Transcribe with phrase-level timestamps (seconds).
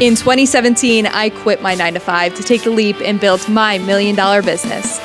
[0.00, 3.78] In 2017, I quit my nine to five to take the leap and build my
[3.78, 5.00] million dollar business.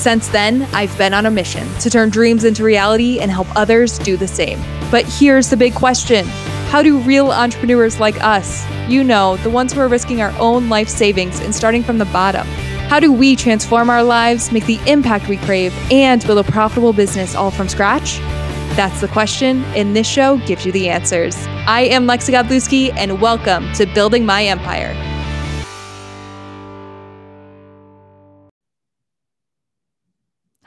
[0.00, 3.98] Since then, I've been on a mission to turn dreams into reality and help others
[3.98, 4.60] do the same.
[4.92, 6.26] But here's the big question
[6.68, 10.68] How do real entrepreneurs like us, you know, the ones who are risking our own
[10.68, 12.46] life savings and starting from the bottom,
[12.86, 16.92] how do we transform our lives, make the impact we crave, and build a profitable
[16.92, 18.20] business all from scratch?
[18.72, 21.36] That's the question, and this show gives you the answers.
[21.66, 25.13] I am Lexi Godlewski, and welcome to Building My Empire.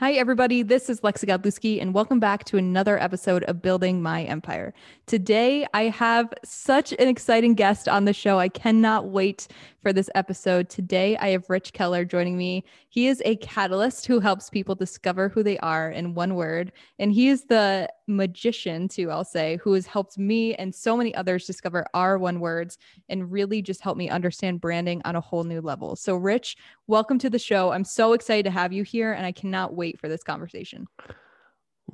[0.07, 0.63] Hi, everybody.
[0.63, 4.73] This is Lexi Godlewski, and welcome back to another episode of Building My Empire.
[5.05, 8.39] Today, I have such an exciting guest on the show.
[8.39, 9.49] I cannot wait
[9.81, 10.69] for this episode.
[10.69, 12.63] Today, I have Rich Keller joining me.
[12.87, 16.71] He is a catalyst who helps people discover who they are in one word.
[16.99, 21.13] And he is the magician, too, I'll say, who has helped me and so many
[21.13, 22.77] others discover our one words
[23.09, 25.95] and really just help me understand branding on a whole new level.
[25.95, 27.71] So, Rich, welcome to the show.
[27.71, 30.87] I'm so excited to have you here, and I cannot wait for this conversation.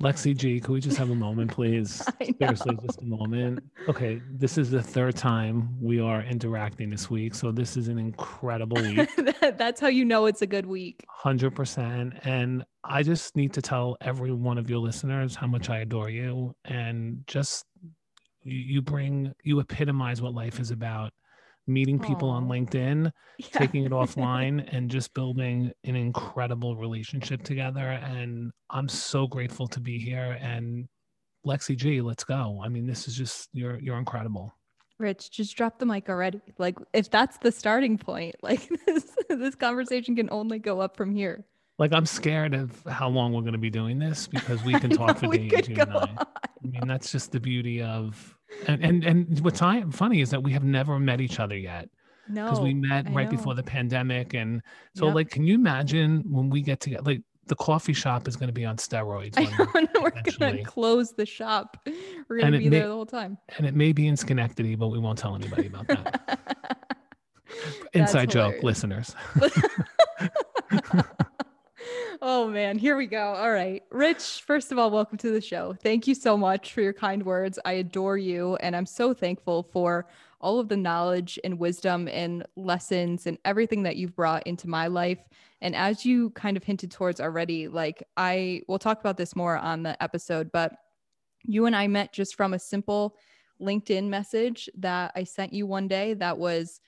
[0.00, 2.04] Lexi G, can we just have a moment, please?
[2.38, 3.60] Seriously, just a moment.
[3.88, 7.34] Okay, this is the third time we are interacting this week.
[7.34, 9.08] So this is an incredible week.
[9.40, 11.04] That's how you know it's a good week.
[11.24, 12.26] 100%.
[12.26, 16.10] And I just need to tell every one of your listeners how much I adore
[16.10, 17.64] you and just
[18.42, 21.12] you bring, you epitomize what life is about
[21.66, 22.34] meeting people Aww.
[22.34, 23.46] on LinkedIn, yeah.
[23.52, 27.88] taking it offline, and just building an incredible relationship together.
[27.88, 30.38] And I'm so grateful to be here.
[30.40, 30.88] And
[31.46, 32.60] Lexi G, let's go.
[32.64, 34.54] I mean, this is just you're you're incredible.
[34.98, 36.40] Rich, just drop the mic already.
[36.58, 41.14] Like if that's the starting point, like this this conversation can only go up from
[41.14, 41.44] here.
[41.78, 44.90] Like I'm scared of how long we're going to be doing this because we can
[44.96, 45.68] talk for days.
[45.68, 46.08] You and I.
[46.18, 50.52] I mean, that's just the beauty of and and, and what's funny is that we
[50.52, 51.88] have never met each other yet.
[52.28, 53.36] No, because we met I right know.
[53.36, 54.62] before the pandemic, and
[54.94, 55.14] so yep.
[55.14, 57.02] like, can you imagine when we get together?
[57.02, 59.34] Like, the coffee shop is going to be on steroids.
[59.36, 61.76] I know, we're going to close the shop.
[62.28, 63.36] We're going to be may, there the whole time.
[63.58, 66.38] And it may be in Schenectady, but we won't tell anybody about that.
[67.92, 69.14] Inside joke, listeners.
[72.26, 73.34] Oh man, here we go.
[73.34, 73.82] All right.
[73.90, 75.74] Rich, first of all, welcome to the show.
[75.82, 77.58] Thank you so much for your kind words.
[77.66, 80.06] I adore you and I'm so thankful for
[80.40, 84.86] all of the knowledge and wisdom and lessons and everything that you've brought into my
[84.86, 85.28] life.
[85.60, 89.58] And as you kind of hinted towards already, like I will talk about this more
[89.58, 90.72] on the episode, but
[91.42, 93.16] you and I met just from a simple
[93.60, 96.80] LinkedIn message that I sent you one day that was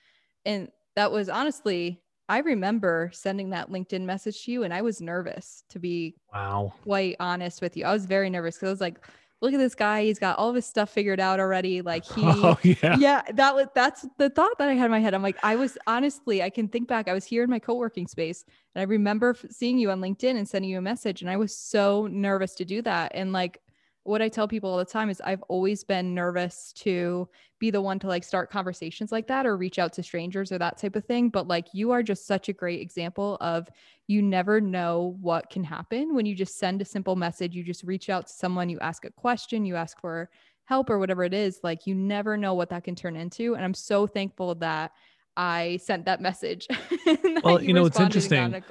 [0.45, 5.01] and that was honestly I remember sending that LinkedIn message to you and I was
[5.01, 7.85] nervous to be wow quite honest with you.
[7.85, 8.99] I was very nervous because I was like,
[9.41, 10.03] look at this guy.
[10.03, 11.81] He's got all of his stuff figured out already.
[11.81, 12.97] Like he oh, yeah.
[12.97, 15.13] yeah, that was that's the thought that I had in my head.
[15.13, 17.07] I'm like, I was honestly, I can think back.
[17.07, 18.43] I was here in my co-working space
[18.75, 21.21] and I remember seeing you on LinkedIn and sending you a message.
[21.21, 23.11] And I was so nervous to do that.
[23.15, 23.61] And like
[24.07, 27.27] what I tell people all the time is I've always been nervous to
[27.59, 30.57] be the one to like start conversations like that or reach out to strangers or
[30.59, 31.29] that type of thing.
[31.29, 33.67] But like you are just such a great example of
[34.07, 37.53] you never know what can happen when you just send a simple message.
[37.53, 40.29] You just reach out to someone, you ask a question, you ask for
[40.65, 41.59] help or whatever it is.
[41.61, 43.55] Like you never know what that can turn into.
[43.55, 44.91] And I'm so thankful that
[45.35, 46.67] I sent that message.
[47.43, 48.63] well, you, you know, it's interesting.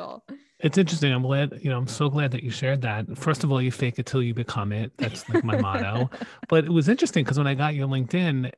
[0.61, 1.13] It's interesting.
[1.13, 3.19] I'm glad, you know, I'm so glad that you shared that.
[3.19, 4.91] First of all, you fake it till you become it.
[4.97, 6.11] That's like my motto.
[6.49, 8.53] But it was interesting because when I got your LinkedIn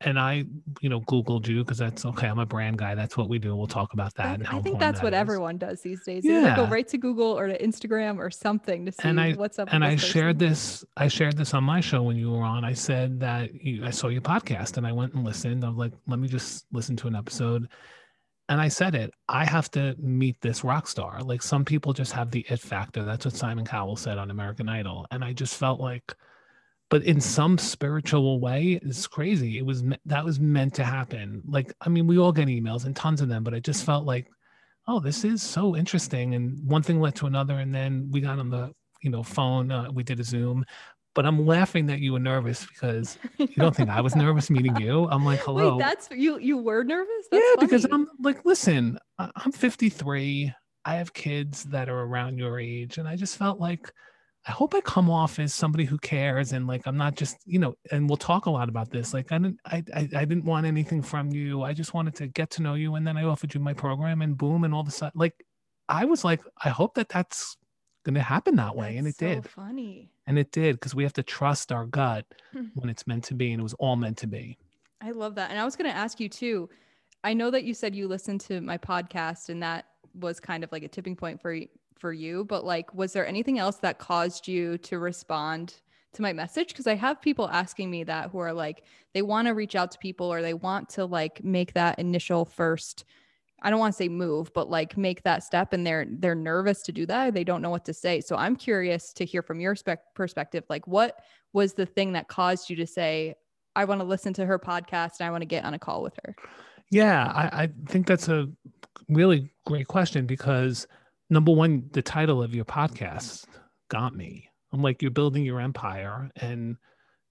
[0.00, 0.44] and I,
[0.80, 2.26] you know, Googled you because that's okay.
[2.28, 2.94] I'm a brand guy.
[2.94, 3.54] That's what we do.
[3.54, 4.40] We'll talk about that.
[4.50, 5.18] I, I think that's that what is.
[5.18, 6.24] everyone does these days.
[6.24, 6.56] Yeah.
[6.56, 9.68] go right to Google or to Instagram or something to see and I, what's up.
[9.70, 10.08] And I person.
[10.08, 12.64] shared this, I shared this on my show when you were on.
[12.64, 15.64] I said that you, I saw your podcast and I went and listened.
[15.64, 17.68] I was like, let me just listen to an episode
[18.48, 21.20] and I said it, I have to meet this rock star.
[21.22, 23.04] Like some people just have the it factor.
[23.04, 25.06] That's what Simon Cowell said on American Idol.
[25.10, 26.14] And I just felt like,
[26.88, 29.58] but in some spiritual way, it's crazy.
[29.58, 31.42] It was that was meant to happen.
[31.46, 34.04] Like, I mean, we all get emails and tons of them, but I just felt
[34.04, 34.28] like,
[34.86, 36.34] oh, this is so interesting.
[36.36, 37.58] And one thing led to another.
[37.58, 38.72] And then we got on the,
[39.02, 40.64] you know, phone, uh, we did a Zoom
[41.16, 44.76] but I'm laughing that you were nervous because you don't think I was nervous meeting
[44.76, 45.08] you.
[45.10, 45.76] I'm like, hello.
[45.76, 46.38] Wait, that's you.
[46.38, 47.26] You were nervous.
[47.32, 47.66] That's yeah, funny.
[47.66, 50.52] because I'm like, listen, I'm 53.
[50.84, 53.90] I have kids that are around your age, and I just felt like
[54.46, 57.58] I hope I come off as somebody who cares and like I'm not just you
[57.58, 57.74] know.
[57.90, 59.14] And we'll talk a lot about this.
[59.14, 61.62] Like I didn't, I, I, I didn't want anything from you.
[61.62, 64.20] I just wanted to get to know you, and then I offered you my program,
[64.20, 65.34] and boom, and all of a sudden, like
[65.88, 67.56] I was like, I hope that that's
[68.04, 69.48] going to happen that way, that's and it so did.
[69.48, 72.64] Funny and it did because we have to trust our gut hmm.
[72.74, 74.58] when it's meant to be, and it was all meant to be.
[75.00, 75.50] I love that.
[75.50, 76.68] And I was going to ask you too.
[77.22, 80.72] I know that you said you listened to my podcast and that was kind of
[80.72, 81.58] like a tipping point for
[81.98, 85.74] for you, but like was there anything else that caused you to respond
[86.12, 88.84] to my message because I have people asking me that who are like
[89.14, 92.44] they want to reach out to people or they want to like make that initial
[92.44, 93.04] first
[93.62, 96.82] I don't want to say move, but like make that step and they're they're nervous
[96.82, 97.34] to do that.
[97.34, 98.20] They don't know what to say.
[98.20, 101.20] So I'm curious to hear from your spec- perspective like what
[101.52, 103.34] was the thing that caused you to say
[103.74, 106.02] I want to listen to her podcast and I want to get on a call
[106.02, 106.34] with her?
[106.90, 108.48] Yeah, I, I think that's a
[109.08, 110.86] really great question because
[111.30, 113.44] number one, the title of your podcast
[113.88, 114.48] got me.
[114.72, 116.30] I'm like, you're building your empire.
[116.36, 116.76] And,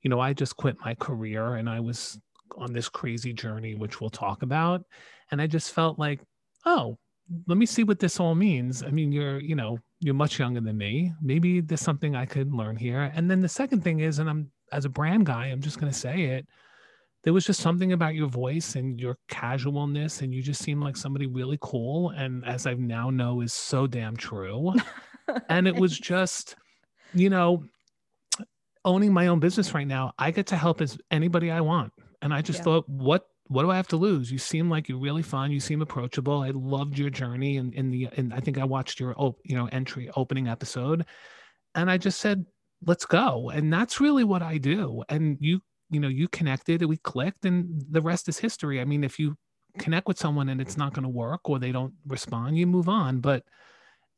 [0.01, 2.19] you know, I just quit my career and I was
[2.57, 4.83] on this crazy journey, which we'll talk about.
[5.31, 6.21] And I just felt like,
[6.65, 6.97] oh,
[7.47, 8.83] let me see what this all means.
[8.83, 11.13] I mean, you're, you know, you're much younger than me.
[11.21, 13.11] Maybe there's something I could learn here.
[13.15, 15.91] And then the second thing is, and I'm as a brand guy, I'm just going
[15.91, 16.45] to say it.
[17.23, 20.95] There was just something about your voice and your casualness, and you just seem like
[20.95, 22.11] somebody really cool.
[22.11, 24.73] And as I now know, is so damn true.
[25.49, 26.55] and it was just,
[27.15, 27.63] you know,
[28.83, 31.91] owning my own business right now, I get to help as anybody I want.
[32.21, 32.63] And I just yeah.
[32.63, 34.31] thought, what what do I have to lose?
[34.31, 35.51] You seem like you're really fun.
[35.51, 36.41] You seem approachable.
[36.41, 39.55] I loved your journey and in, in the and I think I watched your you
[39.55, 41.05] know entry opening episode,
[41.75, 42.45] and I just said,
[42.85, 43.49] let's go.
[43.51, 45.03] And that's really what I do.
[45.09, 48.81] And you you know you connected, we clicked, and the rest is history.
[48.81, 49.35] I mean, if you
[49.77, 52.89] connect with someone and it's not going to work or they don't respond, you move
[52.89, 53.19] on.
[53.19, 53.43] But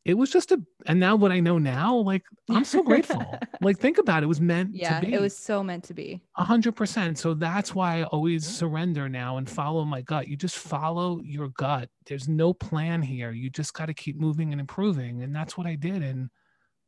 [0.07, 3.23] it was just a and now what i know now like i'm so grateful.
[3.59, 6.21] Like think about it, it was meant yeah it was so meant to be.
[6.37, 7.17] A hundred percent.
[7.17, 10.27] So that's why i always surrender now and follow my gut.
[10.27, 11.89] You just follow your gut.
[12.05, 13.31] There's no plan here.
[13.31, 16.29] You just got to keep moving and improving and that's what i did and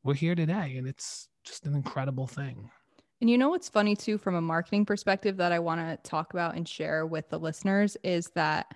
[0.03, 2.69] we're here today and it's just an incredible thing.
[3.19, 6.33] And you know what's funny too from a marketing perspective that i want to talk
[6.33, 8.75] about and share with the listeners is that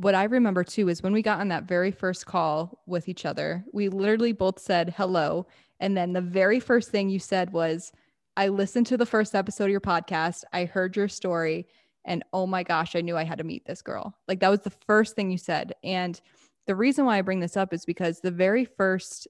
[0.00, 3.26] what I remember too is when we got on that very first call with each
[3.26, 5.46] other, we literally both said hello.
[5.78, 7.92] And then the very first thing you said was,
[8.34, 10.44] I listened to the first episode of your podcast.
[10.54, 11.66] I heard your story.
[12.06, 14.14] And oh my gosh, I knew I had to meet this girl.
[14.26, 15.74] Like that was the first thing you said.
[15.84, 16.18] And
[16.66, 19.28] the reason why I bring this up is because the very first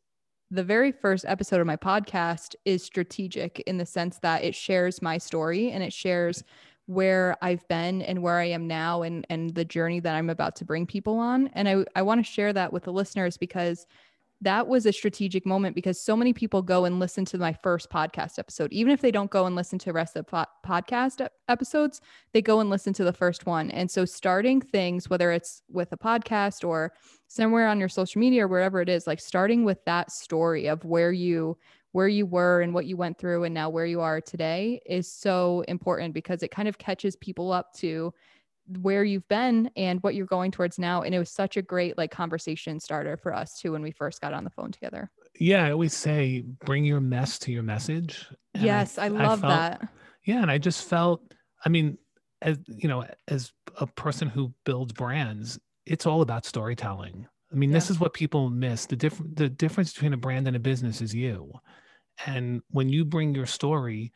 [0.53, 5.01] the very first episode of my podcast is strategic in the sense that it shares
[5.01, 6.43] my story and it shares
[6.91, 10.57] where I've been and where I am now and and the journey that I'm about
[10.57, 11.47] to bring people on.
[11.55, 13.87] And I, I want to share that with the listeners because
[14.41, 17.91] that was a strategic moment because so many people go and listen to my first
[17.91, 18.73] podcast episode.
[18.73, 22.01] Even if they don't go and listen to rest of the po- podcast episodes,
[22.33, 23.71] they go and listen to the first one.
[23.71, 26.93] And so starting things, whether it's with a podcast or
[27.29, 30.85] somewhere on your social media or wherever it is, like starting with that story of
[30.85, 31.57] where you
[31.93, 35.11] where you were and what you went through and now where you are today is
[35.11, 38.13] so important because it kind of catches people up to
[38.81, 41.03] where you've been and what you're going towards now.
[41.03, 44.21] And it was such a great like conversation starter for us too when we first
[44.21, 45.11] got on the phone together.
[45.39, 48.27] Yeah i always say bring your mess to your message.
[48.55, 49.89] And yes i, I love I felt, that.
[50.25, 51.23] Yeah and i just felt
[51.65, 51.99] i mean
[52.43, 57.71] as you know as a person who builds brands it's all about storytelling I mean,
[57.71, 57.75] yeah.
[57.75, 58.87] this is what people miss.
[58.87, 61.53] The different the difference between a brand and a business is you.
[62.27, 64.13] And when you bring your story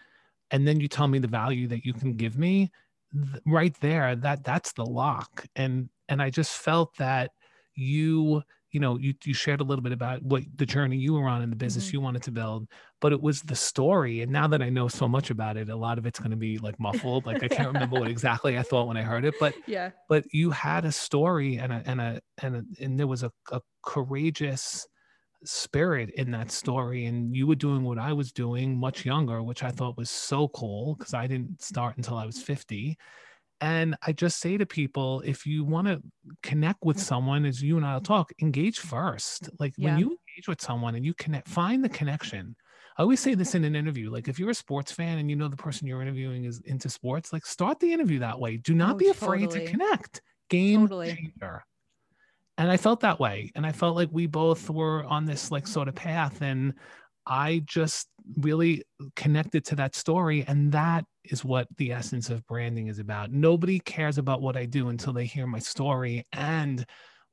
[0.51, 2.71] and then you tell me the value that you can give me,
[3.13, 5.47] th- right there, that that's the lock.
[5.57, 7.33] And and I just felt that
[7.75, 8.43] you
[8.75, 11.41] you know you, you shared a little bit about what the journey you were on
[11.43, 11.97] in the business mm-hmm.
[11.97, 12.67] you wanted to build
[13.01, 15.77] but it was the story and now that i know so much about it a
[15.77, 18.63] lot of it's going to be like muffled like i can't remember what exactly i
[18.63, 22.01] thought when i heard it but yeah but you had a story and a and
[22.01, 24.87] a and, a, and there was a, a courageous
[25.45, 29.63] spirit in that story and you were doing what i was doing much younger which
[29.63, 32.99] i thought was so cool because i didn't start until i was 50
[33.61, 36.03] and I just say to people, if you want to
[36.43, 37.01] connect with mm.
[37.01, 39.49] someone, as you and I'll talk, engage first.
[39.59, 39.91] Like yeah.
[39.91, 42.57] when you engage with someone and you connect, find the connection.
[42.97, 44.11] I always say this in an interview.
[44.11, 46.89] Like if you're a sports fan and you know the person you're interviewing is into
[46.89, 48.57] sports, like start the interview that way.
[48.57, 49.67] Do not oh, be afraid totally.
[49.67, 50.23] to connect.
[50.49, 51.15] Game totally.
[51.15, 51.65] changer.
[52.57, 53.51] And I felt that way.
[53.57, 56.41] And I felt like we both were on this like sort of path.
[56.41, 56.75] And
[57.27, 58.09] I just
[58.39, 58.85] really
[59.17, 60.45] connected to that story.
[60.47, 63.33] And that is what the essence of branding is about.
[63.33, 66.85] Nobody cares about what I do until they hear my story and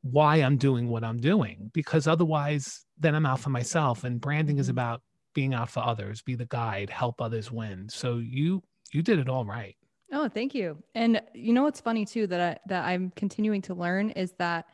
[0.01, 4.03] why I'm doing what I'm doing, because otherwise, then I'm out for myself.
[4.03, 4.71] And branding is mm-hmm.
[4.71, 5.01] about
[5.33, 7.88] being out for others, be the guide, help others win.
[7.89, 9.75] So you you did it all right.
[10.12, 10.77] Oh, thank you.
[10.93, 14.65] And you know what's funny too that I that I'm continuing to learn is that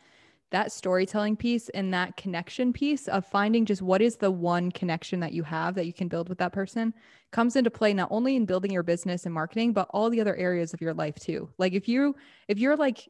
[0.52, 5.20] that storytelling piece and that connection piece of finding just what is the one connection
[5.20, 6.94] that you have that you can build with that person
[7.32, 10.36] comes into play not only in building your business and marketing but all the other
[10.36, 11.50] areas of your life too.
[11.58, 12.16] Like if you
[12.48, 13.10] if you're like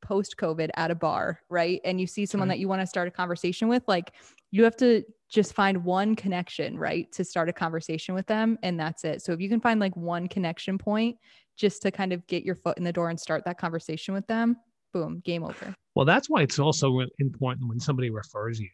[0.00, 1.80] post covid at a bar right?
[1.84, 2.52] And you see someone mm-hmm.
[2.52, 4.12] that you want to start a conversation with like
[4.50, 8.80] you have to just find one connection right to start a conversation with them and
[8.80, 9.20] that's it.
[9.20, 11.18] So if you can find like one connection point
[11.56, 14.26] just to kind of get your foot in the door and start that conversation with
[14.26, 14.56] them
[14.92, 18.70] boom game over well that's why it's also important when somebody refers you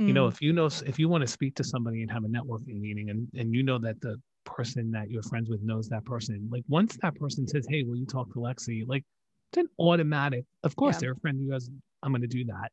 [0.00, 0.08] mm.
[0.08, 0.32] you know mm.
[0.32, 3.08] if you know if you want to speak to somebody and have a networking meeting
[3.08, 6.64] and and you know that the person that you're friends with knows that person like
[6.68, 9.04] once that person says hey will you talk to lexi like
[9.52, 11.00] it's an automatic of course yeah.
[11.02, 11.70] they're a friend you guys
[12.02, 12.72] i'm going to do that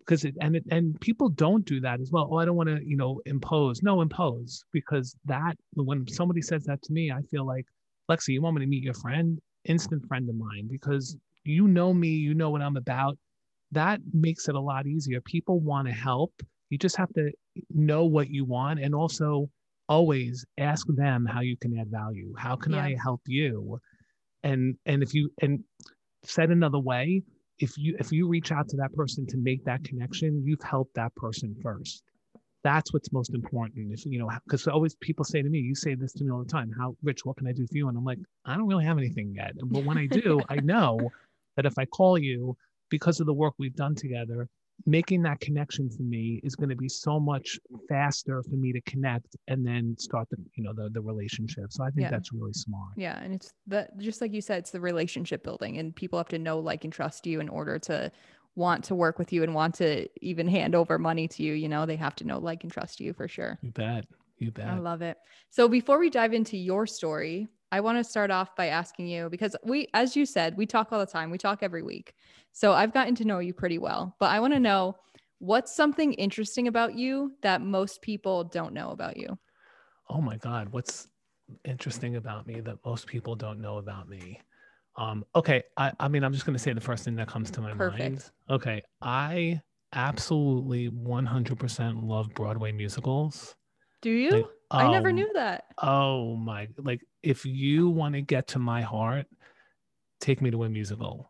[0.00, 2.68] because it and it, and people don't do that as well oh i don't want
[2.68, 7.22] to you know impose no impose because that when somebody says that to me i
[7.30, 7.64] feel like
[8.10, 11.94] lexi you want me to meet your friend instant friend of mine because you know
[11.94, 13.16] me you know what i'm about
[13.72, 15.20] that makes it a lot easier.
[15.20, 16.32] People want to help.
[16.70, 17.30] You just have to
[17.70, 19.48] know what you want and also
[19.88, 22.32] always ask them how you can add value.
[22.38, 22.84] How can yeah.
[22.84, 23.80] i help you?
[24.44, 25.62] And and if you and
[26.22, 27.22] said another way
[27.58, 30.94] if you if you reach out to that person to make that connection you've helped
[30.94, 32.02] that person first.
[32.62, 35.94] That's what's most important if you know because always people say to me you say
[35.94, 36.70] this to me all the time.
[36.78, 37.88] How rich what can i do for you?
[37.88, 41.10] And i'm like i don't really have anything yet but when i do i know
[41.56, 42.56] that if i call you
[42.90, 44.48] because of the work we've done together
[44.86, 48.80] making that connection for me is going to be so much faster for me to
[48.82, 51.66] connect and then start the you know the, the relationship.
[51.70, 52.10] So i think yeah.
[52.10, 52.92] that's really smart.
[52.96, 56.28] Yeah and it's that just like you said it's the relationship building and people have
[56.28, 58.10] to know like and trust you in order to
[58.56, 61.68] want to work with you and want to even hand over money to you you
[61.68, 61.86] know?
[61.86, 63.58] They have to know like and trust you for sure.
[63.62, 64.04] You bet.
[64.38, 64.68] You bet.
[64.68, 65.18] i love it.
[65.50, 69.28] So before we dive into your story I want to start off by asking you
[69.30, 71.30] because we, as you said, we talk all the time.
[71.30, 72.14] We talk every week.
[72.52, 74.96] So I've gotten to know you pretty well, but I want to know
[75.38, 79.38] what's something interesting about you that most people don't know about you?
[80.08, 80.70] Oh my God.
[80.70, 81.08] What's
[81.64, 84.40] interesting about me that most people don't know about me?
[84.96, 85.64] Um, okay.
[85.76, 87.74] I, I mean, I'm just going to say the first thing that comes to my
[87.76, 88.22] Perfect.
[88.28, 88.30] mind.
[88.50, 88.82] Okay.
[89.00, 93.56] I absolutely 100% love Broadway musicals.
[94.02, 94.30] Do you?
[94.30, 95.64] Like, I never knew that.
[95.82, 96.68] Oh my!
[96.78, 99.26] Like, if you want to get to my heart,
[100.20, 101.29] take me to a musical.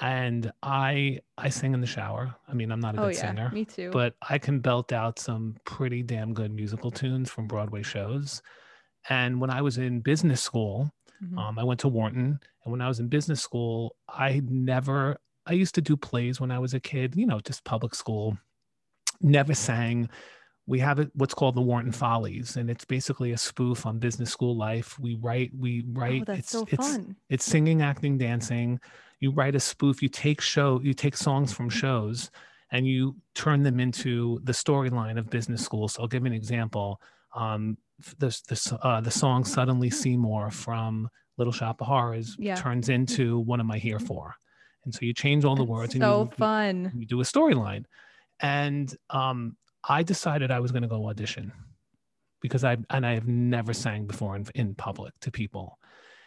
[0.00, 2.34] And I I sing in the shower.
[2.48, 3.50] I mean, I'm not a oh, good yeah, singer.
[3.52, 3.90] Me too.
[3.90, 8.40] But I can belt out some pretty damn good musical tunes from Broadway shows.
[9.08, 10.90] And when I was in business school,
[11.22, 11.38] mm-hmm.
[11.38, 12.38] um, I went to Wharton.
[12.64, 16.50] And when I was in business school, I never I used to do plays when
[16.50, 18.38] I was a kid, you know, just public school.
[19.20, 20.08] Never sang
[20.68, 24.30] we have it what's called the Wharton Follies, and it's basically a spoof on business
[24.30, 24.98] school life.
[24.98, 26.22] We write, we write.
[26.22, 27.16] Oh, that's it's, so it's, fun.
[27.30, 28.78] It's singing, acting, dancing.
[29.18, 30.02] You write a spoof.
[30.02, 30.78] You take show.
[30.84, 32.30] You take songs from shows,
[32.70, 35.88] and you turn them into the storyline of business school.
[35.88, 37.00] So I'll give an example.
[37.34, 37.78] Um,
[38.18, 41.08] the the uh, the song "Suddenly Seymour" from
[41.38, 42.56] Little Shop of Horrors yeah.
[42.56, 44.34] turns into "What Am I Here For?"
[44.84, 45.94] And so you change all the that's words.
[45.94, 46.90] So and you, fun.
[46.92, 47.86] You, you do a storyline,
[48.40, 51.52] and um, I decided I was going to go audition
[52.40, 55.78] because I and I have never sang before in, in public to people.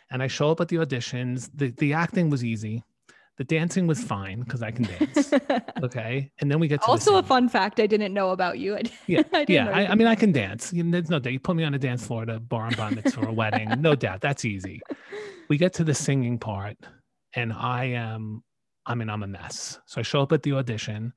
[0.10, 1.50] And I show up at the auditions.
[1.54, 2.84] The the acting was easy.
[3.38, 5.34] The dancing was fine because I can dance.
[5.84, 6.32] okay.
[6.40, 8.76] And then we get to also a fun fact I didn't know about you.
[8.78, 9.24] I, yeah.
[9.34, 9.70] I yeah.
[9.70, 10.72] I, I, mean, I can dance.
[10.72, 11.34] You know, there's no doubt.
[11.34, 13.82] You put me on a dance floor at a bar and bar for a wedding.
[13.82, 14.22] No doubt.
[14.22, 14.82] That's easy.
[15.50, 16.78] We get to the singing part
[17.34, 18.44] and I am,
[18.86, 19.80] I mean, I'm a mess.
[19.88, 21.14] So I show up at the audition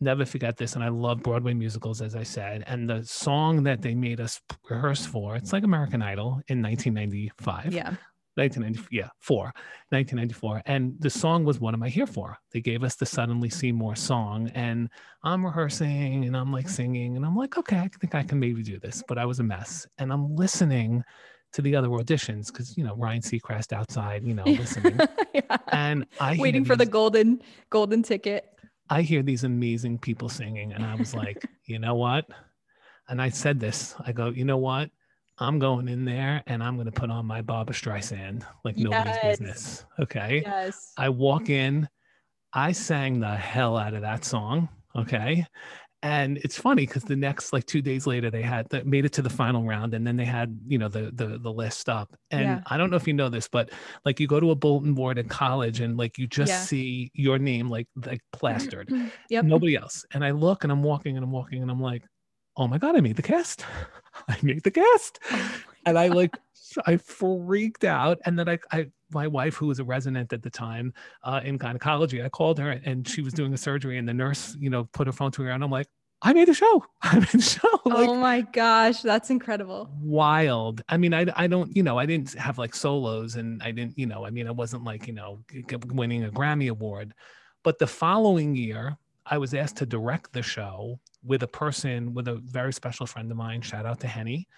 [0.00, 3.80] never forget this and i love broadway musicals as i said and the song that
[3.82, 7.94] they made us rehearse for it's like american idol in 1995 yeah
[8.34, 9.44] 1990 yeah 4
[9.88, 13.48] 1994 and the song was what am i here for they gave us the suddenly
[13.48, 14.90] seymour song and
[15.24, 18.62] i'm rehearsing and i'm like singing and i'm like okay i think i can maybe
[18.62, 21.02] do this but i was a mess and i'm listening
[21.56, 24.98] to the other auditions because you know Ryan Seacrest outside, you know, listening,
[25.34, 25.56] yeah.
[25.68, 28.55] and I waiting for the golden golden ticket.
[28.88, 32.26] I hear these amazing people singing, and I was like, you know what?
[33.08, 33.94] And I said this.
[34.04, 34.90] I go, you know what?
[35.38, 39.16] I'm going in there and I'm going to put on my Barbra Streisand like nobody's
[39.16, 39.38] yes.
[39.38, 39.84] business.
[40.00, 40.42] Okay.
[40.44, 40.92] Yes.
[40.96, 41.88] I walk in.
[42.54, 44.70] I sang the hell out of that song.
[44.96, 45.44] Okay
[46.06, 49.12] and it's funny because the next like two days later they had that made it
[49.12, 52.16] to the final round and then they had you know the the, the list up
[52.30, 52.60] and yeah.
[52.66, 53.70] i don't know if you know this but
[54.04, 56.60] like you go to a bulletin board in college and like you just yeah.
[56.60, 59.08] see your name like like plastered mm-hmm.
[59.30, 59.44] yep.
[59.44, 62.04] nobody else and i look and i'm walking and i'm walking and i'm like
[62.56, 63.64] oh my god i made the cast
[64.28, 66.36] i made the cast oh and I like
[66.86, 68.18] I freaked out.
[68.24, 70.92] And then I, I my wife, who was a resident at the time
[71.22, 74.56] uh, in gynecology, I called her and she was doing a surgery, and the nurse,
[74.58, 75.88] you know, put her phone to her, and I'm like,
[76.22, 76.84] I made a show.
[77.02, 77.60] I made a show.
[77.86, 79.88] Like, oh my gosh, that's incredible.
[80.00, 80.82] Wild.
[80.88, 83.96] I mean, I, I don't, you know, I didn't have like solos and I didn't,
[83.96, 85.44] you know, I mean, I wasn't like, you know,
[85.92, 87.14] winning a Grammy Award.
[87.62, 92.26] But the following year, I was asked to direct the show with a person, with
[92.26, 93.60] a very special friend of mine.
[93.60, 94.48] Shout out to Henny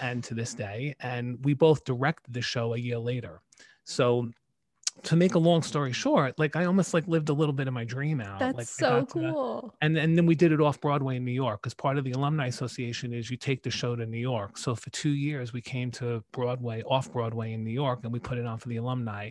[0.00, 0.94] and to this day.
[1.00, 3.40] And we both directed the show a year later.
[3.84, 4.30] So
[5.02, 7.74] to make a long story short, like I almost like lived a little bit of
[7.74, 8.38] my dream out.
[8.38, 9.74] That's like, so cool.
[9.82, 12.12] and and then we did it off Broadway in New York because part of the
[12.12, 14.56] alumni association is you take the show to New York.
[14.58, 18.18] So for two years we came to Broadway, off Broadway in New York, and we
[18.18, 19.30] put it on for the alumni.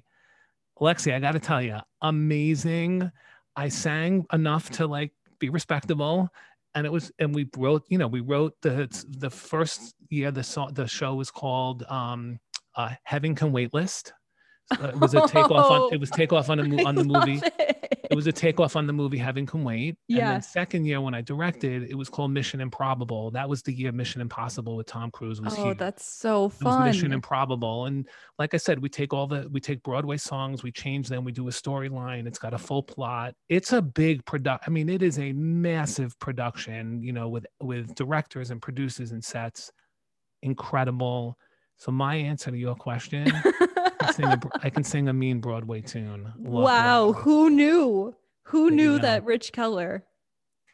[0.80, 3.12] Alexi, I got to tell you, amazing.
[3.56, 6.30] I sang enough to like be respectable,
[6.76, 10.44] and it was and we wrote you know we wrote the the first year the
[10.44, 12.38] song the show was called um
[12.76, 14.14] uh heaven can wait list
[14.80, 17.95] uh, it was a takeoff on it was takeoff on, a, on the movie it.
[18.16, 18.18] It.
[18.18, 19.96] was a takeoff on the movie heaven can wait.
[20.08, 23.32] Yeah and then second year when i directed it was called mission improbable.
[23.32, 25.78] That was the year mission impossible with tom cruise was oh huge.
[25.78, 27.86] that's so fun mission improbable.
[27.86, 28.08] And
[28.40, 31.32] like i said we take all the we take broadway songs we change them we
[31.32, 32.28] do a storyline.
[32.28, 33.36] It's got a full plot.
[33.50, 37.96] It's a big product i mean it is a massive production you know with with
[37.96, 39.72] directors and producers and sets.
[40.42, 41.38] Incredible.
[41.78, 43.26] So my answer to your question
[44.14, 46.32] sing a, I can sing a mean Broadway tune.
[46.40, 48.16] Love wow, who knew?
[48.44, 49.00] Who knew know.
[49.00, 50.04] that Rich Keller?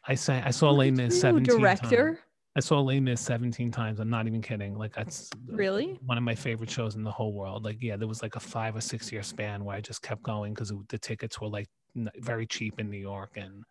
[0.06, 0.42] I sang.
[0.44, 2.06] I saw Les Mis seventeen director.
[2.06, 2.18] Times.
[2.54, 3.98] I saw Les Mis 17 times.
[3.98, 4.76] I'm not even kidding.
[4.76, 7.64] Like that's really one of my favorite shows in the whole world.
[7.64, 10.22] Like, yeah, there was like a five or six year span where I just kept
[10.22, 11.68] going because the tickets were like
[12.16, 13.32] very cheap in New York.
[13.36, 13.64] And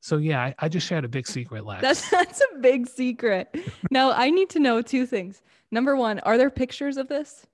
[0.00, 1.80] so, yeah, I, I just shared a big secret, last.
[1.80, 3.54] That's, that's a big secret.
[3.90, 5.40] now, I need to know two things.
[5.70, 7.46] Number one, are there pictures of this?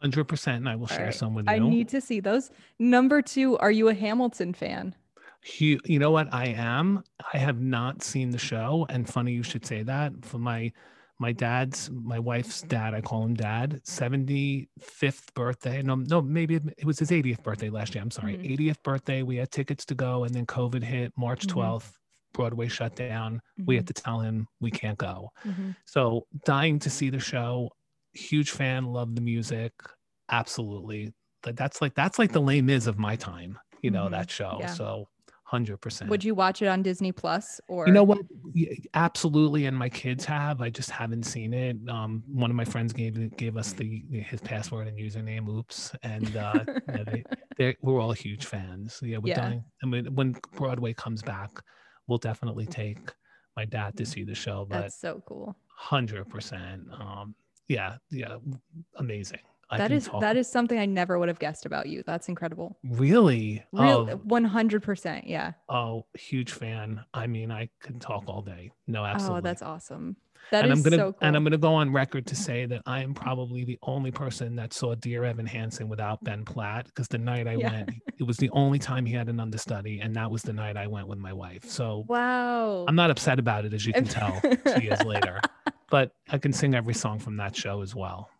[0.00, 1.14] Hundred percent, and I will share right.
[1.14, 1.52] some with you.
[1.52, 2.50] I need to see those.
[2.78, 4.94] Number two, are you a Hamilton fan?
[5.58, 6.32] You, you know what?
[6.32, 7.02] I am.
[7.32, 10.12] I have not seen the show, and funny you should say that.
[10.22, 10.72] For my
[11.18, 13.80] my dad's, my wife's dad, I call him dad.
[13.84, 15.82] Seventy fifth birthday.
[15.82, 18.02] No, no, maybe it was his 80th birthday last year.
[18.02, 18.64] I'm sorry, mm-hmm.
[18.64, 19.22] 80th birthday.
[19.22, 21.76] We had tickets to go, and then COVID hit March 12th.
[21.78, 21.90] Mm-hmm.
[22.34, 23.36] Broadway shut down.
[23.36, 23.64] Mm-hmm.
[23.66, 23.94] We had mm-hmm.
[23.94, 25.30] to tell him we can't go.
[25.46, 25.70] Mm-hmm.
[25.86, 27.70] So dying to see the show
[28.16, 29.72] huge fan, love the music.
[30.30, 31.12] Absolutely.
[31.42, 34.14] That's like that's like the Les Mis of my time, you know, mm-hmm.
[34.14, 34.58] that show.
[34.60, 34.66] Yeah.
[34.66, 35.08] So
[35.46, 36.10] hundred percent.
[36.10, 38.18] Would you watch it on Disney Plus or you know what?
[38.94, 40.60] Absolutely, and my kids have.
[40.60, 41.76] I just haven't seen it.
[41.88, 45.48] Um, one of my friends gave gave us the his password and username.
[45.48, 47.24] Oops, and uh, yeah, they,
[47.56, 48.98] they we're all huge fans.
[49.02, 49.40] Yeah, we're yeah.
[49.40, 49.64] dying.
[49.82, 51.50] I mean, when Broadway comes back,
[52.08, 52.98] we'll definitely take
[53.56, 54.66] my dad to see the show.
[54.68, 55.56] But that's so cool.
[55.76, 56.82] Hundred percent.
[57.68, 58.36] Yeah, yeah,
[58.96, 59.40] amazing.
[59.68, 60.20] I that is talk.
[60.20, 62.04] that is something I never would have guessed about you.
[62.06, 62.78] That's incredible.
[62.84, 63.64] Really?
[63.72, 64.16] Real, oh.
[64.22, 65.26] one hundred percent.
[65.26, 65.52] Yeah.
[65.68, 67.04] Oh, huge fan.
[67.12, 68.70] I mean, I can talk all day.
[68.86, 69.38] No, oh, absolutely.
[69.38, 70.16] Oh, that's awesome.
[70.52, 71.18] That and is I'm gonna so cool.
[71.22, 74.54] and I'm gonna go on record to say that I am probably the only person
[74.54, 77.72] that saw Dear Evan Hansen without Ben Platt because the night I yeah.
[77.72, 80.76] went, it was the only time he had an understudy, and that was the night
[80.76, 81.64] I went with my wife.
[81.64, 85.40] So wow, I'm not upset about it, as you can tell, two years later
[85.90, 88.30] but I can sing every song from that show as well.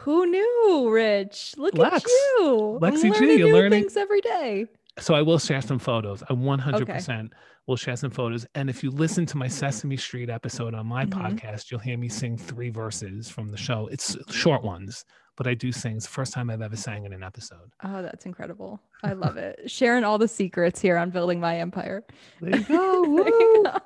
[0.00, 1.54] Who knew, Rich?
[1.56, 2.78] Look Lex, at you.
[2.82, 4.66] Lexi G, you're learning things every day.
[4.98, 6.22] So I will share some photos.
[6.22, 7.28] I 100% okay.
[7.66, 8.46] will share some photos.
[8.54, 11.20] And if you listen to my Sesame Street episode on my mm-hmm.
[11.20, 13.88] podcast, you'll hear me sing three verses from the show.
[13.90, 15.04] It's short ones,
[15.36, 15.96] but I do sing.
[15.96, 17.72] It's the first time I've ever sang in an episode.
[17.82, 18.80] Oh, that's incredible.
[19.02, 19.70] I love it.
[19.70, 22.04] Sharing all the secrets here on Building My Empire.
[22.40, 23.16] There you go.
[23.24, 23.76] there you go.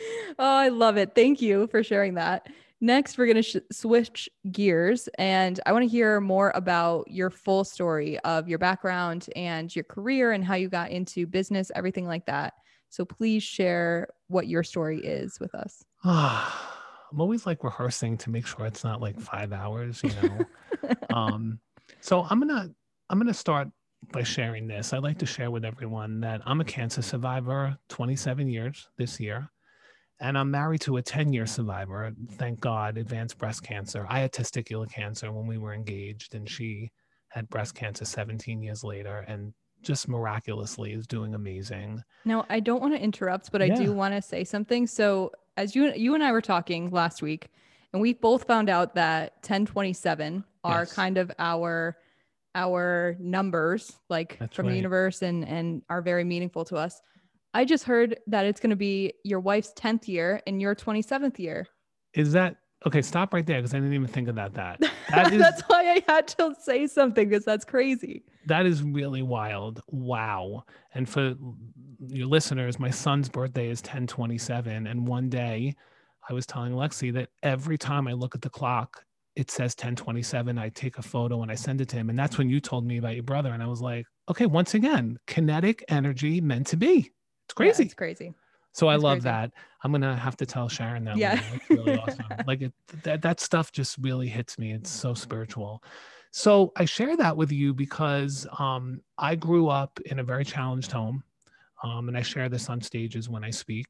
[0.38, 1.14] oh, I love it.
[1.14, 2.48] Thank you for sharing that.
[2.80, 7.30] Next, we're going to sh- switch gears and I want to hear more about your
[7.30, 12.08] full story of your background and your career and how you got into business, everything
[12.08, 12.54] like that.
[12.90, 15.84] So please share what your story is with us.
[16.04, 20.94] I'm always like rehearsing to make sure it's not like five hours, you know.
[21.14, 21.60] um,
[22.00, 22.70] so I'm gonna
[23.10, 23.68] I'm gonna start
[24.12, 24.92] by sharing this.
[24.92, 29.51] I'd like to share with everyone that I'm a cancer survivor, 27 years this year
[30.22, 34.06] and I'm married to a 10 year survivor, thank God, advanced breast cancer.
[34.08, 36.90] I had testicular cancer when we were engaged, and she
[37.28, 42.00] had breast cancer 17 years later and just miraculously is doing amazing.
[42.24, 43.74] Now, I don't want to interrupt, but yeah.
[43.74, 44.86] I do want to say something.
[44.86, 47.48] So, as you you and I were talking last week,
[47.92, 50.92] and we both found out that 1027 are yes.
[50.92, 51.96] kind of our
[52.54, 54.72] our numbers like That's from right.
[54.72, 57.00] the universe and and are very meaningful to us.
[57.54, 61.38] I just heard that it's going to be your wife's 10th year and your 27th
[61.38, 61.66] year.
[62.14, 64.80] Is that okay, stop right there because I didn't even think about that.
[65.10, 68.24] that is, that's why I had to say something because that's crazy.
[68.46, 69.80] That is really wild.
[69.88, 70.64] Wow.
[70.94, 71.34] And for
[72.08, 74.86] your listeners, my son's birthday is 1027.
[74.86, 75.74] And one day
[76.28, 80.58] I was telling Lexi that every time I look at the clock, it says 1027.
[80.58, 82.10] I take a photo and I send it to him.
[82.10, 83.52] And that's when you told me about your brother.
[83.52, 87.10] And I was like, okay, once again, kinetic energy meant to be.
[87.52, 87.82] It's crazy.
[87.82, 88.34] Yeah, it's crazy.
[88.72, 89.24] So I love crazy.
[89.24, 89.50] that.
[89.84, 91.18] I'm gonna have to tell Sharon that.
[91.18, 91.38] Yeah,
[91.68, 92.24] really awesome.
[92.46, 94.72] Like it, that that stuff just really hits me.
[94.72, 95.84] It's so spiritual.
[96.30, 100.90] So I share that with you because um, I grew up in a very challenged
[100.90, 101.22] home,
[101.84, 103.88] um, and I share this on stages when I speak.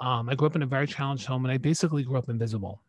[0.00, 2.82] Um, I grew up in a very challenged home, and I basically grew up invisible,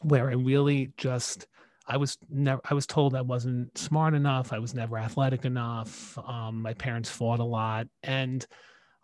[0.00, 1.48] where I really just
[1.86, 4.54] I was never I was told I wasn't smart enough.
[4.54, 6.16] I was never athletic enough.
[6.26, 8.46] Um, my parents fought a lot, and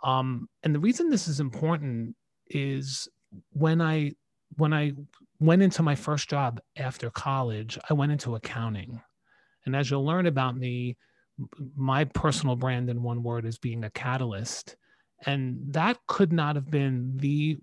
[0.02, 2.16] um, and the reason this is important
[2.48, 3.08] is
[3.52, 4.12] when I
[4.56, 4.92] when I
[5.38, 9.00] went into my first job after college, I went into accounting.
[9.64, 10.96] And as you'll learn about me,
[11.76, 14.76] my personal brand in one word is being a catalyst.
[15.26, 17.58] And that could not have been the,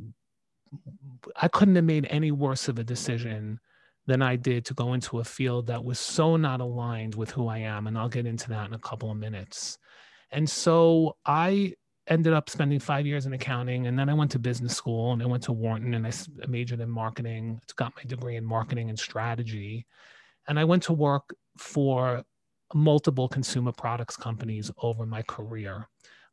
[1.35, 3.59] I couldn't have made any worse of a decision
[4.05, 7.47] than I did to go into a field that was so not aligned with who
[7.47, 7.87] I am.
[7.87, 9.77] And I'll get into that in a couple of minutes.
[10.31, 11.73] And so I
[12.07, 15.21] ended up spending five years in accounting and then i went to business school and
[15.21, 16.11] i went to wharton and i
[16.47, 19.85] majored in marketing got my degree in marketing and strategy
[20.47, 22.23] and i went to work for
[22.73, 25.87] multiple consumer products companies over my career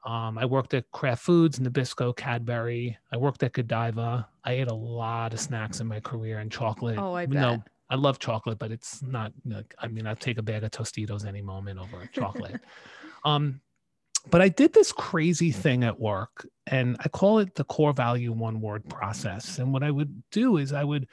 [0.05, 4.75] um, i worked at kraft foods nabisco cadbury i worked at godiva i ate a
[4.75, 7.41] lot of snacks in my career and chocolate oh i bet.
[7.41, 9.33] No, I love chocolate, but it's not.
[9.79, 12.61] I mean, I'll take a bag of Tostitos any moment over chocolate.
[13.25, 13.61] um,
[14.31, 18.33] but I did this crazy thing at work, and I call it the core value
[18.33, 19.59] one word process.
[19.59, 21.07] And what I would do is I would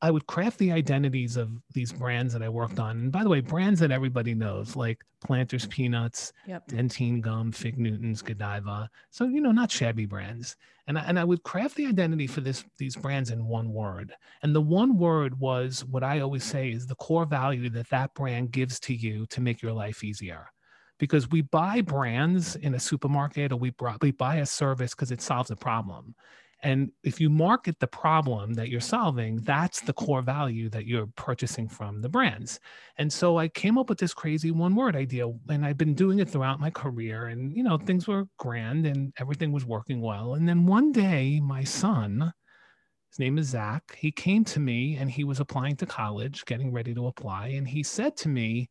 [0.00, 2.98] I would craft the identities of these brands that I worked on.
[2.98, 6.68] And by the way, brands that everybody knows, like Planters Peanuts, yep.
[6.68, 8.88] Dentyne Gum, Fig Newtons, Godiva.
[9.10, 10.54] So, you know, not shabby brands.
[10.86, 14.14] And I, and I would craft the identity for this these brands in one word.
[14.42, 18.14] And the one word was what I always say is the core value that that
[18.14, 20.48] brand gives to you to make your life easier
[20.98, 25.22] because we buy brands in a supermarket or we, we buy a service because it
[25.22, 26.14] solves a problem.
[26.62, 31.06] And if you market the problem that you're solving, that's the core value that you're
[31.06, 32.58] purchasing from the brands.
[32.96, 36.18] And so I came up with this crazy one word idea and I've been doing
[36.18, 40.34] it throughout my career and you know things were grand and everything was working well.
[40.34, 42.32] And then one day my son
[43.10, 43.96] his name is Zach.
[43.96, 47.48] He came to me and he was applying to college, getting ready to apply.
[47.48, 48.68] And he said to me,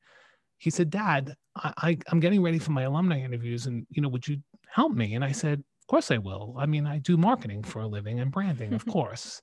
[0.58, 4.28] he said, Dad, I, I'm getting ready for my alumni interviews and, you know, would
[4.28, 4.38] you
[4.70, 5.16] help me?
[5.16, 6.56] And I said, Of course I will.
[6.58, 9.42] I mean, I do marketing for a living and branding, of course.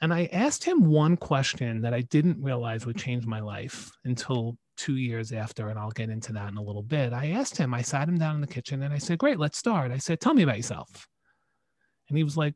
[0.00, 4.56] And I asked him one question that I didn't realize would change my life until
[4.76, 7.12] two years after, and I'll get into that in a little bit.
[7.12, 9.58] I asked him, I sat him down in the kitchen and I said, Great, let's
[9.58, 9.92] start.
[9.92, 11.06] I said, Tell me about yourself.
[12.08, 12.54] And he was like,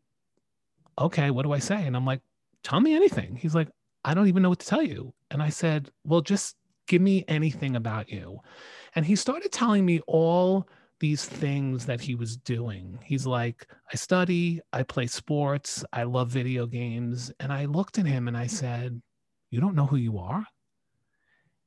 [0.99, 1.87] Okay, what do I say?
[1.87, 2.23] And I'm like,
[2.63, 3.37] Tell me anything.
[3.37, 3.69] He's like,
[4.05, 5.13] I don't even know what to tell you.
[5.31, 8.41] And I said, Well, just give me anything about you.
[8.97, 10.69] And he started telling me all
[11.01, 12.99] these things that he was doing.
[13.05, 17.33] He's like, I study, I play sports, I love video games.
[17.41, 19.01] And I looked at him and I said,
[19.51, 20.47] You don't know who you are?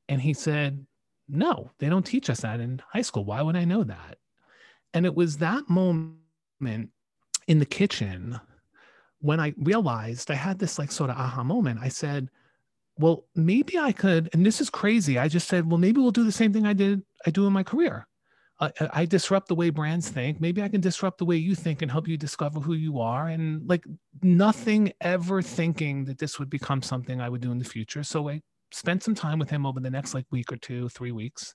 [0.10, 0.86] And he said,
[1.28, 3.26] No, they don't teach us that in high school.
[3.26, 4.18] Why would I know that?
[4.94, 6.90] And it was that moment
[7.48, 8.40] in the kitchen
[9.20, 11.80] when I realized I had this like sort of aha moment.
[11.82, 12.30] I said,
[12.98, 15.18] well, maybe I could, and this is crazy.
[15.18, 17.54] I just said, well, maybe we'll do the same thing I did, I do in
[17.54, 18.08] my career.
[18.60, 20.42] Uh, I disrupt the way brands think.
[20.42, 23.28] Maybe I can disrupt the way you think and help you discover who you are.
[23.28, 23.86] And like
[24.24, 28.04] nothing ever thinking that this would become something I would do in the future.
[28.04, 31.12] So I spent some time with him over the next like week or two, three
[31.12, 31.54] weeks.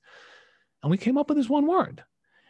[0.83, 2.05] And we came up with his one word.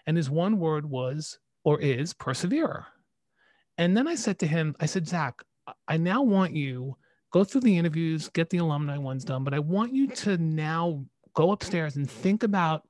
[0.06, 2.86] And his one word was or is persevere.
[3.78, 5.42] And then I said to him, I said, Zach,
[5.88, 6.96] I now want you
[7.32, 11.04] go through the interviews, get the alumni ones done, but I want you to now
[11.34, 12.86] go upstairs and think about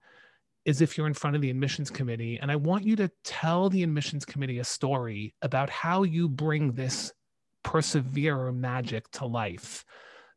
[0.66, 2.38] as if you're in front of the admissions committee.
[2.40, 6.72] And I want you to tell the admissions committee a story about how you bring
[6.72, 7.12] this
[7.62, 9.84] persevere magic to life.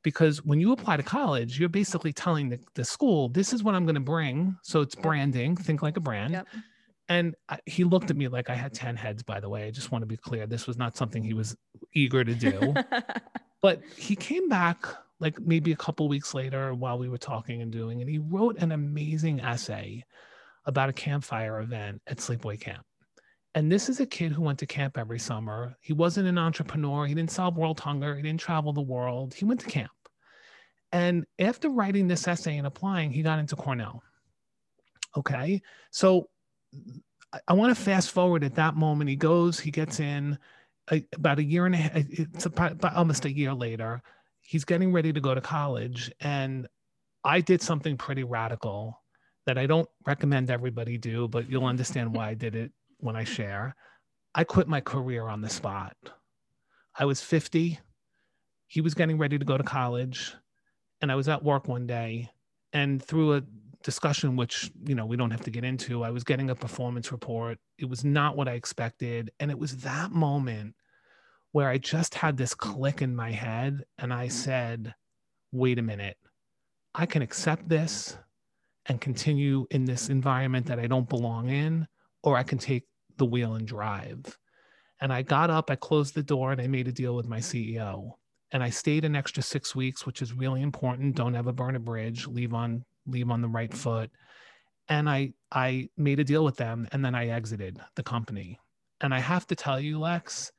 [0.04, 3.74] Because when you apply to college, you're basically telling the, the school, this is what
[3.74, 4.56] I'm going to bring.
[4.62, 6.34] So it's branding, think like a brand.
[6.34, 6.48] Yep.
[7.08, 7.36] And
[7.66, 9.68] he looked at me like I had 10 heads, by the way.
[9.68, 10.48] I just want to be clear.
[10.48, 11.56] This was not something he was
[11.94, 12.74] eager to do.
[13.66, 14.86] But he came back
[15.20, 18.58] like maybe a couple weeks later while we were talking and doing, and he wrote
[18.60, 20.04] an amazing essay
[20.66, 22.86] about a campfire event at Sleepaway Camp.
[23.54, 25.78] And this is a kid who went to camp every summer.
[25.80, 27.06] He wasn't an entrepreneur.
[27.06, 28.16] He didn't solve world hunger.
[28.16, 29.34] He didn't travel the world.
[29.34, 29.92] He went to camp.
[30.92, 34.04] And after writing this essay and applying, he got into Cornell.
[35.16, 35.62] Okay.
[35.92, 36.28] So
[37.48, 39.10] I, want to fast forward at that moment.
[39.10, 40.38] He goes, he gets in
[41.14, 44.02] about a year and a half, it's about almost a year later.
[44.46, 46.12] He's getting ready to go to college.
[46.22, 46.68] And
[47.24, 49.02] I did something pretty radical
[49.48, 53.24] that I don't recommend everybody do, but you'll understand why I did it when I
[53.24, 53.76] share.
[54.36, 55.96] I quit my career on the spot.
[56.98, 57.80] I was 50.
[58.68, 60.36] He was getting ready to go to college.
[61.02, 62.30] And I was at work one day.
[62.74, 63.44] And through a
[63.84, 67.12] discussion, which, you know, we don't have to get into, I was getting a performance
[67.12, 67.58] report.
[67.78, 69.32] It was not what I expected.
[69.40, 70.76] And it was that moment
[71.56, 72.58] where I just had this mm.
[72.58, 73.86] click in my head.
[73.98, 74.32] And I mm.
[74.32, 74.94] said,
[75.54, 76.18] wait a minute,
[76.94, 78.18] I can accept this
[78.88, 81.88] and continue in this environment that I don't belong in,
[82.24, 82.84] or I can take
[83.16, 84.38] the wheel and drive.
[85.00, 87.40] And I got up, I closed the door, and I made a deal with my
[87.40, 88.12] CEO.
[88.52, 91.16] And I stayed an extra six weeks, which is really important.
[91.16, 94.12] Don't ever burn a bridge, leave on leave on the right foot.
[94.90, 98.60] And I I made a deal with them and then I exited the company.
[99.00, 100.52] And I have to tell you, Lex,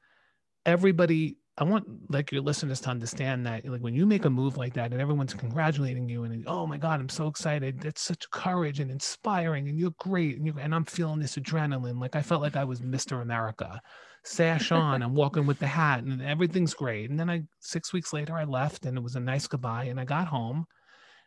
[0.66, 4.58] everybody I want like your listeners to understand that like when you make a move
[4.58, 7.80] like that and everyone's congratulating you and oh my god I'm so excited.
[7.80, 11.98] That's such courage and inspiring and you're great and, you and I'm feeling this adrenaline.
[11.98, 13.22] Like I felt like I was Mr.
[13.22, 13.80] America.
[14.22, 17.08] Sash on I'm walking with the hat and everything's great.
[17.08, 19.98] And then I six weeks later I left and it was a nice goodbye and
[19.98, 20.66] I got home.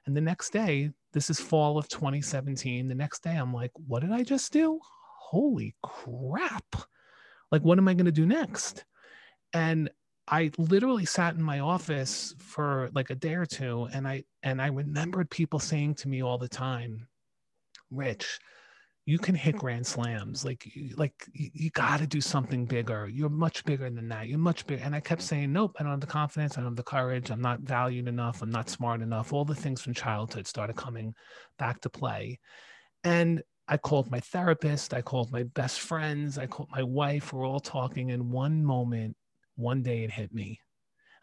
[0.06, 4.02] And the next day this is fall of 2017 the next day I'm like what
[4.02, 4.80] did I just do?
[5.18, 6.76] Holy crap.
[7.52, 8.86] Like what am I going to do next
[9.54, 9.90] and
[10.28, 14.62] I literally sat in my office for like a day or two and I and
[14.62, 17.08] I remembered people saying to me all the time,
[17.90, 18.40] Rich,
[19.08, 20.46] you can hit grand slams.
[20.46, 23.08] Like like you, you got to do something bigger.
[23.08, 24.28] You're much bigger than that.
[24.28, 24.84] You're much bigger.
[24.84, 26.58] And I kept saying, nope, I don't have the confidence.
[26.58, 27.32] I don't have the courage.
[27.32, 28.44] I'm not valued enough.
[28.44, 29.34] I'm not smart enough.
[29.34, 31.16] All the things from childhood started coming
[31.58, 32.40] back to play.
[33.04, 34.94] And I called my therapist.
[34.94, 36.38] I called my best friends.
[36.38, 37.34] I called my wife.
[37.34, 38.10] We're all talking.
[38.10, 39.16] In one moment,
[39.60, 40.60] one day it hit me.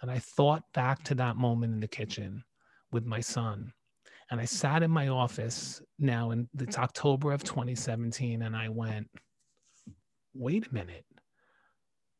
[0.02, 2.44] And I thought back to that moment in the kitchen
[2.92, 3.72] with my son.
[4.30, 8.42] And I sat in my office now, and it's October of 2017.
[8.42, 9.08] And I went,
[10.34, 11.04] wait a minute.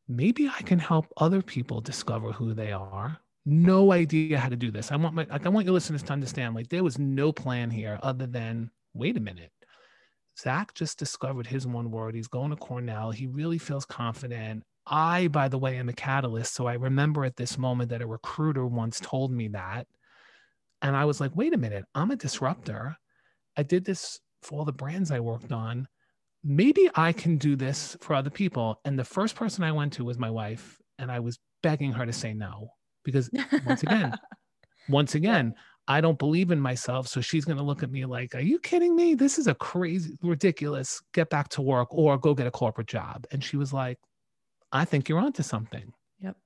[0.08, 3.18] Maybe I can help other people discover who they are.
[3.44, 4.90] No idea how to do this.
[4.92, 7.98] I want my, I want your listeners to understand like there was no plan here
[8.02, 9.50] other than wait a minute.
[10.38, 12.14] Zach just discovered his one word.
[12.14, 13.10] He's going to Cornell.
[13.10, 14.64] He really feels confident.
[14.86, 16.54] I, by the way, am a catalyst.
[16.54, 19.86] So I remember at this moment that a recruiter once told me that.
[20.82, 22.96] And I was like, wait a minute, I'm a disruptor.
[23.56, 25.88] I did this for all the brands I worked on.
[26.44, 28.80] Maybe I can do this for other people.
[28.84, 30.78] And the first person I went to was my wife.
[30.98, 32.70] And I was begging her to say no
[33.04, 33.30] because
[33.66, 34.14] once again,
[34.88, 35.54] once again,
[35.88, 37.08] I don't believe in myself.
[37.08, 39.14] So she's going to look at me like, Are you kidding me?
[39.14, 43.26] This is a crazy, ridiculous, get back to work or go get a corporate job.
[43.30, 43.98] And she was like,
[44.72, 45.92] I think you're onto something.
[46.20, 46.36] Yep.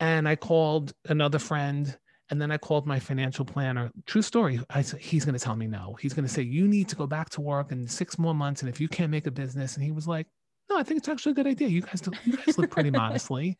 [0.00, 1.96] And I called another friend
[2.30, 3.90] and then I called my financial planner.
[4.06, 4.60] True story.
[4.68, 5.96] I said, he's going to tell me no.
[6.00, 8.60] He's going to say, you need to go back to work in six more months.
[8.60, 10.26] And if you can't make a business, and he was like,
[10.68, 11.68] no, I think it's actually a good idea.
[11.68, 13.56] You guys, do, you guys live pretty modestly.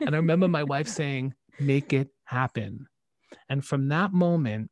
[0.00, 2.88] And I remember my wife saying, make it happen.
[3.48, 4.70] And from that moment,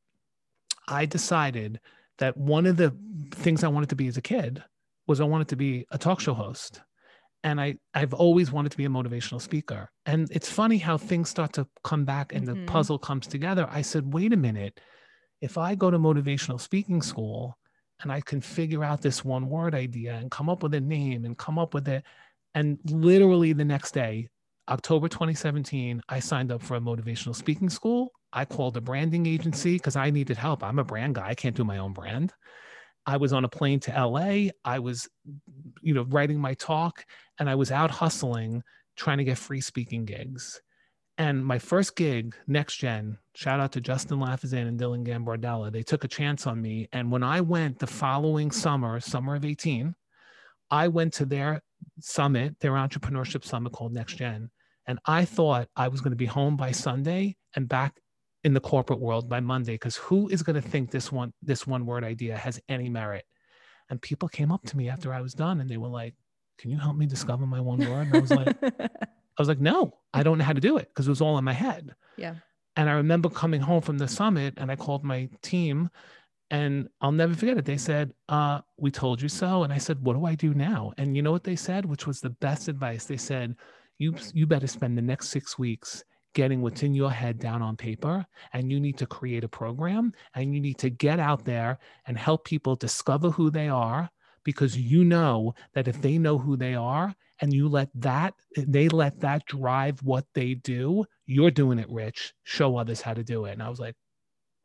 [0.88, 1.80] I decided
[2.18, 2.96] that one of the
[3.30, 4.62] things I wanted to be as a kid
[5.06, 6.80] was I wanted to be a talk show host
[7.46, 9.88] and I I've always wanted to be a motivational speaker.
[10.04, 12.66] And it's funny how things start to come back and mm-hmm.
[12.66, 13.68] the puzzle comes together.
[13.70, 14.80] I said, "Wait a minute.
[15.40, 17.56] If I go to motivational speaking school
[18.02, 21.24] and I can figure out this one word idea and come up with a name
[21.24, 22.04] and come up with it
[22.54, 24.28] and literally the next day,
[24.68, 28.10] October 2017, I signed up for a motivational speaking school.
[28.32, 30.64] I called a branding agency because I needed help.
[30.64, 31.28] I'm a brand guy.
[31.28, 32.32] I can't do my own brand.
[33.06, 34.50] I was on a plane to LA.
[34.64, 35.08] I was,
[35.80, 37.04] you know, writing my talk
[37.38, 38.62] and I was out hustling
[38.96, 40.60] trying to get free speaking gigs.
[41.18, 45.82] And my first gig, Next Gen, shout out to Justin Lafazan and Dylan Gambardella, they
[45.82, 46.88] took a chance on me.
[46.92, 49.94] And when I went the following summer, summer of 18,
[50.70, 51.62] I went to their
[52.00, 54.50] summit, their entrepreneurship summit called Next Gen.
[54.86, 57.98] And I thought I was going to be home by Sunday and back
[58.44, 61.66] in the corporate world by Monday because who is going to think this one this
[61.66, 63.24] one word idea has any merit?
[63.88, 66.14] And people came up to me after I was done and they were like,
[66.58, 69.60] "Can you help me discover my one word?" And I was like, "I was like,
[69.60, 71.94] no, I don't know how to do it because it was all in my head."
[72.16, 72.36] Yeah.
[72.76, 75.90] And I remember coming home from the summit and I called my team
[76.50, 77.64] And I'll never forget it.
[77.64, 79.64] They said, uh, We told you so.
[79.64, 80.92] And I said, What do I do now?
[80.98, 83.04] And you know what they said, which was the best advice?
[83.06, 83.56] They said,
[83.98, 87.76] You, you better spend the next six weeks getting what's in your head down on
[87.76, 88.24] paper.
[88.52, 92.18] And you need to create a program and you need to get out there and
[92.18, 94.10] help people discover who they are
[94.46, 98.88] because you know that if they know who they are and you let that, they
[98.88, 102.32] let that drive what they do, you're doing it, Rich.
[102.44, 103.52] Show others how to do it.
[103.52, 103.96] And I was like,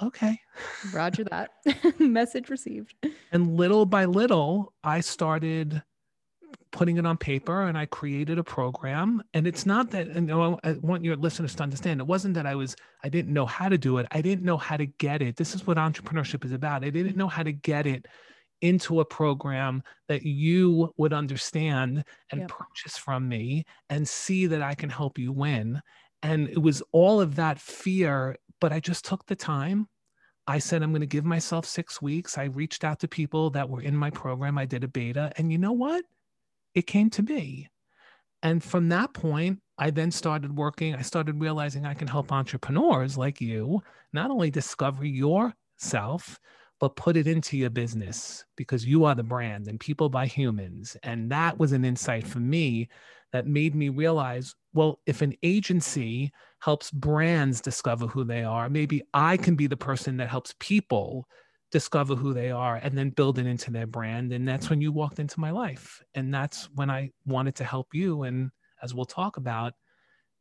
[0.01, 0.39] okay.
[0.93, 1.49] Roger that.
[1.99, 2.93] Message received.
[3.31, 5.81] And little by little, I started
[6.71, 9.23] putting it on paper and I created a program.
[9.33, 12.53] And it's not that, and I want your listeners to understand, it wasn't that I
[12.53, 14.05] was, I didn't know how to do it.
[14.11, 15.37] I didn't know how to get it.
[15.37, 16.85] This is what entrepreneurship is about.
[16.85, 18.05] I didn't know how to get it
[18.61, 22.49] into a program that you would understand and yep.
[22.49, 25.81] purchase from me and see that I can help you win.
[26.23, 29.87] And it was all of that fear, but I just took the time
[30.47, 32.37] I said, I'm going to give myself six weeks.
[32.37, 34.57] I reached out to people that were in my program.
[34.57, 35.31] I did a beta.
[35.37, 36.03] And you know what?
[36.73, 37.69] It came to me.
[38.43, 40.95] And from that point, I then started working.
[40.95, 43.81] I started realizing I can help entrepreneurs like you
[44.13, 46.39] not only discover yourself,
[46.81, 50.97] but put it into your business because you are the brand and people buy humans.
[51.03, 52.89] And that was an insight for me
[53.31, 59.03] that made me realize well, if an agency helps brands discover who they are, maybe
[59.13, 61.27] I can be the person that helps people
[61.71, 64.33] discover who they are and then build it into their brand.
[64.33, 66.01] And that's when you walked into my life.
[66.15, 68.23] And that's when I wanted to help you.
[68.23, 68.49] And
[68.81, 69.73] as we'll talk about,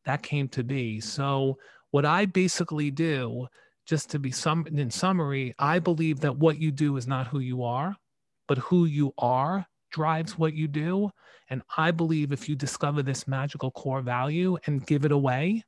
[0.07, 1.01] that came to be.
[1.01, 1.59] So,
[1.91, 3.49] what I basically do,
[3.87, 7.41] just to be some in summary, I believe that what you do is not who
[7.41, 7.97] you are,
[8.47, 11.11] but who you are drives what you do.
[11.49, 15.65] And I believe if you discover this magical core value and give it away,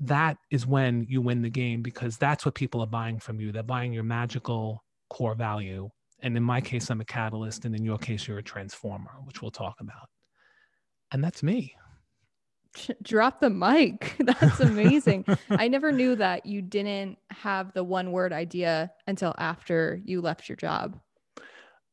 [0.00, 3.52] that is when you win the game because that's what people are buying from you.
[3.52, 5.88] They're buying your magical core value.
[6.20, 7.64] And in my case, I'm a catalyst.
[7.64, 10.08] And in your case, you're a transformer, which we'll talk about.
[11.12, 11.74] And that's me.
[13.02, 14.16] Drop the mic.
[14.20, 15.24] That's amazing.
[15.50, 20.48] I never knew that you didn't have the one word idea until after you left
[20.48, 20.98] your job.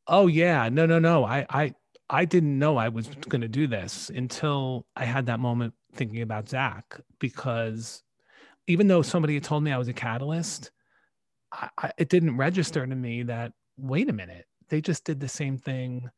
[0.07, 1.23] Oh yeah, no, no, no.
[1.23, 1.73] I, I,
[2.09, 6.21] I didn't know I was going to do this until I had that moment thinking
[6.21, 6.99] about Zach.
[7.19, 8.03] Because
[8.67, 10.71] even though somebody had told me I was a catalyst,
[11.51, 15.27] I, I, it didn't register to me that wait a minute, they just did the
[15.29, 16.09] same thing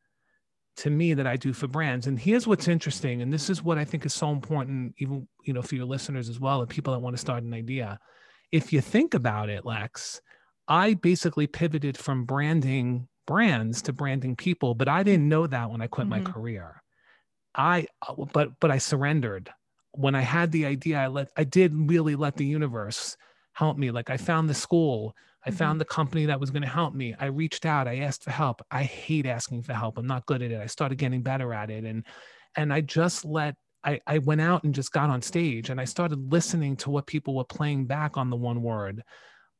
[0.76, 2.06] to me that I do for brands.
[2.06, 5.52] And here's what's interesting, and this is what I think is so important, even you
[5.52, 7.98] know, for your listeners as well, and people that want to start an idea.
[8.52, 10.20] If you think about it, Lex,
[10.68, 15.82] I basically pivoted from branding brands to branding people but i didn't know that when
[15.82, 16.24] i quit mm-hmm.
[16.24, 16.82] my career
[17.54, 17.86] i
[18.32, 19.50] but but i surrendered
[19.92, 23.16] when i had the idea i let i did really let the universe
[23.52, 25.14] help me like i found the school
[25.46, 25.56] i mm-hmm.
[25.56, 28.30] found the company that was going to help me i reached out i asked for
[28.30, 31.52] help i hate asking for help i'm not good at it i started getting better
[31.54, 32.04] at it and
[32.56, 33.54] and i just let
[33.84, 37.06] I, I went out and just got on stage and I started listening to what
[37.06, 39.04] people were playing back on the one word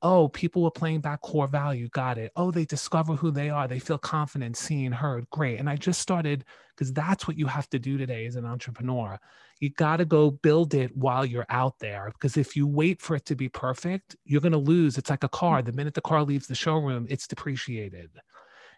[0.03, 1.89] oh, people were playing back core value.
[1.89, 2.33] Got it.
[2.37, 3.67] Oh, they discover who they are.
[3.67, 5.29] They feel confident, seen, heard.
[5.31, 5.59] Great.
[5.59, 6.45] And I just started
[6.75, 9.19] because that's what you have to do today as an entrepreneur.
[9.61, 13.17] You got to go build it while you're out there because if you wait for
[13.17, 14.99] it to be perfect, you're going to lose.
[14.99, 15.37] It's like a hmm.
[15.37, 15.63] car.
[15.63, 18.11] The minute the car leaves the showroom, it's depreciated.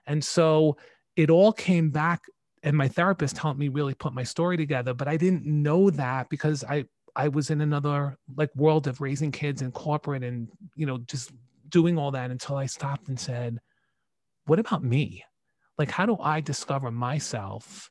[0.06, 0.76] And so
[1.16, 2.22] it all came back
[2.62, 6.28] and my therapist helped me really put my story together but i didn't know that
[6.28, 6.84] because i
[7.18, 11.32] I was in another like world of raising kids and corporate and you know just
[11.68, 13.58] doing all that until I stopped and said,
[14.46, 15.24] what about me?
[15.76, 17.90] Like how do I discover myself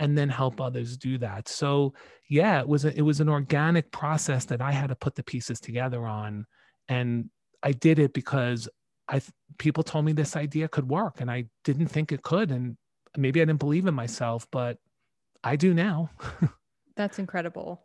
[0.00, 1.46] and then help others do that?
[1.46, 1.94] So
[2.28, 5.22] yeah, it was a, it was an organic process that I had to put the
[5.22, 6.46] pieces together on
[6.88, 7.30] and
[7.62, 8.68] I did it because
[9.08, 9.20] I
[9.58, 12.76] people told me this idea could work and I didn't think it could and
[13.16, 14.78] maybe I didn't believe in myself, but
[15.44, 16.10] I do now.
[16.96, 17.82] That's incredible.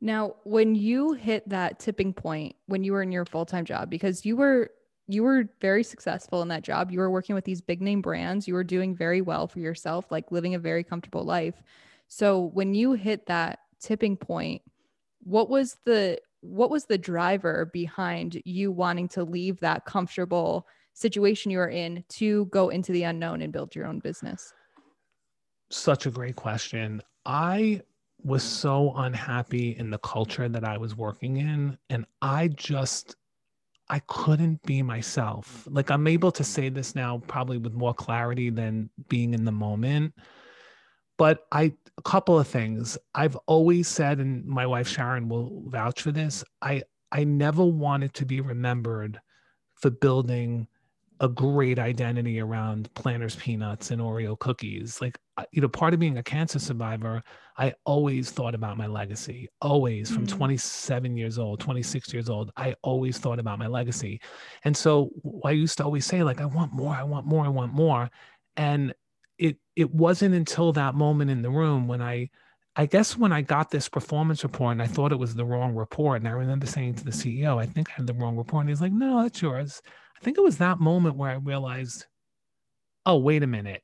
[0.00, 4.24] Now, when you hit that tipping point when you were in your full-time job because
[4.24, 4.70] you were
[5.12, 6.90] you were very successful in that job.
[6.90, 8.46] You were working with these big name brands.
[8.46, 11.62] You were doing very well for yourself, like living a very comfortable life.
[12.08, 14.62] So, when you hit that tipping point,
[15.22, 21.50] what was the what was the driver behind you wanting to leave that comfortable situation
[21.50, 24.52] you were in to go into the unknown and build your own business?
[25.70, 27.02] Such a great question.
[27.26, 27.82] I
[28.22, 31.78] was so unhappy in the culture that I was working in.
[31.88, 33.16] And I just,
[33.90, 35.66] I couldn't be myself.
[35.68, 39.52] Like I'm able to say this now probably with more clarity than being in the
[39.52, 40.14] moment.
[41.18, 46.02] But I, a couple of things I've always said, and my wife Sharon will vouch
[46.02, 46.44] for this.
[46.62, 49.20] I, I never wanted to be remembered
[49.74, 50.68] for building
[51.20, 55.02] a great identity around Planters peanuts and Oreo cookies.
[55.02, 55.18] Like,
[55.52, 57.22] you know, part of being a cancer survivor,
[57.58, 59.48] I always thought about my legacy.
[59.60, 60.38] Always from mm-hmm.
[60.38, 64.20] 27 years old, 26 years old, I always thought about my legacy.
[64.64, 65.10] And so
[65.44, 68.10] I used to always say, like, I want more, I want more, I want more.
[68.56, 68.94] And
[69.36, 72.30] it it wasn't until that moment in the room when I
[72.76, 75.74] I guess when I got this performance report and I thought it was the wrong
[75.74, 78.62] report, and I remember saying to the CEO, I think I had the wrong report.
[78.62, 79.82] And he's like, No, that's yours.
[80.20, 82.06] I think it was that moment where I realized,
[83.06, 83.82] oh, wait a minute,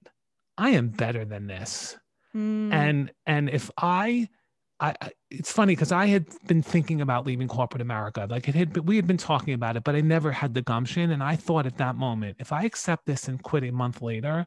[0.59, 1.97] I am better than this.
[2.35, 2.73] Mm.
[2.73, 4.29] And and if I
[4.79, 4.95] I,
[5.31, 8.27] it's funny because I had been thinking about leaving corporate America.
[8.29, 10.61] Like it had, been, we had been talking about it, but I never had the
[10.61, 11.13] gumption.
[11.13, 14.47] And I thought at that moment, if I accept this and quit a month later,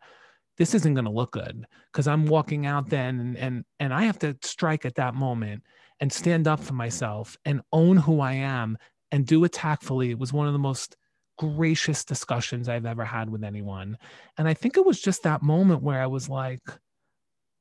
[0.60, 4.04] this isn't going to look good because I'm walking out then and, and and I
[4.04, 5.64] have to strike at that moment
[6.00, 8.78] and stand up for myself and own who I am
[9.12, 10.12] and do it tactfully.
[10.12, 10.96] It was one of the most
[11.40, 13.98] gracious discussions I've ever had with anyone.
[14.38, 16.60] And I think it was just that moment where I was like,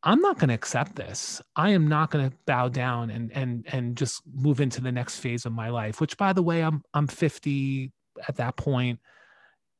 [0.02, 1.40] I'm not going to accept this.
[1.54, 5.20] I am not going to bow down and and and just move into the next
[5.20, 6.00] phase of my life.
[6.00, 7.92] Which, by the way, I'm I'm 50
[8.26, 8.98] at that point.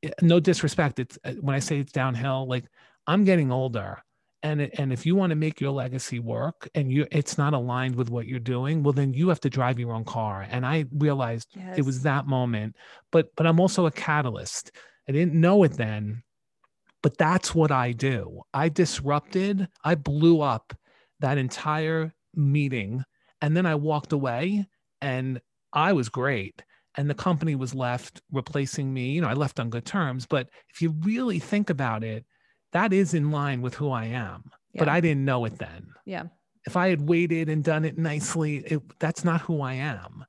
[0.03, 1.01] Eh, no disrespect.
[1.01, 2.49] It's eh, when I say it's downhill.
[2.49, 2.65] Like
[3.07, 4.03] I'm getting older
[4.43, 7.97] and and if you want to make your legacy work and you it's not aligned
[7.97, 10.47] with what you're doing well then you have to drive your own car.
[10.49, 11.79] And i realized yes.
[11.79, 12.77] it was that moment
[13.11, 14.73] but but i'm also a catalyst.
[15.09, 16.23] I didn't know it then
[17.03, 18.43] but that's what i do.
[18.55, 20.75] I disrupted i blew up
[21.21, 23.05] that entire meeting
[23.41, 24.69] and then i walked away
[25.01, 25.41] and
[25.73, 26.63] i was great
[26.97, 29.11] and the company was left replacing me.
[29.13, 32.25] You know i left on good terms but if you really think about it
[32.73, 34.51] that is in line with who I am.
[34.73, 34.81] Yeah.
[34.81, 35.89] But I didn't know it then.
[36.05, 36.25] Yeah.
[36.67, 40.25] If I had waited and done it nicely, it, that's not who I am.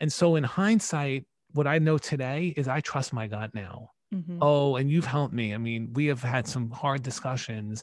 [0.00, 3.90] And so in hindsight, what I know today is I trust my gut now.
[4.14, 4.38] Mm-hmm.
[4.40, 5.54] Oh, and you've helped me.
[5.54, 7.82] I mean, we have had some hard discussions.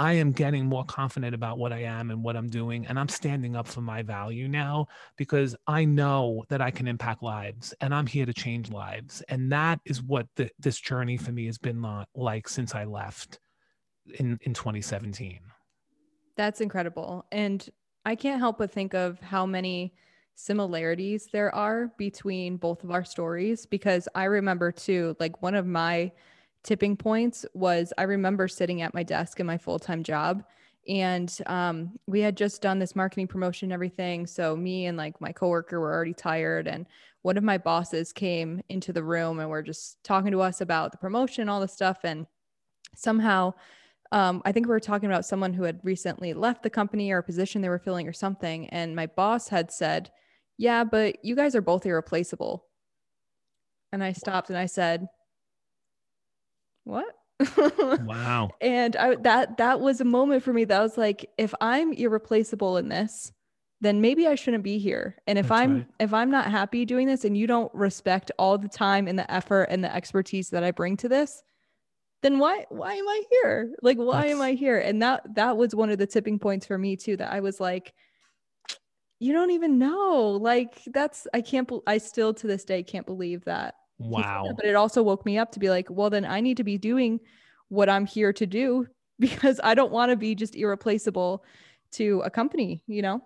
[0.00, 2.86] I am getting more confident about what I am and what I'm doing.
[2.86, 4.86] And I'm standing up for my value now
[5.18, 9.22] because I know that I can impact lives and I'm here to change lives.
[9.28, 11.84] And that is what the, this journey for me has been
[12.14, 13.40] like since I left
[14.18, 15.38] in, in 2017.
[16.34, 17.26] That's incredible.
[17.30, 17.68] And
[18.06, 19.92] I can't help but think of how many
[20.34, 25.66] similarities there are between both of our stories because I remember too, like one of
[25.66, 26.12] my
[26.62, 30.44] tipping points was I remember sitting at my desk in my full time job.
[30.88, 34.26] And um, we had just done this marketing promotion and everything.
[34.26, 36.66] So me and like my coworker were already tired.
[36.66, 36.86] And
[37.22, 40.90] one of my bosses came into the room and we're just talking to us about
[40.90, 41.98] the promotion, all the stuff.
[42.02, 42.26] And
[42.96, 43.54] somehow,
[44.10, 47.18] um, I think we were talking about someone who had recently left the company or
[47.18, 48.68] a position they were filling or something.
[48.70, 50.10] And my boss had said,
[50.56, 52.66] Yeah, but you guys are both irreplaceable.
[53.92, 55.08] And I stopped and I said,
[56.84, 57.06] what?
[57.56, 58.50] wow.
[58.60, 62.76] And I that that was a moment for me that was like, if I'm irreplaceable
[62.76, 63.32] in this,
[63.80, 65.16] then maybe I shouldn't be here.
[65.26, 65.86] And if That's I'm right.
[65.98, 69.30] if I'm not happy doing this and you don't respect all the time and the
[69.30, 71.42] effort and the expertise that I bring to this,
[72.22, 73.74] then why why am I here?
[73.82, 74.32] Like why That's...
[74.32, 74.78] am I here?
[74.78, 77.60] And that that was one of the tipping points for me too that I was
[77.60, 77.94] like
[79.22, 80.38] you don't even know.
[80.40, 84.52] Like that's I can't I still to this day can't believe that Wow.
[84.56, 86.78] But it also woke me up to be like, well, then I need to be
[86.78, 87.20] doing
[87.68, 88.86] what I'm here to do
[89.20, 91.44] because I don't want to be just irreplaceable
[91.92, 93.22] to a company, you know?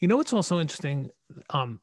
[0.00, 1.10] You know what's also interesting?
[1.50, 1.80] Um,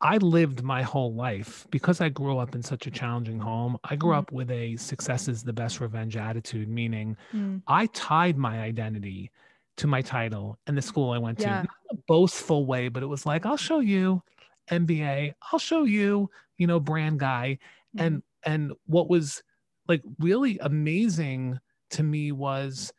[0.00, 3.76] I lived my whole life because I grew up in such a challenging home.
[3.84, 4.18] I grew mm.
[4.18, 7.62] up with a success is the best revenge attitude, meaning mm.
[7.66, 9.30] I tied my identity
[9.76, 11.44] to my title and the school I went to.
[11.44, 11.62] Yeah.
[11.62, 14.22] Not a boastful way, but it was like, I'll show you
[14.70, 17.58] MBA, I'll show you you know, brand guy.
[17.96, 18.04] Mm-hmm.
[18.04, 19.42] And and what was
[19.86, 21.58] like really amazing
[21.90, 22.92] to me was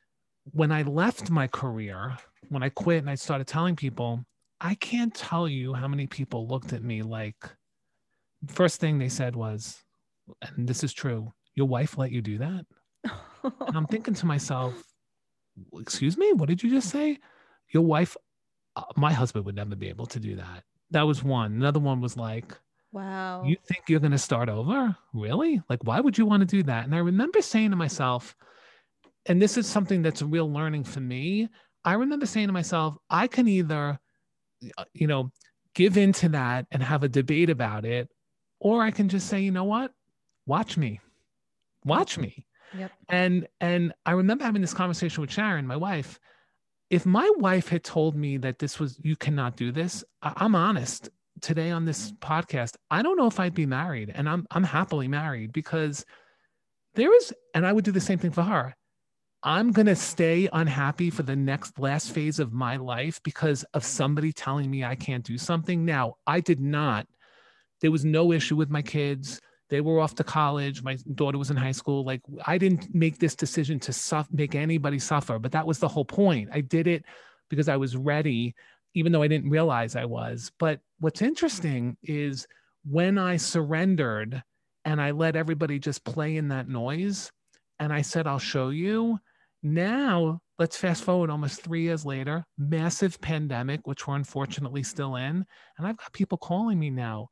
[0.51, 2.17] when I left my career,
[2.47, 4.25] when I quit and I started telling people,
[4.59, 7.37] I can't tell you how many people looked at me like
[8.47, 9.83] first thing they said was,
[10.41, 12.65] and this is true, your wife let you do that?
[13.43, 14.73] and I'm thinking to myself,
[15.79, 17.19] excuse me, what did you just say?
[17.69, 18.17] Your wife,
[18.75, 20.63] uh, my husband would never be able to do that.
[20.91, 21.53] That was one.
[21.53, 22.57] Another one was like,
[22.91, 23.43] Wow.
[23.45, 24.95] You think you're going to start over?
[25.13, 25.61] Really?
[25.69, 26.85] Like, why would you want to do that?
[26.85, 28.35] And I remember saying to myself,
[29.27, 31.49] and this is something that's a real learning for me.
[31.85, 33.99] I remember saying to myself, I can either,
[34.77, 35.31] uh, you know,
[35.75, 38.09] give into that and have a debate about it,
[38.59, 39.91] or I can just say, you know what?
[40.47, 40.99] Watch me.
[41.85, 42.45] Watch me.
[42.77, 42.91] Yep.
[43.07, 46.19] And and I remember having this conversation with Sharon, my wife.
[46.89, 50.55] If my wife had told me that this was you cannot do this, I, I'm
[50.55, 51.09] honest
[51.41, 55.07] today on this podcast, I don't know if I'd be married, and I'm I'm happily
[55.07, 56.05] married because
[56.95, 58.75] there is, and I would do the same thing for her.
[59.41, 63.85] I'm going to stay unhappy for the next last phase of my life because of
[63.85, 65.85] somebody telling me I can't do something.
[65.85, 67.07] Now, I did not.
[67.79, 69.39] There was no issue with my kids.
[69.69, 70.81] They were off to college.
[70.81, 72.03] My daughter was in high school.
[72.03, 76.05] Like, I didn't make this decision to make anybody suffer, but that was the whole
[76.05, 76.49] point.
[76.51, 77.05] I did it
[77.49, 78.55] because I was ready,
[78.95, 80.51] even though I didn't realize I was.
[80.59, 82.47] But what's interesting is
[82.83, 84.41] when I surrendered
[84.85, 87.31] and I let everybody just play in that noise,
[87.79, 89.19] and I said, I'll show you
[89.61, 95.45] now, let's fast forward almost three years later, massive pandemic, which we're unfortunately still in.
[95.77, 97.27] And I've got people calling me now,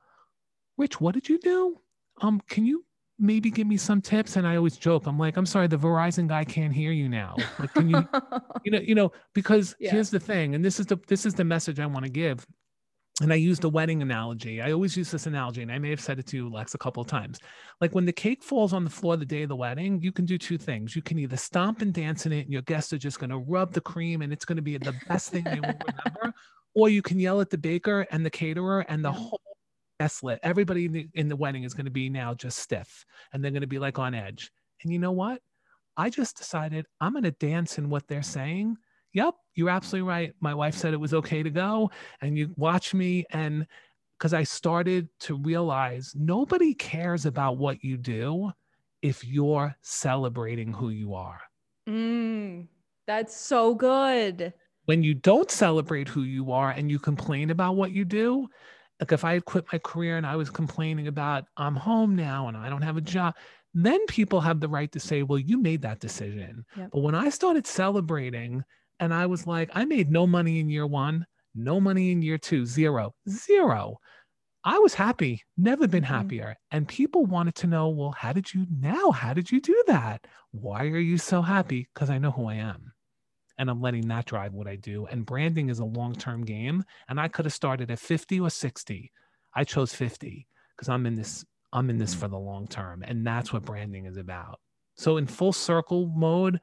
[0.77, 1.79] Rich, what did you do?
[2.22, 2.84] Um, can you
[3.20, 4.36] maybe give me some tips?
[4.36, 7.36] And I always joke, I'm like, I'm sorry, the Verizon guy can't hear you now.
[7.59, 8.07] Like, can you,
[8.63, 9.91] you know, you know, because yeah.
[9.91, 12.45] here's the thing, and this is the this is the message I want to give
[13.22, 14.61] and I used a wedding analogy.
[14.61, 16.78] I always use this analogy, and I may have said it to you, Lex, a
[16.78, 17.39] couple of times.
[17.82, 20.26] Like when the cake falls on the floor the day of the wedding, you can
[20.26, 20.95] do two things.
[20.95, 23.39] You can either stomp and dance in it, and your guests are just going to
[23.39, 26.34] rub the cream, and it's going to be the best thing they will remember.
[26.76, 29.41] Or you can yell at the baker and the caterer, and the whole
[29.99, 30.23] guest.
[30.43, 33.51] Everybody in the, in the wedding is going to be now just stiff, and they're
[33.51, 34.51] going to be like on edge.
[34.83, 35.41] And you know what?
[35.95, 38.77] I just decided I'm going to dance in what they're saying
[39.17, 40.33] yep, you're absolutely right.
[40.39, 41.89] My wife said it was okay to go.
[42.21, 43.65] And you watch me and
[44.17, 48.51] because I started to realize nobody cares about what you do
[49.01, 51.39] if you're celebrating who you are.
[51.89, 52.67] Mm,
[53.07, 54.53] that's so good.
[54.85, 58.47] When you don't celebrate who you are and you complain about what you do,
[58.99, 62.47] like if I had quit my career and I was complaining about I'm home now
[62.47, 63.35] and I don't have a job,
[63.73, 66.65] then people have the right to say, well, you made that decision.
[66.75, 66.89] Yep.
[66.93, 68.63] But when I started celebrating
[68.99, 72.37] and I was like, I made no money in year one, no money in year
[72.37, 73.97] two, zero, zero.
[74.63, 76.13] I was happy, never been mm-hmm.
[76.13, 76.55] happier.
[76.71, 79.11] And people wanted to know, well, how did you now?
[79.11, 80.25] How did you do that?
[80.51, 81.87] Why are you so happy?
[81.93, 82.91] Because I know who I am.
[83.57, 85.07] And I'm letting that drive what I do.
[85.07, 86.83] And branding is a long term game.
[87.09, 89.11] And I could have started at 50 or 60.
[89.55, 91.43] I chose 50 because I'm in this,
[91.73, 92.21] I'm in this mm-hmm.
[92.21, 93.03] for the long term.
[93.03, 94.59] And that's what branding is about.
[94.95, 96.59] So in full circle mode,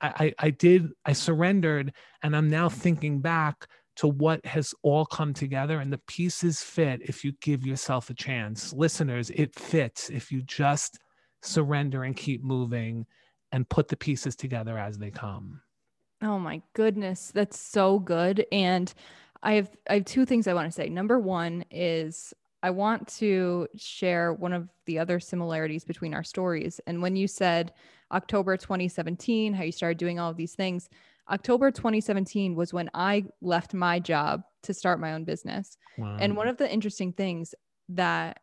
[0.00, 3.66] I, I did, I surrendered, and I'm now thinking back
[3.96, 8.14] to what has all come together and the pieces fit if you give yourself a
[8.14, 8.72] chance.
[8.72, 10.98] Listeners, it fits if you just
[11.42, 13.06] surrender and keep moving
[13.52, 15.60] and put the pieces together as they come.
[16.24, 18.46] Oh my goodness, that's so good.
[18.50, 18.92] And
[19.42, 20.88] I have I have two things I want to say.
[20.88, 26.80] Number one is I want to share one of the other similarities between our stories.
[26.86, 27.72] And when you said
[28.10, 30.88] October 2017, how you started doing all of these things,
[31.30, 35.76] October 2017 was when I left my job to start my own business.
[35.98, 36.16] Wow.
[36.18, 37.54] And one of the interesting things
[37.90, 38.40] that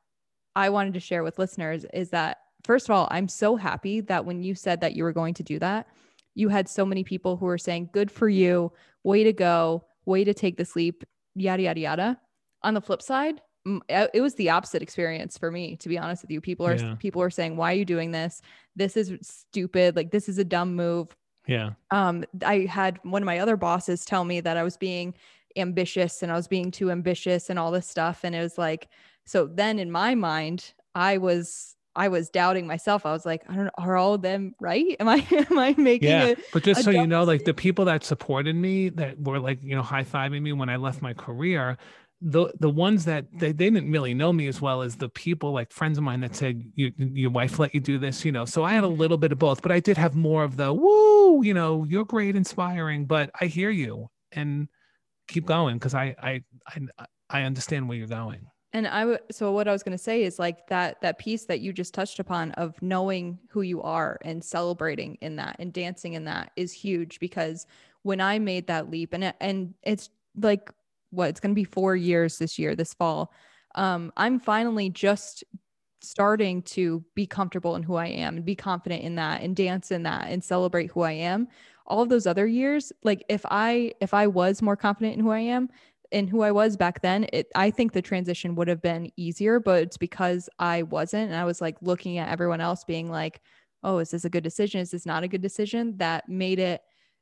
[0.56, 4.26] I wanted to share with listeners is that, first of all, I'm so happy that
[4.26, 5.88] when you said that you were going to do that,
[6.36, 8.72] you had so many people who were saying, Good for you,
[9.04, 11.04] way to go, way to take this leap,
[11.36, 12.20] yada, yada, yada.
[12.64, 13.42] On the flip side,
[13.90, 16.42] it was the opposite experience for me to be honest with you.
[16.42, 16.96] People are yeah.
[16.98, 18.42] people are saying why are you doing this?
[18.76, 19.96] This is stupid.
[19.96, 21.16] Like this is a dumb move.
[21.48, 21.72] Yeah.
[21.92, 25.14] Um i had one of my other bosses tell me that i was being
[25.58, 28.22] ambitious and i was being too ambitious and all this stuff.
[28.24, 28.88] And it was like
[29.26, 33.06] so then in my mind i was I was doubting myself.
[33.06, 34.96] I was like, I don't know, are all of them right?
[35.00, 36.12] Am I am I making it?
[36.12, 36.28] yeah.
[36.28, 39.62] A, but just so you know, like the people that supported me that were like,
[39.64, 41.78] you know, high fiving me when I left my career,
[42.22, 45.52] the the ones that they, they didn't really know me as well as the people
[45.54, 48.64] like friends of mine that said your wife let you do this you know so
[48.64, 51.44] i had a little bit of both but i did have more of the woo
[51.44, 54.68] you know you're great inspiring but i hear you and
[55.28, 59.52] keep going because I, I i i understand where you're going and i would so
[59.52, 62.20] what i was going to say is like that that piece that you just touched
[62.20, 66.72] upon of knowing who you are and celebrating in that and dancing in that is
[66.72, 67.66] huge because
[68.04, 70.10] when i made that leap and and it's
[70.40, 70.72] like
[71.12, 73.32] what it's going to be four years this year, this fall.
[73.76, 75.44] Um, I'm finally just
[76.02, 79.92] starting to be comfortable in who I am and be confident in that and dance
[79.92, 81.48] in that and celebrate who I am.
[81.86, 85.30] All of those other years, like if I if I was more confident in who
[85.30, 85.70] I am
[86.12, 89.60] and who I was back then, it I think the transition would have been easier,
[89.60, 93.42] but it's because I wasn't and I was like looking at everyone else being like,
[93.84, 94.82] "Oh, is this a good decision?
[94.82, 96.82] Is this not a good decision?" that made it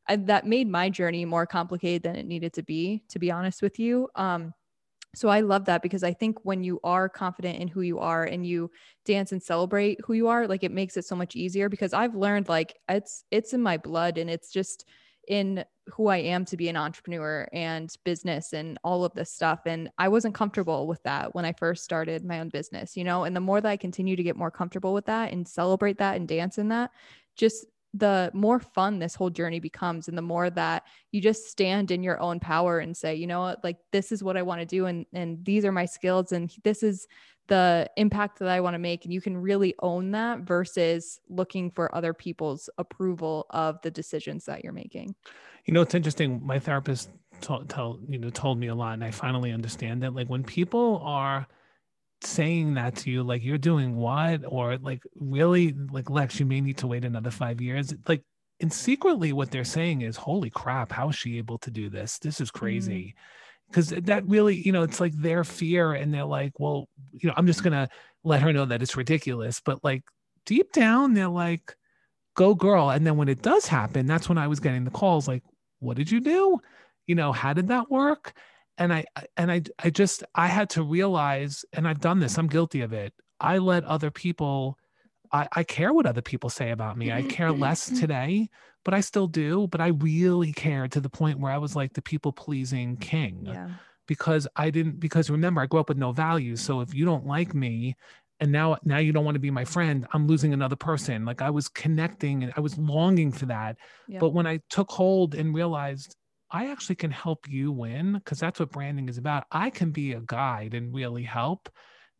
[0.09, 3.77] that made my journey more complicated than it needed to be, to be honest with
[3.79, 4.09] you.
[4.15, 4.53] Um,
[5.15, 8.25] so I love that because I think when you are confident in who you are
[8.25, 8.69] and you
[9.05, 12.15] dance and celebrate who you are, like it makes it so much easier because I've
[12.15, 14.85] learned like it's it's in my blood and it's just
[15.29, 19.61] in who I am to be an entrepreneur and business and all of this stuff.
[19.65, 23.23] And I wasn't comfortable with that when I first started my own business, you know.
[23.23, 26.17] And the more that I continue to get more comfortable with that and celebrate that
[26.17, 26.91] and dance in that,
[27.37, 31.89] just the more fun this whole journey becomes and the more that you just stand
[31.89, 33.63] in your own power and say you know what?
[33.63, 36.53] Like this is what i want to do and and these are my skills and
[36.63, 37.07] this is
[37.47, 39.05] the impact that i want to make.
[39.05, 44.45] And you can really own that versus looking for other people's approval of the decisions
[44.45, 45.15] that you're making.
[45.65, 46.45] You know it's interesting.
[46.45, 47.09] My therapist
[47.41, 50.43] told, told you know told me a lot and i finally understand that like when
[50.43, 51.47] people are
[52.23, 54.41] saying that to you like you're doing what?
[54.47, 57.93] Or like really like lex you may need to wait another five years?
[58.07, 58.23] Like
[58.61, 62.19] and secretly what they're saying is holy crap how is she able to do this?
[62.19, 63.15] This is crazy.
[63.69, 64.05] Because mm-hmm.
[64.05, 67.47] that really you know it's like their fear and they're like well you know i'm
[67.47, 67.87] just gonna
[68.23, 69.61] let her know that it's ridiculous.
[69.63, 70.03] But like
[70.45, 71.75] deep down they're like
[72.35, 72.89] go girl.
[72.89, 75.43] And then when it does happen that's when i was getting the calls like
[75.79, 76.59] what did you do?
[77.07, 78.33] You know how did that work
[78.79, 79.05] and I
[79.37, 82.37] and I I just I had to realize, and I've done this.
[82.37, 83.13] I'm guilty of it.
[83.39, 84.77] I let other people.
[85.31, 87.11] I, I care what other people say about me.
[87.11, 87.61] I care mm-hmm.
[87.61, 87.99] less mm-hmm.
[87.99, 88.49] today,
[88.83, 89.67] but I still do.
[89.67, 93.43] But I really care to the point where I was like the people pleasing king.
[93.45, 93.69] Yeah.
[94.07, 94.99] Because I didn't.
[94.99, 96.61] Because remember, I grew up with no values.
[96.61, 97.95] So if you don't like me,
[98.39, 101.41] and now now you don't want to be my friend i'm losing another person like
[101.41, 103.75] i was connecting and i was longing for that
[104.07, 104.21] yep.
[104.21, 106.15] but when i took hold and realized
[106.51, 109.45] I actually can help you win because that's what branding is about.
[109.51, 111.69] I can be a guide and really help.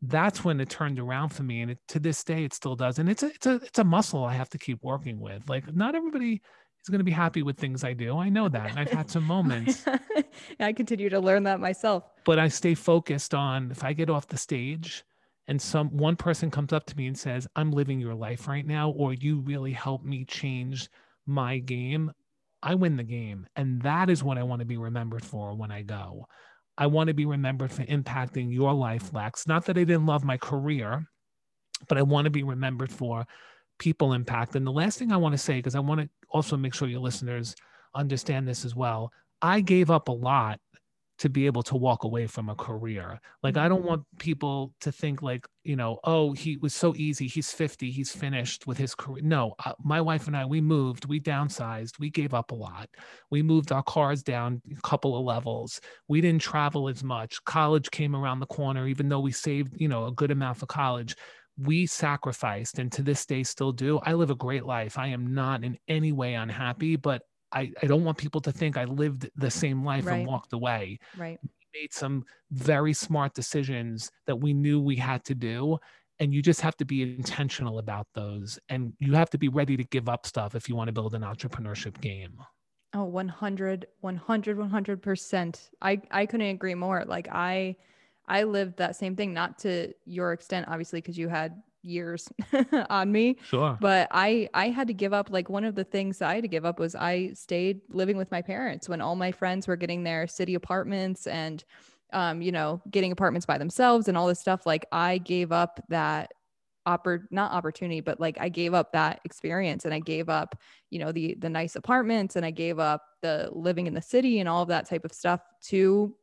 [0.02, 2.98] That's when it turned around for me, and it, to this day, it still does.
[2.98, 5.48] And it's a it's a it's a muscle I have to keep working with.
[5.48, 6.40] Like not everybody
[6.82, 8.16] is going to be happy with things I do.
[8.16, 9.84] I know that, and I've had some moments.
[10.60, 12.04] I continue to learn that myself.
[12.24, 15.04] But I stay focused on if I get off the stage
[15.48, 18.66] and some one person comes up to me and says, "I'm living your life right
[18.66, 20.88] now," or "You really helped me change."
[21.26, 22.10] my game
[22.62, 23.46] I win the game.
[23.56, 26.26] And that is what I want to be remembered for when I go.
[26.76, 29.46] I want to be remembered for impacting your life, Lex.
[29.46, 31.06] Not that I didn't love my career,
[31.88, 33.26] but I want to be remembered for
[33.78, 34.56] people impact.
[34.56, 36.88] And the last thing I want to say, because I want to also make sure
[36.88, 37.54] your listeners
[37.94, 40.60] understand this as well, I gave up a lot
[41.20, 43.20] to be able to walk away from a career.
[43.42, 43.88] Like I don't mm-hmm.
[43.88, 47.26] want people to think like, you know, oh, he was so easy.
[47.26, 49.22] He's 50, he's finished with his career.
[49.22, 52.88] No, uh, my wife and I we moved, we downsized, we gave up a lot.
[53.30, 55.78] We moved our cars down a couple of levels.
[56.08, 57.44] We didn't travel as much.
[57.44, 60.66] College came around the corner even though we saved, you know, a good amount for
[60.66, 61.14] college
[61.62, 63.98] we sacrificed and to this day still do.
[63.98, 64.96] I live a great life.
[64.96, 67.20] I am not in any way unhappy, but
[67.52, 70.18] I, I don't want people to think I lived the same life right.
[70.18, 70.98] and walked away.
[71.16, 71.38] Right.
[71.42, 75.78] We made some very smart decisions that we knew we had to do.
[76.18, 78.58] And you just have to be intentional about those.
[78.68, 81.14] And you have to be ready to give up stuff if you want to build
[81.14, 82.34] an entrepreneurship game.
[82.92, 85.70] Oh, 100, 100, 100%.
[85.80, 87.04] I, I couldn't agree more.
[87.06, 87.76] Like I,
[88.26, 92.28] I lived that same thing, not to your extent, obviously, because you had years
[92.90, 93.38] on me.
[93.42, 93.78] Sure.
[93.80, 96.48] But I I had to give up like one of the things I had to
[96.48, 100.02] give up was I stayed living with my parents when all my friends were getting
[100.04, 101.64] their city apartments and
[102.12, 105.80] um you know getting apartments by themselves and all this stuff like I gave up
[105.88, 106.32] that
[106.86, 110.56] oppor- not opportunity but like I gave up that experience and I gave up
[110.90, 114.40] you know the the nice apartments and I gave up the living in the city
[114.40, 116.16] and all of that type of stuff to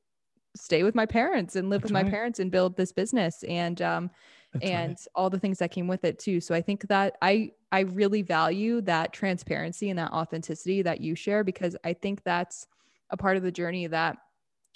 [0.55, 2.05] stay with my parents and live That's with right.
[2.05, 4.09] my parents and build this business and um
[4.61, 5.07] and right.
[5.15, 6.39] all the things that came with it too.
[6.39, 11.15] So I think that I I really value that transparency and that authenticity that you
[11.15, 12.65] share because I think that's
[13.09, 14.17] a part of the journey that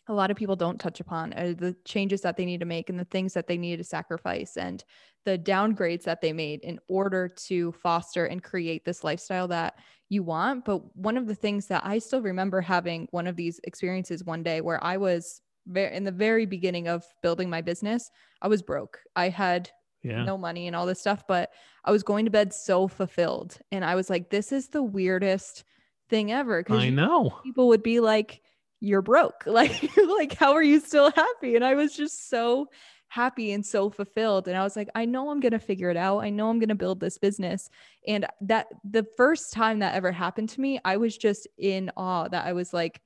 [0.08, 2.90] a lot of people don't touch upon are the changes that they need to make
[2.90, 4.84] and the things that they need to sacrifice and
[5.26, 9.76] the downgrades that they made in order to foster and create this lifestyle that
[10.10, 10.66] you want.
[10.66, 14.44] But one of the things that I still remember having one of these experiences one
[14.44, 15.42] day where I was
[15.76, 18.10] in the very beginning of building my business,
[18.42, 19.00] I was broke.
[19.16, 19.70] I had
[20.04, 20.24] yeah.
[20.24, 21.52] no money and all this stuff, but
[21.86, 23.58] I was going to bed so fulfilled.
[23.72, 25.64] And I was like, this is the weirdest
[26.10, 26.64] thing ever.
[26.64, 27.40] Cause I know.
[27.44, 28.42] People would be like,
[28.80, 29.44] you're broke.
[29.46, 31.56] Like, like, how are you still happy?
[31.56, 32.68] And I was just so
[33.08, 34.48] happy and so fulfilled.
[34.48, 36.20] And I was like, I know I'm going to figure it out.
[36.20, 37.70] I know I'm going to build this business.
[38.08, 42.30] And that the first time that ever happened to me, I was just in awe
[42.30, 43.02] that I was like,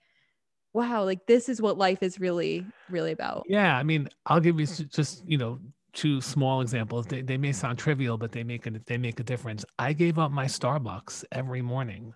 [0.76, 3.46] wow, like this is what life is really, really about.
[3.48, 3.78] Yeah.
[3.78, 4.84] I mean, I'll give you hmm.
[4.92, 5.60] just, you know,
[5.94, 7.06] two small examples.
[7.06, 9.64] They, they may sound trivial, but they make it, they make a difference.
[9.80, 12.14] I gave up my Starbucks every morning.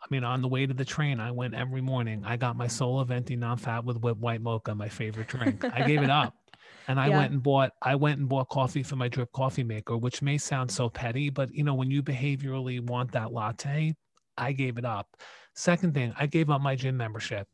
[0.00, 2.22] I mean, on the way to the train, I went every morning.
[2.26, 5.64] I got my solo venti non-fat with whipped white mocha, my favorite drink.
[5.64, 6.34] I gave it up.
[6.88, 7.18] And I yeah.
[7.18, 10.36] went and bought I went and bought coffee for my drip coffee maker, which may
[10.36, 13.94] sound so petty, but you know, when you behaviorally want that latte,
[14.36, 15.06] I gave it up
[15.54, 17.46] Second thing, I gave up my gym membership.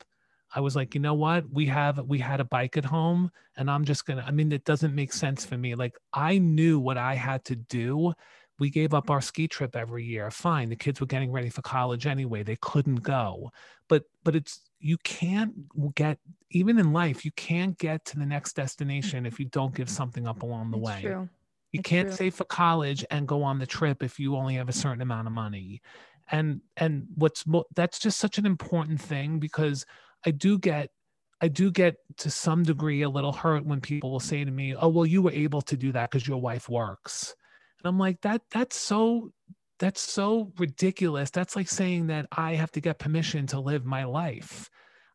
[0.55, 1.44] I was like, you know what?
[1.51, 4.51] We have we had a bike at home and I'm just going to I mean
[4.53, 5.74] it doesn't make sense for me.
[5.74, 8.14] Like I knew what I had to do.
[8.59, 10.30] We gave up our ski trip every year.
[10.30, 10.70] Fine.
[10.70, 12.42] The kids were getting ready for college anyway.
[12.42, 13.51] They couldn't go.
[13.88, 15.55] But but it's you can't
[15.94, 16.18] get
[16.51, 20.26] even in life, you can't get to the next destination if you don't give something
[20.26, 21.01] up along the it's way.
[21.03, 21.28] True.
[21.72, 22.16] You it's can't true.
[22.16, 25.26] save for college and go on the trip if you only have a certain amount
[25.26, 25.82] of money.
[26.30, 29.84] And and what's mo- that's just such an important thing because
[30.24, 30.90] I do get
[31.40, 34.74] I do get to some degree a little hurt when people will say to me,
[34.74, 37.34] "Oh, well, you were able to do that because your wife works,"
[37.78, 39.32] and I'm like, "That that's so
[39.78, 41.30] that's so ridiculous.
[41.30, 44.68] That's like saying that I have to get permission to live my life.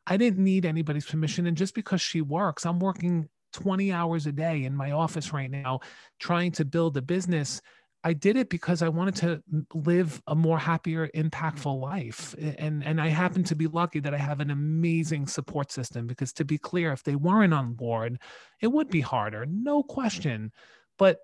[0.08, 4.32] I didn't need anybody's permission, and just because she works, I'm working 20 hours a
[4.32, 5.82] day in my office right now,
[6.20, 7.62] trying to build a business."
[8.06, 9.44] I did it because I wanted to
[9.74, 12.36] live a more happier, impactful life.
[12.38, 16.34] And, and I happen to be lucky that I have an amazing support system because
[16.34, 18.20] to be clear, if they weren't on board,
[18.62, 20.52] it would be harder, no question.
[20.98, 21.20] But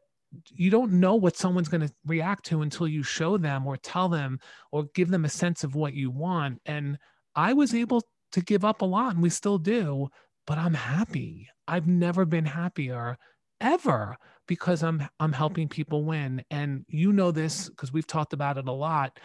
[0.51, 4.07] you don't know what someone's going to react to until you show them or tell
[4.07, 4.39] them
[4.71, 6.61] or give them a sense of what you want.
[6.65, 6.97] And
[7.35, 10.07] I was able to give up a lot and we still do,
[10.47, 11.49] but I'm happy.
[11.67, 13.17] I've never been happier
[13.61, 16.43] ever because I'm I'm helping people win.
[16.51, 19.19] And you know this because we've talked about it a lot.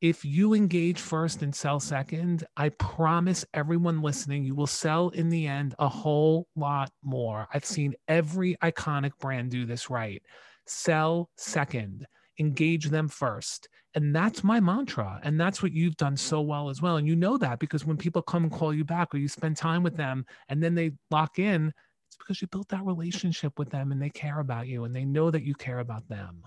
[0.00, 5.28] If you engage first and sell second, I promise everyone listening, you will sell in
[5.28, 7.46] the end a whole lot more.
[7.52, 10.22] I've seen every iconic brand do this right.
[10.66, 12.06] Sell second,
[12.38, 13.68] engage them first.
[13.94, 15.20] And that's my mantra.
[15.22, 16.96] And that's what you've done so well as well.
[16.96, 19.56] And you know that because when people come and call you back or you spend
[19.56, 21.74] time with them and then they lock in,
[22.20, 25.30] because you built that relationship with them and they care about you and they know
[25.30, 26.44] that you care about them.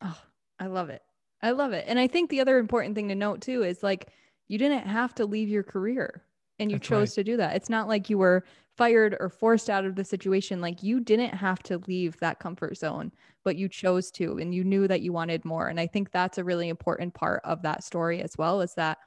[0.00, 0.20] Oh,
[0.58, 1.02] I love it.
[1.42, 1.84] I love it.
[1.88, 4.10] And I think the other important thing to note too is like
[4.48, 6.24] you didn't have to leave your career
[6.58, 7.14] and you That's chose right.
[7.16, 7.56] to do that.
[7.56, 8.44] It's not like you were
[8.76, 10.60] fired or forced out of the situation.
[10.60, 13.12] Like you didn't have to leave that comfort zone,
[13.44, 15.68] but you chose to and you knew that you wanted more.
[15.68, 18.98] And I think that's a really important part of that story as well is that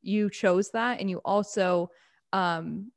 [0.00, 1.90] you chose that and you also
[2.32, 2.90] um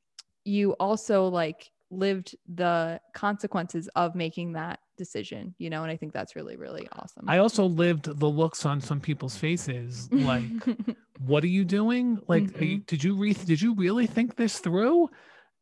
[0.46, 6.14] you also like lived the consequences of making that decision, you know, and I think
[6.14, 7.26] that's really, really awesome.
[7.28, 10.44] I also lived the looks on some people's faces like,
[11.20, 12.20] what are you doing?
[12.28, 12.64] Like, mm-hmm.
[12.64, 15.10] you, did you re- did you really think this through?